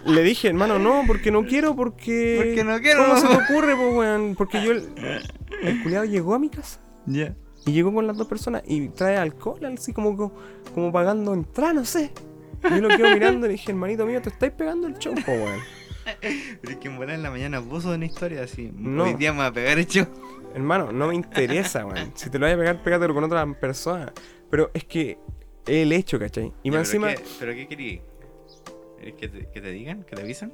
[0.07, 2.35] Le dije, hermano, no, porque no quiero, porque.
[2.39, 3.05] Porque no quiero.
[3.05, 4.35] ¿Cómo se te ocurre, pues, weón?
[4.37, 4.73] Porque yo.
[4.73, 4.89] El,
[5.63, 7.35] el culiado llegó a mi casa Ya.
[7.67, 10.33] y llegó con las dos personas y trae alcohol, así como, como,
[10.75, 12.13] como pagando entrada, no sé.
[12.65, 15.15] Y yo lo quedo mirando y le dije, hermanito mío, te estáis pegando el show,
[15.25, 15.61] po, weón.
[16.21, 16.35] Pero
[16.73, 18.73] es que en volar en la mañana puso una historia así.
[18.77, 19.05] No.
[19.05, 20.07] Hoy día me va a pegar hecho.
[20.55, 22.11] Hermano, no me interesa, weón.
[22.15, 24.13] Si te lo vas a pegar, pégatelo con otra persona.
[24.51, 25.19] Pero es que
[25.67, 26.53] el hecho, ¿cachai?
[26.65, 28.03] Y más encima ¿Pero qué, pero qué querí?
[29.03, 30.05] ¿Querés que te, que te digan?
[30.05, 30.53] ¿Que te avisen?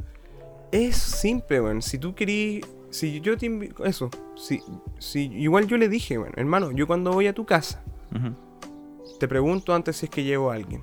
[0.72, 1.82] es simple, weón.
[1.82, 2.64] Si tú querís.
[2.90, 3.84] Si yo te invito.
[3.84, 4.10] Eso.
[4.36, 4.62] Si,
[4.98, 6.32] si, igual yo le dije, weón.
[6.36, 7.82] Hermano, yo cuando voy a tu casa,
[9.20, 10.82] te pregunto antes si es que llevo a alguien.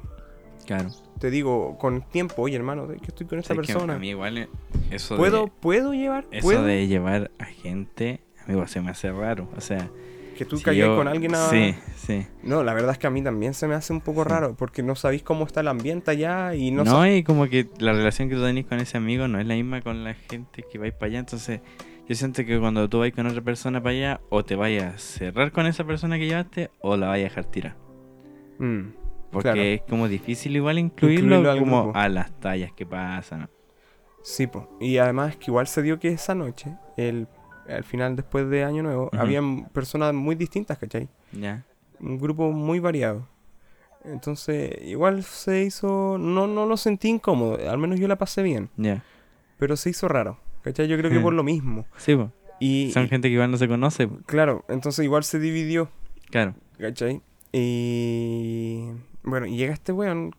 [0.68, 0.92] Claro.
[1.20, 3.96] Te digo con tiempo, oye, hermano, que estoy con esta persona.
[3.96, 4.50] a mí igual eh,
[4.92, 6.26] eso ¿Puedo, de, ¿Puedo llevar?
[6.32, 6.64] eso ¿Puedo?
[6.64, 9.48] de llevar a gente, amigo, se me hace raro.
[9.58, 9.90] O sea,
[10.38, 11.48] Que tú si caigas yo- con alguien a...
[11.50, 12.28] Sí, sí.
[12.44, 14.30] No, la verdad es que a mí también se me hace un poco Sí.
[14.30, 17.68] raro, porque no sabéis cómo está el ambiente allá y no, No, y como que
[17.80, 20.64] la relación que tú tenés con ese amigo no es la misma con la gente
[20.70, 21.20] que vais para allá.
[21.20, 21.62] Entonces,
[22.08, 24.98] yo siento que cuando tú vas con otra persona para allá, o te vayas a
[24.98, 27.76] cerrar con esa persona que llevaste, o la vayas a dejar tirar.
[28.60, 28.82] Mm,
[29.32, 29.62] Porque Claro.
[29.62, 31.98] es como difícil igual incluirlo, como grupo.
[32.00, 33.50] a las tallas que pasan.
[34.24, 34.70] Sí, po.
[34.80, 37.28] Y además que igual se dio que esa noche, el,
[37.70, 39.18] al final después de Año Nuevo, Ujú.
[39.18, 41.08] habían personas muy distintas, ¿cachai?
[41.32, 41.64] Ya.
[42.00, 43.28] Un grupo muy variado.
[44.04, 46.18] Entonces, igual se hizo...
[46.20, 49.04] No, no lo sentí incómodo, al menos yo la pasé bien, Ya.
[49.58, 50.88] pero se hizo raro, ¿cachai?
[50.88, 51.24] Yo creo que Mm.
[51.24, 51.86] por lo mismo.
[51.98, 52.32] Sí, po.
[52.60, 54.08] Y, Son y- gente que igual no se conoce.
[54.28, 55.90] claro, entonces igual se dividió,
[56.30, 56.54] Claro.
[56.78, 57.22] ¿cachai?
[57.52, 58.90] Y
[59.24, 60.36] bueno, y llega este weón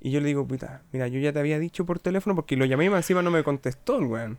[0.00, 2.64] y yo le digo, puta, mira, yo ya te había dicho por teléfono porque lo
[2.64, 4.38] llamé y encima no me contestó el weón.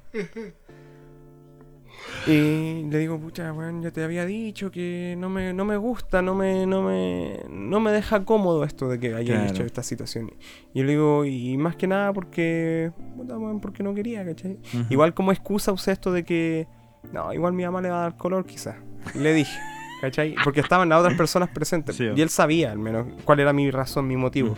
[2.26, 6.22] Y le digo, pucha, weón, ya te había dicho que no me, no me gusta,
[6.22, 9.52] no me, no me, no me deja cómodo esto de que haya Claro.
[9.52, 10.32] dicho esta situación.
[10.74, 14.58] Y yo le digo, y más que nada porque, puta, weón, porque no quería, ¿cachai?
[14.90, 16.68] Igual como excusa usé esto de que,
[17.12, 18.76] no, igual mi mamá le va a dar color quizás.
[19.16, 19.60] Le dije,
[20.00, 20.36] ¿cachai?
[20.46, 21.98] Porque estaban las otras personas presentes.
[21.98, 22.06] Sí.
[22.16, 24.56] Y él sabía al menos cuál era mi razón, mi motivo.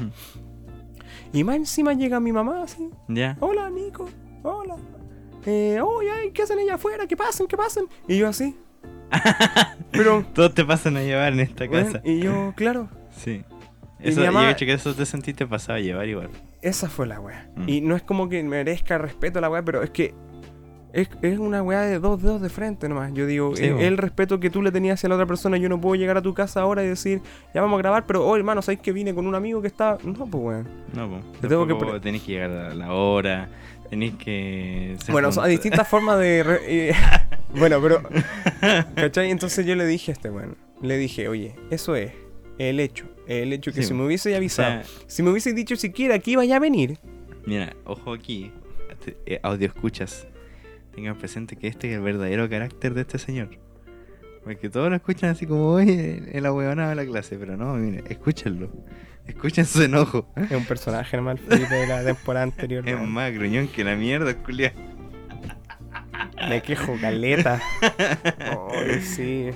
[1.33, 3.37] Y más encima llega mi mamá así, Ya.
[3.39, 4.07] hola Nico,
[4.43, 4.75] hola.
[5.45, 7.05] Eh, oh, ya, ¿qué hacen allá afuera?
[7.07, 7.47] ¿Qué pasen?
[7.47, 7.85] ¿Qué pasen?
[8.07, 8.55] Y yo así.
[9.91, 12.01] Pero, Todos te pasan a llevar en esta casa.
[12.03, 13.43] y yo, claro, Sí.
[13.99, 16.29] Y Eso, mi mamá- Yo que eso te sentiste pasado a llevar igual.
[16.61, 17.49] esa fue la wea.
[17.55, 17.69] Mm.
[17.69, 20.13] Y no es como que merezca respeto a la wea, pero es que
[20.91, 23.13] es, es una weá de dos dedos de frente nomás.
[23.13, 25.69] Yo digo, Sí, eh, el respeto que tú le tenías hacia la otra persona, yo
[25.69, 27.21] no puedo llegar a tu casa ahora y decir,
[27.53, 29.97] ya vamos a grabar, pero, oh hermano, ¿sabes que vine con un amigo que está.
[30.03, 30.67] No, pues weón.
[30.93, 31.41] No, pues.
[31.41, 33.49] Te tengo que Tenés que llegar a la hora.
[33.89, 34.95] Tenés que.
[35.03, 36.43] ser Bueno, hay distintas formas de.
[36.43, 36.95] re-
[37.55, 38.01] bueno, pero.
[38.95, 39.31] ¿Cachai?
[39.31, 42.11] Entonces yo le dije a este weón, le dije, oye, eso es
[42.57, 43.05] el hecho.
[43.27, 46.19] El hecho que Sí, si me hubiese O avisado, sea, si me hubiese dicho siquiera
[46.19, 46.99] que iba ya a venir,
[47.45, 48.51] mira, ojo aquí.
[49.03, 50.27] te- eh, audio escuchas.
[50.93, 53.49] Tengan presente que este es el verdadero carácter de este señor.
[54.43, 57.35] Porque todos lo escuchan así como, oye, el ahueonado de la clase.
[57.37, 58.69] Pero no, mire, escúchenlo.
[59.27, 60.27] Escuchen su enojo.
[60.35, 62.87] es un personaje Felipe de la temporada anterior.
[62.87, 63.11] Es weón.
[63.11, 64.73] más gruñón que la mierda, culia.
[66.47, 67.61] Me quejo caleta.
[68.73, 69.49] Ay, sí.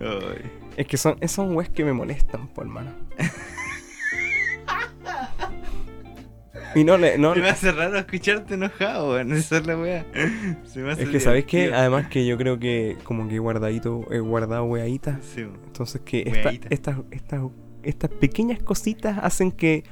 [0.00, 0.50] Ay.
[0.76, 2.92] Es que son esos weas que me molestan, por hermano.
[6.74, 7.16] Y no le.
[7.18, 9.32] No, Se me hace raro escucharte enojado, weón.
[9.32, 10.04] Esa es la weá.
[10.64, 11.72] Se me hace es que, ¿sabes qué?
[11.72, 15.24] Además que yo creo que como que guardadito, he guardado weaditas.
[15.34, 15.42] Sí.
[15.66, 17.40] Entonces que esta- estas, estas,
[17.88, 19.84] estas pequeñas cositas hacen que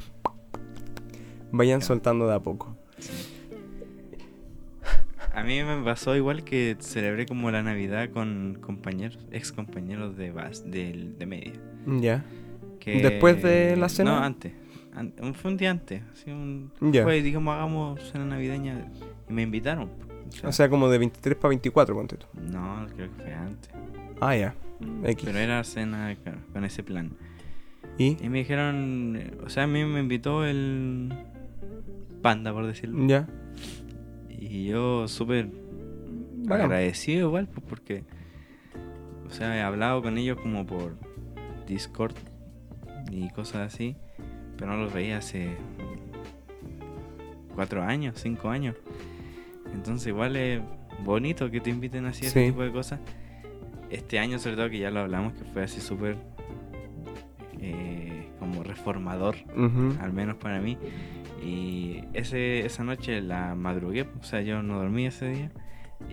[1.52, 2.76] vayan soltando de a poco.
[5.34, 10.30] A mí me pasó igual que celebré como la Navidad con compañeros, ex compañeros de
[10.32, 11.52] bas, de, de media.
[11.86, 12.24] Ya.
[12.84, 14.12] ¿Después de la cena?
[14.12, 14.52] No, antes.
[14.94, 16.02] An- fue un día antes.
[16.12, 17.02] Así un, Ya.
[17.02, 18.90] Fue, digamos, hagamos cena navideña.
[19.28, 19.90] Y me invitaron.
[20.42, 22.26] O sea, como de 23 para 24, ponte tú.
[22.34, 23.70] no, creo que fue antes.
[24.20, 24.54] Ah, ya.
[25.04, 25.24] X.
[25.26, 26.16] Pero era cena
[26.52, 27.10] con ese plan.
[27.98, 28.16] ¿Y?
[28.22, 31.12] Y me dijeron, o sea, a mí me invitó el,
[32.22, 33.06] panda, por decirlo.
[33.06, 33.26] Ya.
[34.28, 35.48] Y yo súper
[36.48, 38.04] agradecido igual, pues porque,
[39.26, 40.96] o sea, he hablado con ellos como por
[41.66, 42.14] Discord
[43.10, 43.96] y cosas así,
[44.58, 45.56] pero no los veía hace
[47.54, 48.76] cuatro años, cinco años.
[49.72, 50.60] Entonces igual es
[51.04, 52.38] bonito que te inviten así a Sí.
[52.40, 53.00] ese tipo de cosas.
[53.90, 56.16] Este año sobre todo que ya lo hablamos, que fue así súper
[57.60, 59.96] eh, como reformador Ujú.
[60.00, 60.78] al menos para mí.
[61.42, 65.50] Y ese, esa noche la madrugué, o sea, yo no dormí ese día.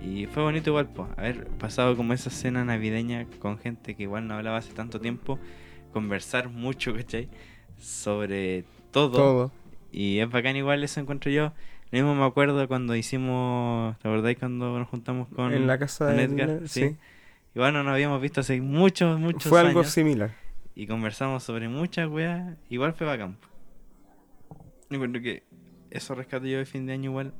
[0.02, 4.26] Y fue bonito igual, pues, haber pasado como esa cena navideña con gente que igual
[4.26, 5.38] no hablaba hace tanto tiempo,
[5.92, 7.28] conversar mucho, ¿cachai?
[7.78, 9.12] Sobre todo.
[9.12, 9.52] Todo.
[9.92, 11.52] Y es bacán igual eso encuentro yo.
[11.90, 16.06] Lo mismo me acuerdo cuando hicimos, ¿te acordáis cuando nos juntamos con, en la casa
[16.06, 16.60] de Edgar?
[16.66, 16.88] sí.
[16.88, 16.96] Sí.
[17.54, 20.32] Igual no nos habíamos visto hace muchos, muchos Fue años algo similar.
[20.74, 23.36] Y conversamos sobre muchas weas, igual fue bacán.
[24.90, 25.42] Yo encuentro que
[25.90, 27.32] eso rescato yo de fin de año igual.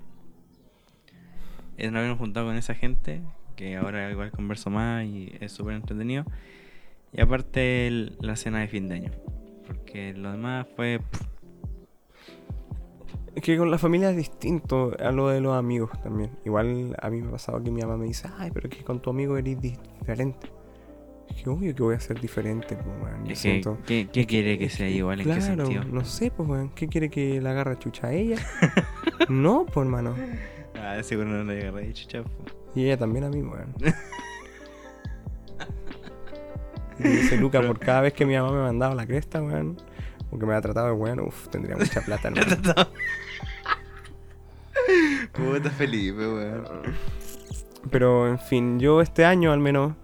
[1.77, 3.21] Es no habernos juntado con esa gente,
[3.57, 6.25] que ahora igual converso más y es súper entretenido.
[7.13, 9.11] Y aparte el- la cena de fin de año.
[9.67, 11.01] Porque lo demás fue...
[13.35, 16.31] Es que con la familia es distinto a lo de los amigos también.
[16.45, 18.85] Igual a mí me ha pasado que mi mamá me dice, ay, pero es que
[18.85, 20.51] con tu amigo eres diferente.
[21.43, 23.25] Que obvio que voy a ser diferente, pues, weón.
[23.27, 25.21] Yo es que, siento- ¿qué, qué quiere que sea igual?
[25.21, 25.85] ¿En qué claro, sentido?
[25.85, 26.71] no sé, pues, weón.
[26.71, 28.37] ¿Qué quiere que la agarre chucha a ella?
[29.29, 30.15] no, pues, hermano.
[30.81, 32.23] Ah, seguro no le agarré chucha.
[32.23, 32.31] po.
[32.75, 33.75] Y ella también a mí, weón.
[36.99, 39.77] Y dice Luca, por cada vez que mi mamá me mandaba la cresta, weón,
[40.31, 42.41] o que me ha tratado de weón, uff, tendría mucha plata, ¿no?
[45.33, 46.65] Puta Felipe, weón.
[47.91, 49.95] Pero, en fin, yo este año al menos...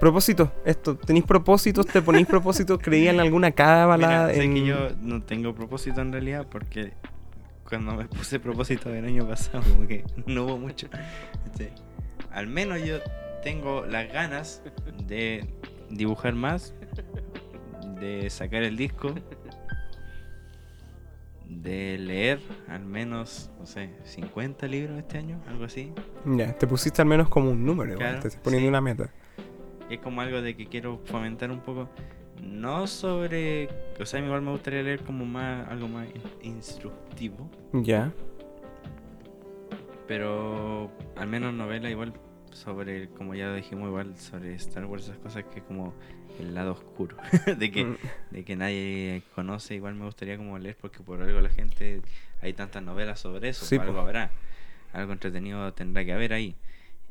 [0.00, 1.86] Propósito, esto, ¿tenéis propósitos?
[1.86, 2.78] ¿Te ponéis propósitos?
[2.78, 4.06] ¿Creía en alguna cábala?
[4.26, 6.92] Mira, sé que yo no tengo propósito en realidad porque
[7.68, 10.88] cuando me puse propósito del año pasado como que no hubo mucho.
[10.90, 11.72] ¿cachai?
[12.32, 12.98] Al menos yo
[13.42, 14.62] tengo las ganas
[15.06, 15.46] de
[15.90, 16.74] dibujar más,
[18.00, 19.14] de sacar el disco,
[21.48, 25.92] de leer al menos, no sé, 50 libros este año, algo así.
[26.26, 28.68] Ya, te pusiste al menos como un número, Claro, te estás poniendo sí.
[28.68, 29.10] una meta.
[29.94, 31.88] Es como algo de que quiero fomentar un poco.
[32.42, 33.68] No sobre.
[34.00, 35.68] O sea, igual me gustaría leer como más.
[35.68, 36.06] Algo más
[36.42, 37.48] in- instructivo.
[37.72, 38.12] Ya,
[40.06, 42.12] Pero al menos novela igual
[42.52, 43.08] sobre.
[43.10, 45.94] Como ya dijimos, igual sobre Star Wars, esas cosas que es como
[46.38, 47.16] el lado oscuro.
[47.58, 47.96] de que Mm,
[48.30, 52.02] de que nadie conoce, igual me gustaría como leer porque por algo la gente,
[52.42, 54.00] hay tantas novelas sobre eso, Sí, algo po.
[54.00, 54.30] habrá,
[54.92, 56.56] algo entretenido tendrá que haber ahí.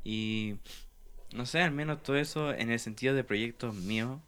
[0.04, 0.56] Y
[1.34, 4.20] no sé, al menos todo eso en el sentido de proyectos míos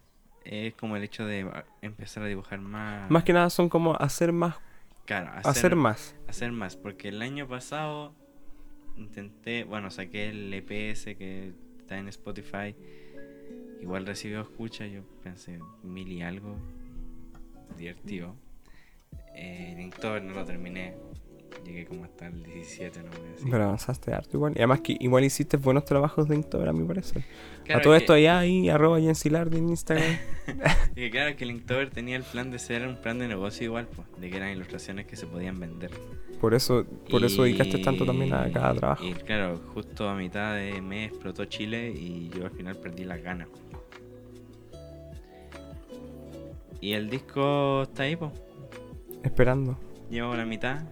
[0.43, 1.49] es como el hecho de
[1.81, 3.09] empezar a dibujar más.
[3.09, 4.55] Más que nada son como hacer más,
[5.05, 6.15] claro, hacer, más.
[6.27, 8.13] hacer más, porque el año pasado
[8.95, 12.75] intenté, bueno, saqué el EPS que está en Spotify,
[13.81, 16.57] igual recibió escucha, yo pensé mil y algo,
[17.77, 18.35] divertido.
[19.35, 20.95] Eh, el Inktober no lo terminé,
[21.65, 23.47] llegué como hasta el 17, no voy a decir.
[23.49, 24.53] Pero avanzaste harto igual.
[24.55, 27.23] Y además que igual hiciste buenos trabajos de Inktober a mi parecer.
[27.65, 30.17] Claro, a todo es esto allá ahí, arroba Jensilar en Instagram.
[30.95, 33.87] que claro que el Inktober tenía el plan de ser un plan de negocio igual,
[33.87, 35.91] pues, de que eran ilustraciones que se podían vender.
[36.39, 39.03] Por eso, por eso dedicaste tanto también a cada trabajo.
[39.03, 43.21] Y claro, justo a mitad de mes explotó Chile y yo al final perdí las
[43.21, 43.47] ganas.
[46.81, 48.31] Y el disco está ahí, pues.
[49.23, 49.75] Esperando.
[50.11, 50.83] Llevamos la mitad.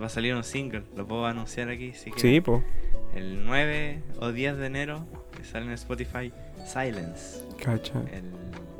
[0.00, 1.92] Va a salir un single, lo puedo anunciar aquí.
[1.92, 2.62] Si Sí, po.
[3.14, 5.06] El 9 o 10 de enero
[5.42, 6.32] sale en Spotify
[6.66, 7.42] Silence.
[7.62, 8.00] Cacha.
[8.12, 8.24] El,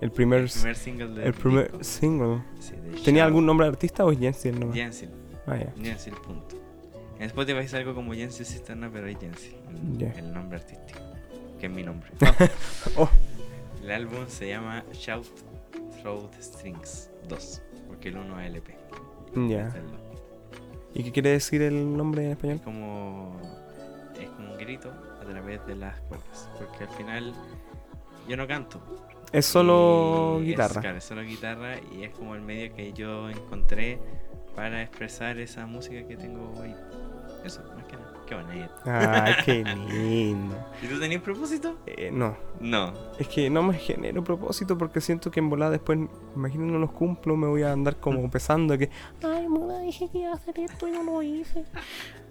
[0.02, 1.84] El primer, el primer single del el primer disco.
[1.84, 2.42] single.
[2.60, 4.74] Sí, de ¿Tenía algún nombre de artista o es Jensil nomás?
[4.76, 5.08] Jensil.
[5.46, 5.72] Ah, ya.
[5.82, 6.56] Jensil, punto.
[7.18, 9.56] En Spotify es algo como Jensil Cisterna, pero es Jensil.
[9.70, 10.12] El, Ya.
[10.12, 10.98] el nombre artístico.
[11.58, 12.10] Que es mi nombre.
[12.96, 13.08] Oh.
[13.82, 15.26] El álbum se llama Shout
[16.02, 17.62] Through the Strings 2.
[17.86, 18.76] Porque el 1 es LP.
[19.48, 19.68] Ya.
[19.68, 19.80] Este.
[20.98, 22.56] ¿Y qué quiere decir el nombre en español?
[22.56, 23.36] Es como.
[24.18, 24.90] Es como un grito
[25.20, 26.48] a través de las cuerdas.
[26.58, 27.34] Porque al final.
[28.26, 28.80] Yo no canto.
[29.30, 30.80] Es solo Y es- guitarra.
[30.80, 33.98] claro, es solo guitarra y es como el medio que yo encontré
[34.54, 36.74] para expresar esa música que tengo hoy.
[37.44, 37.62] Eso.
[38.26, 38.72] Qué bonito.
[38.84, 40.56] Ay, qué lindo.
[40.82, 41.78] ¿Y tú tenías propósito?
[41.86, 42.92] Eh, no, No.
[43.18, 45.98] es que no me genero propósito porque siento que en volada después,
[46.34, 48.90] imagino no los cumplo, me voy a andar como pesando que,
[49.22, 51.64] ay, moda, dije que iba a hacer esto y no lo hice.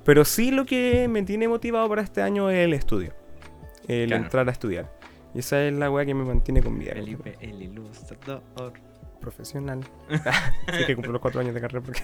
[0.03, 3.13] Pero sí lo que me tiene motivado para este año es el estudio,
[3.87, 4.23] el Claro.
[4.23, 4.91] entrar a estudiar.
[5.33, 6.93] Y esa es la weá que me mantiene con vida.
[6.93, 8.73] Felipe, el ilustrador.
[9.21, 9.79] Profesional.
[10.67, 12.01] Así que cumplo los cuatro años de carrera porque...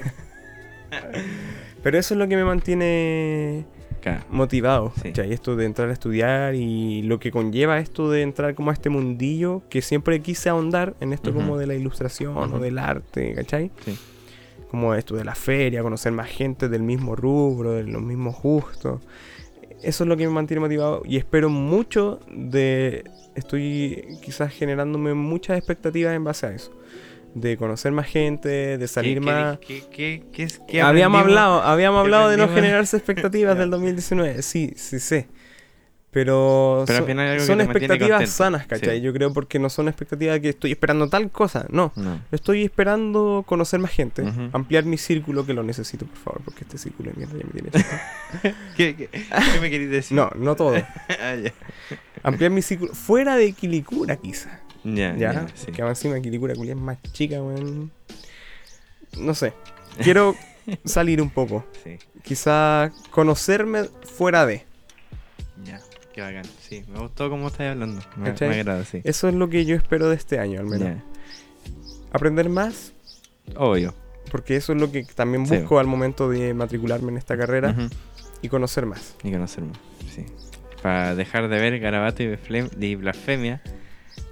[1.83, 3.65] Pero eso es lo que me mantiene
[4.01, 4.23] Claro.
[4.31, 5.09] motivado, Sí.
[5.09, 5.31] ¿cachai?
[5.31, 8.89] Esto de entrar a estudiar y lo que conlleva esto de entrar como a este
[8.89, 13.71] mundillo que siempre quise ahondar en esto como de la ilustración o del arte, ¿cachai?
[13.85, 13.97] Sí.
[14.69, 19.01] Como esto de la feria, conocer más gente del mismo rubro, de los mismos gustos.
[19.83, 23.03] Eso es lo que me mantiene motivado y espero mucho de...
[23.35, 26.71] Estoy quizás generándome muchas expectativas en base a eso.
[27.33, 29.57] De conocer más gente, de salir ¿Qué- más...
[30.67, 34.41] qué- habíamos hablado, habíamos ¿Qué hablado de no generarse expectativas del 2019.
[34.41, 35.27] Sí, sí sé.
[36.13, 38.97] Pero, Pero al son, final hay algo que son te mantiene expectativas sanas, ¿cachai?
[38.97, 39.01] Sí.
[39.01, 41.65] Yo creo porque no son expectativas que estoy esperando tal cosa.
[41.69, 41.93] No.
[41.95, 42.19] No.
[42.33, 46.77] Estoy esperando conocer más gente, ampliar mi círculo, que lo necesito, por favor, porque este
[46.77, 47.71] círculo de mierda ya me tiene.
[48.75, 50.17] ¿Qué, qué, qué me queréis decir?
[50.17, 50.75] No, no todo.
[51.09, 51.35] Ah.
[52.23, 54.59] Ampliar mi círculo fuera de Quilicura, quizá.
[54.83, 55.71] Ya, Ya, sí.
[55.71, 57.91] que más encima Quilicura culia, es más chica, weón.
[59.17, 59.53] No sé.
[60.01, 60.35] Quiero
[60.85, 61.65] salir un poco.
[61.83, 64.65] Sí, Quizá conocerme fuera de.
[65.63, 65.79] ya.
[66.13, 66.43] Qué bacán.
[66.61, 68.01] Sí, me gustó cómo estás hablando.
[68.17, 68.99] Me, me agrada, sí.
[69.05, 71.01] Eso es lo que yo espero de este año, al menos.
[72.11, 72.91] Aprender más,
[73.55, 73.93] Obvio.
[74.29, 75.55] porque eso es lo que también Sí.
[75.57, 77.73] busco al momento de matricularme en esta carrera
[78.41, 79.15] y conocer más.
[79.23, 79.77] Y conocer más,
[80.13, 80.25] sí.
[80.81, 83.61] Para dejar de ver garabato y blasfemia,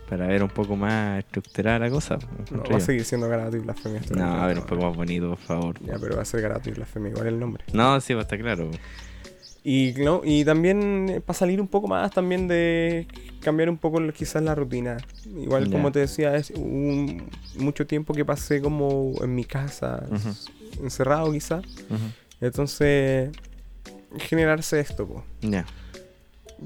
[0.10, 2.18] para ver un poco más estructurada la cosa.
[2.18, 4.02] No, encuentro va a seguir siendo garato y blasfemia.
[4.11, 5.80] No, no a ver, un poco más bonito, por favor.
[5.86, 7.64] Ya, pero va a ser garato y blasfemia, igual el nombre.
[7.73, 8.72] No, sí, pues, está claro.
[9.64, 13.07] Y, no, y también para salir un poco más también de
[13.41, 14.98] cambiar un poco quizás la rutina.
[15.26, 20.07] Igual como te decía, es un, mucho tiempo que pasé como en mi casa,
[20.81, 21.64] encerrado quizás.
[22.41, 23.31] Entonces,
[24.18, 25.23] generarse esto.
[25.41, 25.65] Ya.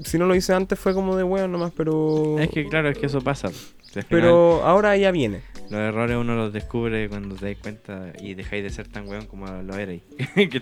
[0.02, 2.38] Si no lo hice antes fue como de bueno nomás, pero...
[2.40, 3.48] Es que claro, es que eso pasa.
[3.50, 5.40] final, Pero ahora ya viene.
[5.70, 9.26] Los errores uno los descubre cuando te das cuenta y dejáis de ser tan weón
[9.26, 10.02] como lo erais.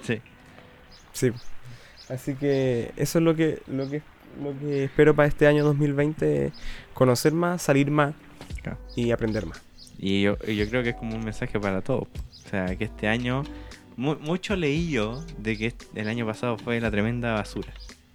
[1.12, 1.30] Sí.
[2.08, 4.02] Así que eso es lo que, lo que,
[4.42, 6.52] lo que espero para este año 2020.
[6.94, 8.14] Conocer más, salir más
[8.62, 8.78] Claro.
[8.96, 9.60] y aprender más.
[9.98, 12.08] Y yo, yo creo que es como un mensaje para todos.
[12.44, 13.44] O sea, que este año.
[13.96, 17.72] mu- mucho leí yo de que el año pasado fue la tremenda basura.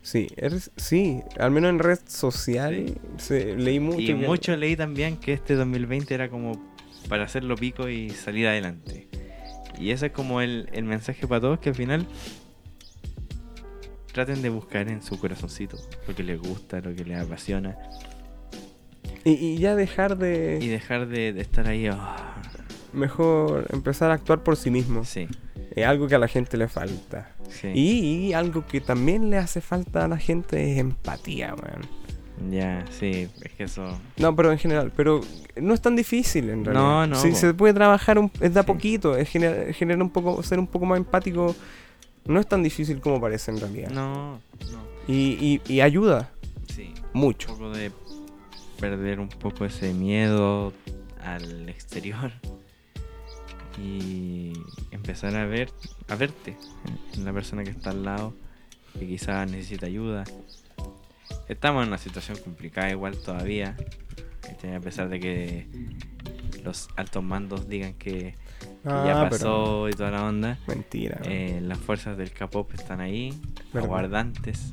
[0.07, 3.99] Sí, eres, sí, al menos en red social se- leí mucho.
[3.99, 6.53] y mucho leí también que este 2020 era como
[7.09, 9.09] para hacerlo pico y salir adelante.
[9.77, 12.07] Y ese es como el, el mensaje para todos que al final
[14.13, 15.77] traten de buscar en su corazoncito
[16.07, 17.77] lo que les gusta, lo que les apasiona
[19.25, 20.57] Y, y ya dejar de...
[20.61, 21.89] y dejar de, de estar ahí.
[21.89, 21.99] oh,
[22.93, 25.03] Mejor empezar a actuar por sí mismo.
[25.03, 25.27] sí,
[25.75, 27.35] Es algo que a la gente le falta.
[27.49, 27.68] Sí.
[27.74, 31.82] Y, y algo que también le hace falta a la gente es empatía, man.
[32.52, 33.99] Ya, sí, es que eso.
[34.18, 35.22] No, pero en general, pero
[35.60, 36.84] no es tan difícil en realidad.
[36.86, 37.36] No, no, Sí, po.
[37.36, 38.68] se puede trabajar un, es de a Sí.
[38.68, 41.56] poquito, es generar, generar un poco, ser un poco más empático.
[42.26, 43.90] No es tan difícil como parece en realidad.
[43.90, 44.88] No, no.
[45.07, 46.30] Y, y, y ayuda
[46.68, 47.52] Sí, mucho.
[47.53, 47.91] un poco de
[48.80, 50.74] perder un poco ese miedo
[51.24, 52.32] al exterior
[53.79, 54.53] y
[54.91, 55.69] empezar a ver,
[56.07, 56.57] a verte
[57.13, 58.33] en la persona que está al lado,
[58.97, 60.23] que quizás necesita ayuda.
[61.47, 63.75] Estamos en una situación complicada igual todavía,
[64.75, 65.67] a pesar de que
[66.63, 68.35] los altos mandos digan que, que
[68.83, 70.57] ya Ah, pasó y toda la onda.
[70.67, 71.19] Mentira.
[71.23, 73.33] eh, las fuerzas del K-pop están ahí,
[73.73, 73.85] Verdad.
[73.89, 74.71] aguardantes,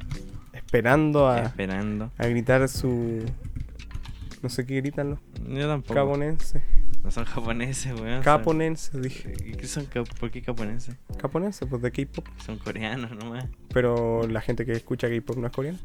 [0.53, 2.11] Esperando a, esperando.
[2.19, 3.25] a gritar su.
[4.43, 5.19] No sé qué gritan los
[5.49, 5.95] Yo tampoco.
[5.95, 6.63] caponenses.
[7.05, 8.23] No son japoneses, weón.
[8.23, 9.33] Caponenses, dije.
[9.35, 9.85] ¿Qué son
[10.19, 10.97] ¿Por qué japoneses?
[11.19, 12.27] Caponenses, pues de K-pop.
[12.45, 13.45] Son coreanos nomás.
[13.73, 15.79] Pero la gente que escucha K-pop no es coreana.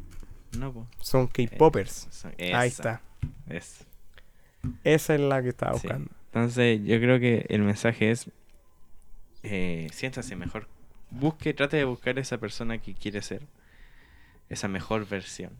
[0.58, 0.86] No, po.
[1.00, 2.08] Son K-popers.
[2.10, 3.02] Son- Ahí está.
[3.48, 3.84] esa.
[4.82, 5.80] Esa es la que estaba Sí.
[5.86, 6.10] buscando.
[6.26, 8.30] Entonces, yo creo que el mensaje es:
[9.42, 10.68] eh, siéntase mejor.
[11.10, 13.42] Busque, trate de buscar esa persona que quiere ser.
[14.48, 15.52] Esa mejor versión.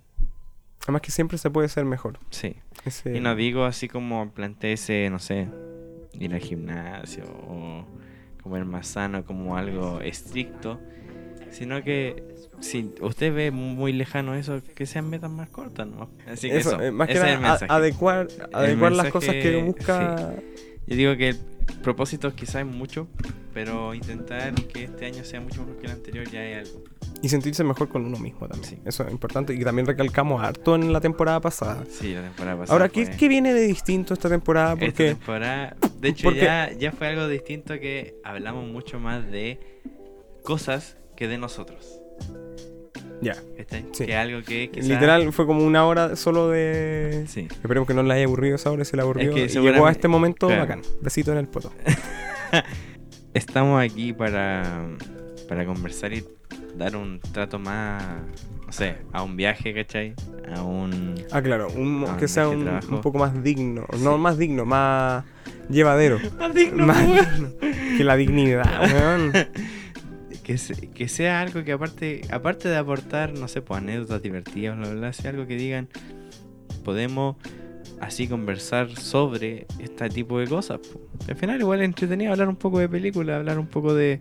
[0.85, 2.19] Además que siempre se puede ser mejor.
[2.31, 2.57] Sí.
[2.85, 5.49] Ese- Y no digo así como planteese, no sé,
[6.19, 7.85] ir al gimnasio o
[8.43, 10.81] comer más sano como algo estricto,
[11.51, 12.25] sino que
[12.61, 16.11] si usted ve muy lejano eso, que sean metas más cortas, ¿no?
[16.27, 17.67] Así que eso, Eso, eh, más que es nada, el mensaje.
[17.73, 20.35] adecuar, adecuar las mensaje, cosas que busca.
[20.87, 21.35] Yo digo que
[21.83, 23.07] propósitos quizás es mucho,
[23.55, 26.85] pero intentar que este año sea mucho mejor que el anterior ya es algo.
[27.23, 28.71] Y sentirse mejor con uno mismo también.
[28.71, 28.79] Sí.
[28.85, 29.53] Eso es importante.
[29.55, 31.85] Y también recalcamos harto en la temporada pasada.
[31.91, 32.73] Sí, la temporada pasada.
[32.75, 34.73] Ahora, ¿qué, fue- qué viene de distinto esta temporada?
[34.73, 39.31] Esta Porque temporada, de hecho, porque- ya, ya fue algo distinto que hablamos mucho más
[39.31, 39.61] de
[40.43, 42.00] cosas que de nosotros.
[43.21, 43.35] Ya.
[43.93, 44.07] Sí.
[44.07, 47.25] Que algo que literal fue como una hora solo de...
[47.29, 47.47] Sí.
[47.51, 49.33] Esperemos que no le haya aburrido esa hora, se le aburrió.
[49.35, 50.63] que y llegó a seguramente- este momento claro.
[50.63, 50.83] bacán.
[51.03, 51.73] Besito en el poto.
[53.35, 54.63] estamos aquí para,
[55.49, 56.25] para conversar y
[56.77, 58.03] dar un trato más,
[58.67, 60.15] no sé, a un viaje, ¿cachai?
[60.55, 61.15] A un...
[61.31, 63.87] Ah, claro, un- que sea un, un poco más digno.
[64.01, 65.25] No más digno, más
[65.69, 66.19] llevadero.
[66.39, 67.51] Más digno, más digno
[67.97, 69.33] que la dignidad, weón.
[70.51, 74.77] que, se- que sea algo que aparte aparte de aportar, no sé, pues anécdotas divertidas,
[74.77, 75.89] bla, bla, sea algo que digan,
[76.85, 77.37] podemos
[78.01, 80.81] así conversar sobre este tipo de cosas.
[81.29, 84.21] Al final igual es entretenido hablar un poco de película, hablar un poco de,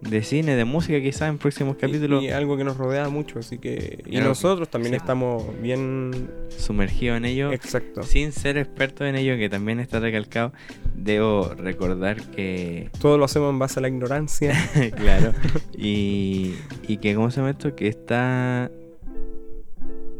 [0.00, 3.38] de cine, de música quizás en próximos capítulos, Y, y algo que nos rodea mucho,
[3.38, 3.98] así que...
[4.06, 4.96] Y Claro, nosotros también sí.
[4.98, 6.30] estamos bien...
[6.58, 7.50] sumergidos en ello.
[7.52, 8.02] Exacto.
[8.02, 10.52] Sin ser expertos en ello, que también está recalcado,
[10.94, 14.54] debo recordar que Todo lo hacemos en base a la ignorancia.
[14.96, 15.32] claro.
[15.76, 16.54] Y,
[16.86, 17.74] y que, ¿cómo se llama esto?
[17.74, 18.70] Que está.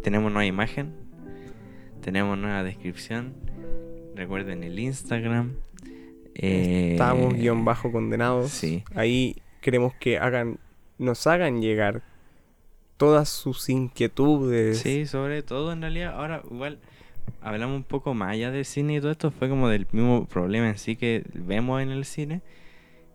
[0.03, 0.95] Tenemos nueva imagen.
[2.01, 3.35] Tenemos nueva descripción.
[4.15, 5.53] Recuerden el Instagram.
[6.35, 8.51] eh, Estamos guion bajo condenados.
[8.51, 8.83] Sí.
[8.95, 9.37] Ahí
[9.67, 10.61] queremos que hagan,
[10.97, 12.03] nos hagan llegar
[12.99, 14.79] todas sus inquietudes.
[14.79, 16.15] Sí, sobre todo en realidad.
[16.15, 16.79] Ahora, igual,
[17.43, 19.33] hablamos un poco más allá del cine y todo esto.
[19.33, 22.43] Fue como del mismo problema en sí que vemos en el cine.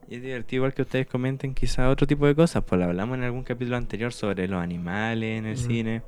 [0.10, 2.66] Y es divertido igual que ustedes comenten quizá otro tipo de cosas.
[2.66, 6.02] Pues lo hablamos en algún capítulo anterior sobre los animales en el cine.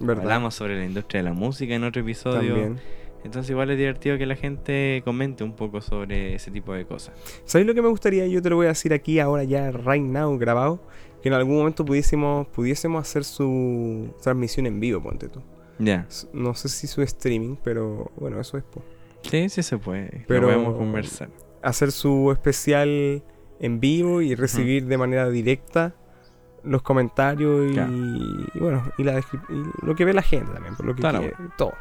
[0.00, 0.24] ¿verdad?
[0.24, 2.54] Hablamos sobre la industria de la música en otro episodio.
[2.54, 2.80] También.
[3.26, 7.14] Entonces igual es divertido que la gente comente un poco sobre ese tipo de cosas.
[7.44, 8.26] ¿Sabes lo que me gustaría?
[8.26, 10.80] Yo te lo voy a decir aquí ahora ya, right now, grabado.
[11.22, 15.42] Que en algún momento pudiésemos, pudiésemos hacer su transmisión en vivo, ponte tú.
[15.78, 16.06] Ya.
[16.32, 18.64] No sé si su streaming, pero bueno, eso es.
[18.64, 18.82] po.
[19.22, 20.24] Sí, sí se puede.
[20.28, 21.28] Pero- podemos conversar.
[21.62, 23.24] Hacer su especial
[23.58, 25.94] en vivo y recibir de manera directa
[26.62, 30.94] los comentarios y, bueno, y, la y lo que ve la gente también, por lo
[30.94, 31.72] que quiere, todo.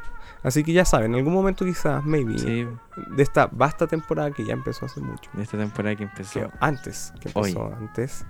[0.46, 2.68] Así que ya saben, en algún momento quizás, maybe, Sí,
[3.16, 5.30] de esta vasta temporada que ya empezó hace mucho.
[5.34, 6.40] de esta temporada que empezó.
[6.40, 7.50] Que antes, que Hoy.
[7.50, 8.26] empezó antes,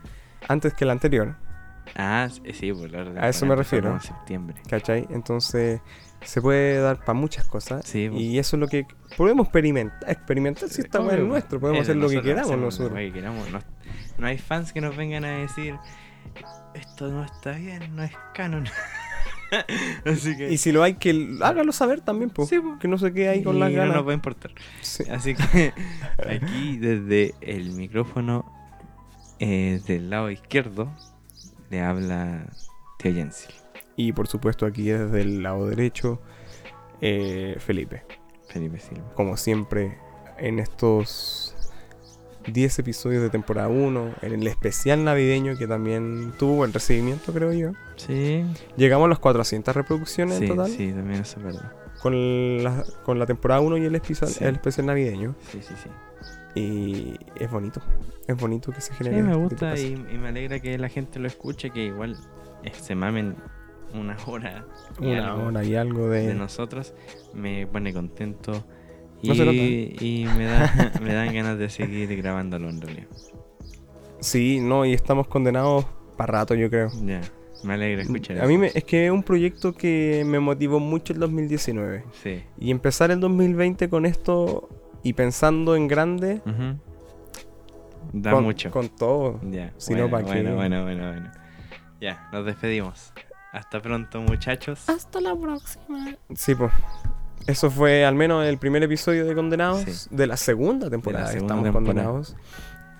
[0.47, 1.35] antes que la anterior,
[1.95, 3.23] Ah, sí, sí, pues la verdad.
[3.23, 3.91] A eso me refiero.
[3.93, 4.55] En septiembre.
[4.67, 5.05] ¿cachai?
[5.11, 5.81] Entonces
[6.23, 7.85] se puede dar para muchas cosas.
[7.85, 8.21] Sí, pues.
[8.21, 8.87] Y eso es lo que
[9.17, 12.91] podemos experimentar, experimentar si esta weá es Obvio, nuestro, podemos hacer lo que queramos nosotros.
[12.93, 13.51] weá que queramos.
[13.51, 13.59] No,
[14.17, 15.75] no hay fans que nos vengan a decir
[16.73, 18.65] esto no está bien, no es canon.
[20.05, 22.31] Así que Y si lo hay, que hágalo saber también.
[22.47, 22.77] Sí, po.
[22.79, 23.95] Que no se quede ahí con y las no ganas.
[23.95, 24.51] nos va a importar.
[24.81, 25.03] Sí.
[25.09, 25.73] Así que
[26.29, 28.45] aquí desde el micrófono
[29.39, 30.91] eh, del lado izquierdo
[31.69, 32.45] le habla
[32.97, 33.53] Tío Jensil,
[33.97, 36.21] Y por supuesto aquí desde el lado derecho,
[37.01, 38.03] eh, Felipe.
[38.47, 39.13] Felipe Silva.
[39.15, 39.97] Como siempre,
[40.37, 41.44] en estos
[42.47, 47.51] 10 episodios de temporada 1, en el especial navideño que también tuvo buen recibimiento, creo
[47.53, 47.71] yo.
[47.95, 48.43] Sí,
[48.77, 50.69] Llegamos a las 400 reproducciones sí, en total.
[50.71, 51.71] sí, también eso es verdad.
[52.01, 54.43] Con, la, con la temporada 1 y el especial, Sí.
[54.43, 55.35] el especial navideño.
[55.51, 55.89] Sí, sí, sí.
[56.59, 57.81] Y es bonito.
[58.27, 59.23] Es bonito que se Sí, genere.
[59.23, 62.15] me este gusta y, me alegra que la gente lo escuche, que igual
[62.63, 63.35] eh, se mamen
[63.93, 64.65] una hora
[64.99, 66.27] y Una algo hora y algo de.
[66.27, 66.93] de nosotros.
[67.33, 68.65] Me pone contento.
[69.25, 69.57] Y, No se nota.
[69.57, 73.07] y me, da, me dan ganas de seguir grabándolo en realidad.
[74.19, 75.85] Sí, no, y estamos condenados
[76.17, 76.89] para rato, yo creo.
[77.03, 77.21] Ya,
[77.63, 78.47] me alegra escuchar A eso.
[78.47, 82.03] mí me- es que es un proyecto que me motivó mucho el 2019.
[82.23, 82.43] Sí.
[82.59, 84.69] Y empezar el 2020 con esto
[85.03, 86.41] y pensando en grande.
[88.13, 88.71] Da con, mucho.
[88.71, 89.39] Con todo.
[89.51, 89.73] Ya.
[89.77, 90.55] Si bueno, no, ¿pa' bueno, qué?
[90.55, 91.31] bueno, bueno, bueno.
[91.99, 93.11] Ya, nos despedimos.
[93.51, 94.87] Hasta pronto, muchachos.
[94.89, 96.15] Hasta la próxima.
[96.35, 96.71] Sí, pues.
[97.47, 100.07] Eso fue al menos el primer episodio de Condenados Sí.
[100.11, 101.25] de la segunda temporada.
[101.27, 102.03] que segunda estamos temporada.
[102.09, 102.35] condenados.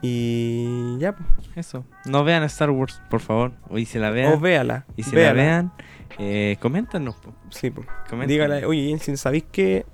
[0.01, 1.27] Y ya, pues.
[1.55, 1.83] Eso.
[2.05, 3.53] No vean Star Wars, por favor.
[3.69, 4.33] O y si la vean.
[4.33, 4.85] O véala.
[4.95, 5.33] y si véala.
[5.33, 5.71] la vean,
[6.19, 7.15] eh, coméntanos.
[7.15, 7.33] po.
[7.49, 7.87] Sí, pues.
[8.09, 8.27] Coméntanos.
[8.27, 9.85] Dígale, oye, Jensen, ¿sabéis que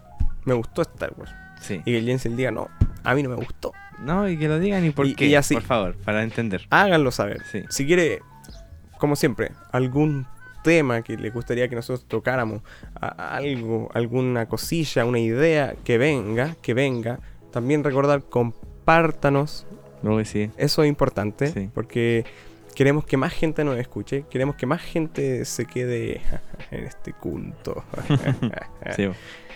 [0.43, 1.31] me gustó Star Wars?
[1.61, 1.75] Sí.
[1.85, 2.67] Y que Jensen diga, no,
[3.03, 3.71] a mí no me gustó.
[3.99, 5.27] No, y que lo digan y por Y- qué.
[5.27, 5.53] y así.
[5.53, 6.65] Por favor, para entender.
[6.71, 7.43] Háganlo saber.
[7.51, 7.63] Sí.
[7.69, 8.21] Si quiere,
[8.97, 10.25] como siempre, algún
[10.63, 12.61] tema que le gustaría que nosotros tocáramos,
[12.99, 17.19] a- algo, alguna cosilla, una idea, que venga, que venga.
[17.51, 19.65] También recordar, compártanos.
[20.25, 20.49] Sí.
[20.57, 21.69] Eso es importante, Sí.
[21.73, 22.25] porque
[22.73, 26.21] queremos que más gente nos escuche, queremos que más gente se quede
[26.71, 27.83] en este culto,
[28.95, 29.07] Sí,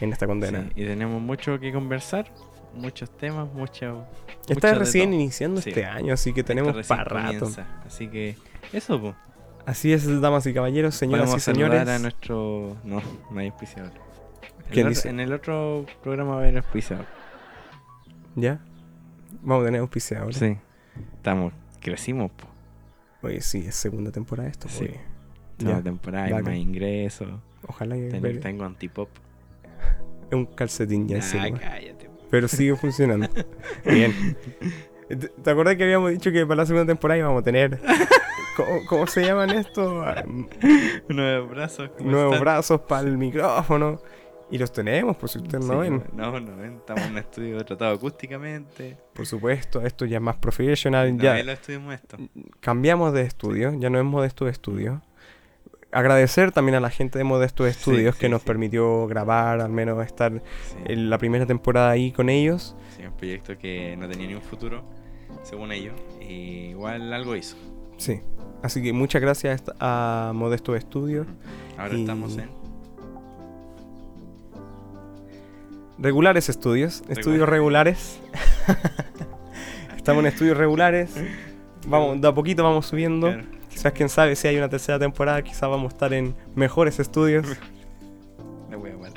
[0.01, 0.63] en esta condena.
[0.75, 0.81] sí.
[0.83, 2.31] Y tenemos mucho que conversar.
[2.75, 4.05] Muchos temas, mucho.
[4.49, 5.69] Esta mucho es de recién iniciando Sí.
[5.69, 7.39] este año, así que tenemos para rato.
[7.39, 7.65] comienza.
[7.87, 8.35] Así que,
[8.73, 9.15] eso, pues.
[9.65, 11.87] Así es, damas y caballeros, señoras Podemos y señores.
[11.87, 12.77] a nuestro.
[12.83, 13.01] No,
[13.31, 13.91] no hay auspiciador.
[14.69, 15.09] ¿Quién el otro- dice?
[15.09, 17.05] En el otro programa va a haber auspiciador.
[18.35, 18.59] ¿Ya?
[19.41, 20.37] Vamos a tener auspiciadores.
[20.37, 20.57] Sí.
[21.15, 21.53] Estamos.
[21.81, 22.47] Crecimos, po.
[23.27, 24.67] Oye, sí, es segunda temporada esto.
[24.69, 24.83] Sí.
[24.85, 24.99] oye.
[25.57, 27.29] Ya, temporada, hay más ingresos.
[27.67, 29.09] Ojalá que Ten- Tengo antipop.
[30.29, 31.57] es un calcetín ya Ah, encima.
[31.59, 32.05] cállate.
[32.09, 32.17] po.
[32.29, 33.27] Pero sigue funcionando.
[33.85, 34.13] Bien.
[35.07, 37.79] ¿Te, te acordás que habíamos dicho que para la segunda temporada íbamos a tener.
[38.55, 40.01] ¿Cómo, cómo se llaman esto?
[40.03, 40.23] Ah,
[41.09, 41.89] Nuevos brazos.
[41.97, 42.43] ¿cómo Nuevos están?
[42.43, 43.99] brazos para el micrófono.
[44.51, 46.03] Y los tenemos, por si ustedes no ven.
[46.13, 46.75] No, no ven.
[46.75, 48.95] Estamos en un estudio tratado acústicamente.
[49.13, 51.17] Por supuesto, esto ya es más professional.
[51.17, 52.17] No, ya lo estudiamos esto.
[52.59, 55.01] cambiamos de estudio, ya no es Modesto Estudio.
[55.91, 60.05] Agradecer también a la gente de Modesto Estudios sí, que nos permitió grabar, al menos
[60.05, 60.43] estar
[60.85, 62.75] en la primera temporada ahí con ellos.
[62.95, 64.83] sí, un proyecto que no tenía ni un futuro,
[65.41, 65.95] según ellos.
[66.21, 67.55] Y igual algo hizo.
[67.97, 68.21] Sí.
[68.65, 71.27] Así que muchas gracias a Modesto Estudios.
[71.77, 72.49] Ahora Y- estamos en.
[75.99, 78.19] Regulares estudios, estudios regulares.
[79.95, 81.11] Estamos en estudios regulares.
[81.87, 83.27] Vamos, de a poquito vamos subiendo.
[83.27, 83.43] Claro.
[83.69, 87.45] Quizás quién sabe si hay una tercera temporada, quizás vamos a estar en mejores estudios.
[88.71, 89.13] Me voy a mal.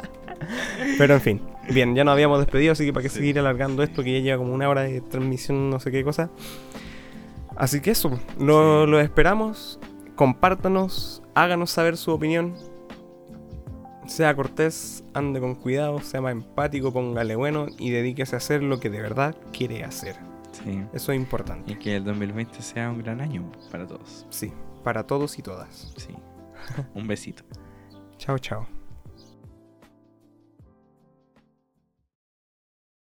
[0.98, 3.16] Pero en fin, bien, ya nos habíamos despedido, así que para qué Sí.
[3.16, 6.30] seguir alargando esto, que ya lleva como una hora de transmisión, no sé qué cosa.
[7.56, 8.90] Así que eso, lo, Sí.
[8.90, 9.78] lo esperamos.
[10.14, 12.54] Compártanos, háganos saber su opinión.
[14.06, 18.78] Sea cortés, ande con cuidado, sea más empático, póngale bueno y dedíquese a hacer lo
[18.78, 20.16] que de verdad quiere hacer.
[20.52, 20.82] Sí.
[20.92, 21.72] Eso es importante.
[21.72, 24.26] Y que el 2020 sea un gran año para todos.
[24.30, 24.52] Sí,
[24.84, 25.92] para todos y todas.
[25.96, 26.14] Sí.
[26.94, 27.42] Un besito.
[28.16, 28.66] Chao, chao.